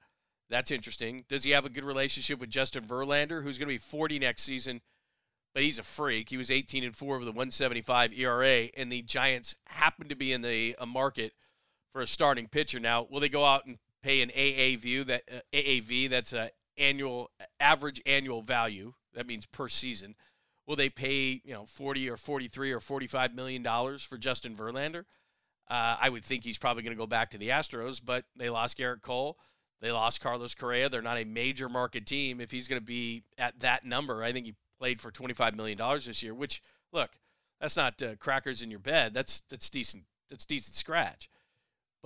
That's 0.50 0.72
interesting. 0.72 1.24
Does 1.28 1.44
he 1.44 1.52
have 1.52 1.66
a 1.66 1.70
good 1.70 1.84
relationship 1.84 2.40
with 2.40 2.50
Justin 2.50 2.84
Verlander, 2.84 3.44
who's 3.44 3.58
going 3.58 3.68
to 3.68 3.74
be 3.74 3.78
40 3.78 4.18
next 4.18 4.42
season? 4.42 4.80
But 5.54 5.62
he's 5.62 5.78
a 5.78 5.84
freak. 5.84 6.30
He 6.30 6.36
was 6.36 6.50
18 6.50 6.82
and 6.82 6.96
4 6.96 7.18
with 7.20 7.28
a 7.28 7.30
175 7.30 8.12
ERA, 8.12 8.68
and 8.76 8.90
the 8.90 9.02
Giants 9.02 9.54
happened 9.68 10.10
to 10.10 10.16
be 10.16 10.32
in 10.32 10.42
the 10.42 10.74
a 10.80 10.86
market 10.86 11.32
for 11.92 12.00
a 12.00 12.06
starting 12.06 12.48
pitcher. 12.48 12.80
Now, 12.80 13.06
will 13.10 13.20
they 13.20 13.28
go 13.28 13.44
out 13.44 13.66
and 13.66 13.78
pay 14.02 14.22
an 14.22 14.30
AAV 14.30 15.06
that 15.06 15.22
uh, 15.30 15.40
AAV 15.52 16.10
that's 16.10 16.32
a 16.32 16.50
annual 16.76 17.30
average 17.60 18.00
annual 18.06 18.42
value? 18.42 18.94
That 19.14 19.26
means 19.26 19.46
per 19.46 19.68
season. 19.68 20.14
Will 20.66 20.76
they 20.76 20.88
pay 20.88 21.40
you 21.44 21.54
know 21.54 21.66
40 21.66 22.10
or 22.10 22.16
43 22.16 22.72
or 22.72 22.80
45 22.80 23.34
million 23.34 23.62
dollars 23.62 24.02
for 24.02 24.18
Justin 24.18 24.56
Verlander? 24.56 25.04
Uh, 25.68 25.96
I 26.00 26.08
would 26.08 26.24
think 26.24 26.44
he's 26.44 26.58
probably 26.58 26.82
going 26.82 26.96
to 26.96 27.00
go 27.00 27.08
back 27.08 27.30
to 27.30 27.38
the 27.38 27.48
Astros, 27.48 28.00
but 28.04 28.24
they 28.36 28.50
lost 28.50 28.78
Gerrit 28.78 29.02
Cole. 29.02 29.36
They 29.80 29.90
lost 29.90 30.20
Carlos 30.20 30.54
Correa. 30.54 30.88
They're 30.88 31.02
not 31.02 31.18
a 31.18 31.24
major 31.24 31.68
market 31.68 32.06
team. 32.06 32.40
If 32.40 32.50
he's 32.50 32.68
going 32.68 32.80
to 32.80 32.86
be 32.86 33.24
at 33.36 33.60
that 33.60 33.84
number, 33.84 34.22
I 34.22 34.32
think 34.32 34.46
he 34.46 34.54
played 34.78 35.00
for 35.00 35.10
$25 35.10 35.54
million 35.54 35.78
this 36.06 36.22
year, 36.22 36.34
which, 36.34 36.62
look, 36.92 37.10
that's 37.60 37.76
not 37.76 38.00
uh, 38.02 38.16
crackers 38.16 38.62
in 38.62 38.70
your 38.70 38.80
bed. 38.80 39.12
That's, 39.12 39.42
that's 39.50 39.68
decent. 39.68 40.04
That's 40.30 40.44
decent 40.44 40.76
scratch. 40.76 41.28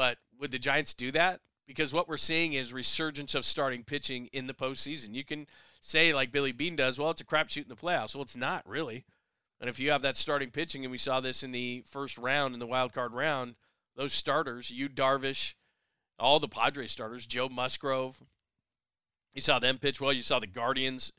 But 0.00 0.16
would 0.38 0.50
the 0.50 0.58
Giants 0.58 0.94
do 0.94 1.12
that? 1.12 1.40
Because 1.66 1.92
what 1.92 2.08
we're 2.08 2.16
seeing 2.16 2.54
is 2.54 2.72
resurgence 2.72 3.34
of 3.34 3.44
starting 3.44 3.84
pitching 3.84 4.30
in 4.32 4.46
the 4.46 4.54
postseason. 4.54 5.14
You 5.14 5.24
can 5.26 5.46
say, 5.82 6.14
like 6.14 6.32
Billy 6.32 6.52
Beane 6.52 6.74
does, 6.74 6.98
well, 6.98 7.10
it's 7.10 7.20
a 7.20 7.24
crapshoot 7.26 7.64
in 7.64 7.68
the 7.68 7.76
playoffs. 7.76 8.14
Well, 8.14 8.22
it's 8.22 8.34
not 8.34 8.66
really. 8.66 9.04
And 9.60 9.68
if 9.68 9.78
you 9.78 9.90
have 9.90 10.00
that 10.00 10.16
starting 10.16 10.50
pitching, 10.50 10.86
and 10.86 10.90
we 10.90 10.96
saw 10.96 11.20
this 11.20 11.42
in 11.42 11.52
the 11.52 11.84
first 11.86 12.16
round, 12.16 12.54
in 12.54 12.60
the 12.60 12.66
wild 12.66 12.94
card 12.94 13.12
round, 13.12 13.56
those 13.94 14.14
starters, 14.14 14.70
Yu 14.70 14.88
Darvish, 14.88 15.52
all 16.18 16.40
the 16.40 16.48
Padres 16.48 16.92
starters, 16.92 17.26
Joe 17.26 17.50
Musgrove, 17.50 18.22
you 19.34 19.42
saw 19.42 19.58
them 19.58 19.76
pitch 19.76 20.00
well. 20.00 20.14
You 20.14 20.22
saw 20.22 20.38
the 20.38 20.46
Guardians 20.46 21.12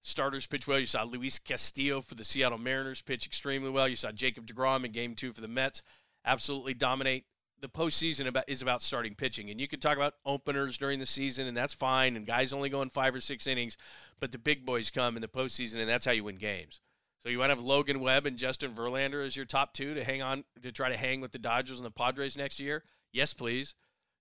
starters 0.00 0.46
pitch 0.46 0.66
well. 0.66 0.78
You 0.78 0.86
saw 0.86 1.02
Luis 1.02 1.38
Castillo 1.38 2.00
for 2.00 2.14
the 2.14 2.24
Seattle 2.24 2.56
Mariners 2.56 3.02
pitch 3.02 3.26
extremely 3.26 3.68
well. 3.68 3.88
You 3.88 3.96
saw 3.96 4.10
Jacob 4.10 4.46
DeGrom 4.46 4.86
in 4.86 4.92
game 4.92 5.14
two 5.16 5.34
for 5.34 5.42
the 5.42 5.48
Mets 5.48 5.82
absolutely 6.24 6.72
dominate. 6.72 7.26
The 7.62 7.68
postseason 7.68 8.26
about, 8.26 8.44
is 8.48 8.60
about 8.60 8.82
starting 8.82 9.14
pitching. 9.14 9.48
And 9.50 9.60
you 9.60 9.68
can 9.68 9.80
talk 9.80 9.96
about 9.96 10.14
openers 10.26 10.76
during 10.76 10.98
the 10.98 11.06
season, 11.06 11.46
and 11.46 11.56
that's 11.56 11.72
fine. 11.72 12.16
And 12.16 12.26
guys 12.26 12.52
only 12.52 12.68
going 12.68 12.90
five 12.90 13.14
or 13.14 13.20
six 13.20 13.46
innings, 13.46 13.78
but 14.20 14.32
the 14.32 14.38
big 14.38 14.66
boys 14.66 14.90
come 14.90 15.16
in 15.16 15.22
the 15.22 15.28
postseason, 15.28 15.76
and 15.76 15.88
that's 15.88 16.04
how 16.04 16.12
you 16.12 16.24
win 16.24 16.36
games. 16.36 16.80
So 17.22 17.28
you 17.28 17.38
want 17.38 17.50
to 17.50 17.56
have 17.56 17.64
Logan 17.64 18.00
Webb 18.00 18.26
and 18.26 18.36
Justin 18.36 18.74
Verlander 18.74 19.24
as 19.24 19.36
your 19.36 19.46
top 19.46 19.72
two 19.72 19.94
to 19.94 20.02
hang 20.02 20.22
on 20.22 20.42
to 20.60 20.72
try 20.72 20.88
to 20.88 20.96
hang 20.96 21.20
with 21.20 21.30
the 21.30 21.38
Dodgers 21.38 21.78
and 21.78 21.86
the 21.86 21.90
Padres 21.92 22.36
next 22.36 22.58
year? 22.58 22.82
Yes, 23.12 23.32
please, 23.32 23.74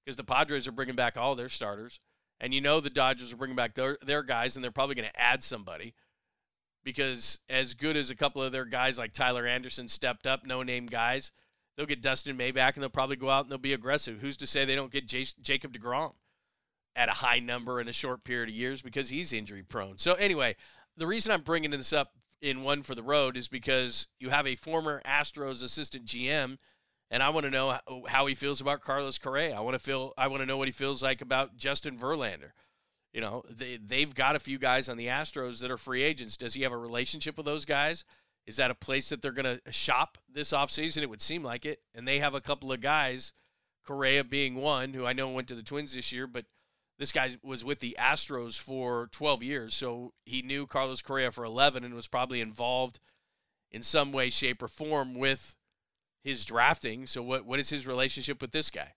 because 0.06 0.18
the 0.18 0.24
Padres 0.24 0.68
are 0.68 0.72
bringing 0.72 0.96
back 0.96 1.18
all 1.18 1.36
their 1.36 1.50
starters, 1.50 2.00
and 2.40 2.54
you 2.54 2.62
know 2.62 2.80
the 2.80 2.92
Dodgers 2.92 3.34
are 3.34 3.38
bringing 3.38 3.56
back 3.56 3.74
their, 3.74 3.98
their 4.06 4.22
guys, 4.22 4.56
and 4.56 4.64
they're 4.64 4.72
probably 4.72 4.94
going 4.94 5.10
to 5.10 5.20
add 5.20 5.42
somebody 5.42 5.96
because 6.84 7.40
as 7.50 7.74
good 7.74 7.98
as 7.98 8.10
a 8.10 8.16
couple 8.16 8.42
of 8.42 8.52
their 8.52 8.66
guys 8.66 8.98
like 8.98 9.14
Tyler 9.14 9.46
Anderson 9.46 9.88
stepped 9.88 10.28
up, 10.28 10.46
no 10.46 10.64
name 10.64 10.86
guys, 10.86 11.32
they'll 11.82 11.88
get 11.88 12.02
Dustin 12.04 12.38
May 12.38 12.52
back, 12.52 12.76
and 12.76 12.84
they'll 12.84 12.92
probably 12.92 13.16
go 13.16 13.32
out 13.32 13.46
and 13.46 13.52
they'll 13.52 13.58
be 13.58 13.74
aggressive. 13.74 14.20
Who's 14.20 14.38
to 14.38 14.46
say 14.46 14.66
they 14.66 14.76
don't 14.76 14.92
get 14.92 15.08
J- 15.08 15.26
Jacob 15.42 15.74
Degrom 15.74 16.14
at 16.96 17.10
a 17.10 17.14
high 17.14 17.40
number 17.40 17.82
in 17.82 17.88
a 17.88 17.94
short 17.94 18.24
period 18.24 18.50
of 18.50 18.56
years 18.56 18.84
because 18.84 19.10
he's 19.10 19.34
injury 19.34 19.64
prone? 19.64 19.98
So 19.98 20.14
anyway, 20.14 20.58
the 20.96 21.08
reason 21.08 21.32
I'm 21.32 21.42
bringing 21.42 21.72
this 21.72 21.92
up 21.92 22.12
in 22.40 22.62
one 22.62 22.84
for 22.84 22.94
the 22.94 23.02
road 23.02 23.36
is 23.36 23.48
because 23.48 24.08
you 24.20 24.30
have 24.30 24.46
a 24.46 24.56
former 24.56 25.02
Astros 25.08 25.64
assistant 25.64 26.06
GM, 26.06 26.60
and 27.10 27.24
I 27.24 27.30
want 27.30 27.46
to 27.46 27.50
know 27.50 27.80
how 28.08 28.28
he 28.28 28.36
feels 28.36 28.62
about 28.62 28.82
Carlos 28.82 29.18
Correa. 29.18 29.58
I 29.58 29.62
want 29.62 29.74
to 29.74 29.80
feel 29.80 30.14
I 30.20 30.28
want 30.28 30.44
to 30.44 30.46
know 30.46 30.58
what 30.58 30.68
he 30.68 30.72
feels 30.72 31.02
like 31.02 31.20
about 31.20 31.58
Justin 31.58 31.98
Verlander. 31.98 32.52
You 33.12 33.22
know, 33.22 33.42
they 33.50 33.80
they've 33.84 34.14
got 34.14 34.36
a 34.36 34.40
few 34.40 34.60
guys 34.60 34.88
on 34.88 34.98
the 34.98 35.08
Astros 35.08 35.62
that 35.62 35.72
are 35.72 35.78
free 35.78 36.04
agents. 36.04 36.38
Does 36.38 36.54
he 36.54 36.62
have 36.62 36.72
a 36.72 36.78
relationship 36.78 37.38
with 37.38 37.48
those 37.48 37.66
guys? 37.66 38.06
Is 38.46 38.56
that 38.58 38.72
a 38.72 38.76
place 38.76 39.10
that 39.10 39.22
they're 39.22 39.32
going 39.32 39.60
to 39.64 39.72
shop 39.72 40.18
this 40.32 40.52
offseason? 40.52 41.04
It 41.04 41.10
would 41.10 41.22
seem 41.22 41.44
like 41.44 41.66
it. 41.66 41.80
And 41.94 42.08
they 42.08 42.20
have 42.20 42.34
a 42.34 42.42
couple 42.42 42.72
of 42.72 42.82
guys, 42.82 43.34
Correa 43.86 44.24
being 44.24 44.56
one, 44.56 44.94
who 44.94 45.06
I 45.06 45.14
know 45.14 45.30
went 45.30 45.48
to 45.50 45.56
the 45.56 45.64
Twins 45.64 45.94
this 45.94 46.12
year, 46.12 46.28
but– 46.28 46.46
this 47.02 47.12
guy 47.12 47.32
was 47.42 47.66
with 47.66 47.80
the 47.80 47.98
Astros 48.00 48.60
for 48.60 49.10
12 49.12 49.42
years, 49.42 49.74
so 49.74 50.14
he 50.24 50.44
knew 50.44 50.68
Carlos 50.68 51.02
Correa 51.02 51.32
for 51.32 51.44
11 51.44 51.84
and 51.84 51.96
was 51.96 52.08
probably 52.08 52.42
involved 52.42 53.00
in 53.72 53.82
some 53.82 54.12
way, 54.12 54.30
shape, 54.30 54.62
or 54.62 54.68
form 54.68 55.16
with 55.16 55.56
his 56.24 56.46
drafting. 56.46 57.08
So, 57.08 57.24
what 57.24 57.44
what 57.44 57.60
is 57.60 57.72
his 57.72 57.88
relationship 57.88 58.40
with 58.40 58.52
this 58.52 58.70
guy? 58.70 58.94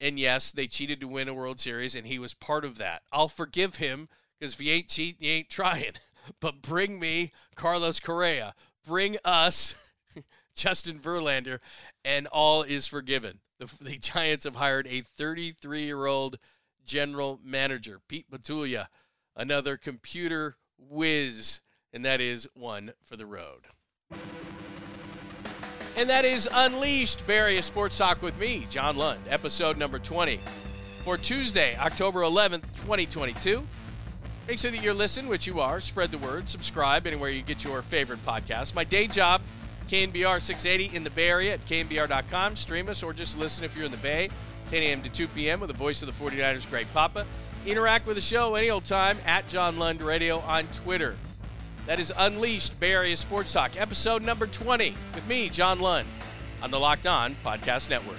And 0.00 0.20
yes, 0.20 0.52
they 0.52 0.68
cheated 0.68 1.00
to 1.00 1.08
win 1.08 1.26
a 1.26 1.34
World 1.34 1.58
Series, 1.58 1.96
and 1.96 2.06
he 2.06 2.20
was 2.20 2.32
part 2.32 2.64
of 2.64 2.78
that. 2.78 3.02
I'll 3.10 3.26
forgive 3.26 3.76
him 3.76 4.08
because 4.38 4.54
if 4.54 4.60
he 4.60 4.70
ain't 4.70 4.88
cheating, 4.88 5.26
he 5.26 5.30
ain't 5.30 5.50
trying. 5.50 5.94
But 6.40 6.60
bring 6.60 7.00
me 7.00 7.32
Carlos 7.54 8.00
Correa. 8.00 8.54
Bring 8.88 9.18
us 9.22 9.74
Justin 10.54 10.98
Verlander, 10.98 11.58
and 12.06 12.26
all 12.28 12.62
is 12.62 12.86
forgiven. 12.86 13.40
The, 13.58 13.70
the 13.82 13.98
Giants 13.98 14.46
have 14.46 14.56
hired 14.56 14.86
a 14.86 15.02
33 15.02 15.84
year 15.84 16.06
old 16.06 16.38
general 16.86 17.38
manager, 17.44 18.00
Pete 18.08 18.30
Putila, 18.30 18.86
another 19.36 19.76
computer 19.76 20.56
whiz, 20.78 21.60
and 21.92 22.02
that 22.06 22.22
is 22.22 22.48
one 22.54 22.94
for 23.04 23.16
the 23.16 23.26
road. 23.26 23.66
And 25.94 26.08
that 26.08 26.24
is 26.24 26.48
Unleashed, 26.50 27.26
Bay 27.26 27.36
Area 27.36 27.62
Sports 27.62 27.98
Talk 27.98 28.22
with 28.22 28.38
me, 28.38 28.66
John 28.70 28.96
Lund, 28.96 29.20
episode 29.28 29.76
number 29.76 29.98
20 29.98 30.40
for 31.04 31.18
Tuesday, 31.18 31.76
October 31.76 32.20
11th, 32.20 32.62
2022. 32.76 33.66
Make 34.48 34.58
sure 34.58 34.70
that 34.70 34.82
you're 34.82 34.94
listening, 34.94 35.28
which 35.28 35.46
you 35.46 35.60
are. 35.60 35.78
Spread 35.78 36.10
the 36.10 36.16
word. 36.16 36.48
Subscribe 36.48 37.06
anywhere 37.06 37.28
you 37.28 37.42
get 37.42 37.64
your 37.64 37.82
favorite 37.82 38.24
podcast. 38.24 38.74
My 38.74 38.82
day 38.82 39.06
job, 39.06 39.42
KNBR 39.88 40.40
680 40.40 40.96
in 40.96 41.04
the 41.04 41.10
Bay 41.10 41.28
Area 41.28 41.52
at 41.52 41.66
knbr.com. 41.66 42.56
Stream 42.56 42.88
us 42.88 43.02
or 43.02 43.12
just 43.12 43.36
listen 43.36 43.62
if 43.62 43.76
you're 43.76 43.84
in 43.84 43.90
the 43.90 43.98
Bay. 43.98 44.30
10 44.70 44.82
a.m. 44.82 45.02
to 45.02 45.10
2 45.10 45.28
p.m. 45.28 45.60
with 45.60 45.68
the 45.68 45.76
voice 45.76 46.02
of 46.02 46.06
the 46.06 46.24
49ers, 46.24 46.68
Greg 46.70 46.86
Papa. 46.94 47.26
Interact 47.66 48.06
with 48.06 48.16
the 48.16 48.22
show 48.22 48.54
any 48.54 48.70
old 48.70 48.86
time 48.86 49.18
at 49.26 49.46
John 49.48 49.78
Lund 49.78 50.00
Radio 50.00 50.38
on 50.38 50.66
Twitter. 50.68 51.14
That 51.86 52.00
is 52.00 52.10
Unleashed 52.16 52.80
Bay 52.80 52.92
Area 52.92 53.18
Sports 53.18 53.52
Talk, 53.52 53.78
episode 53.78 54.22
number 54.22 54.46
20, 54.46 54.94
with 55.14 55.26
me, 55.28 55.50
John 55.50 55.78
Lund, 55.78 56.08
on 56.62 56.70
the 56.70 56.80
Locked 56.80 57.06
On 57.06 57.36
Podcast 57.44 57.90
Network. 57.90 58.16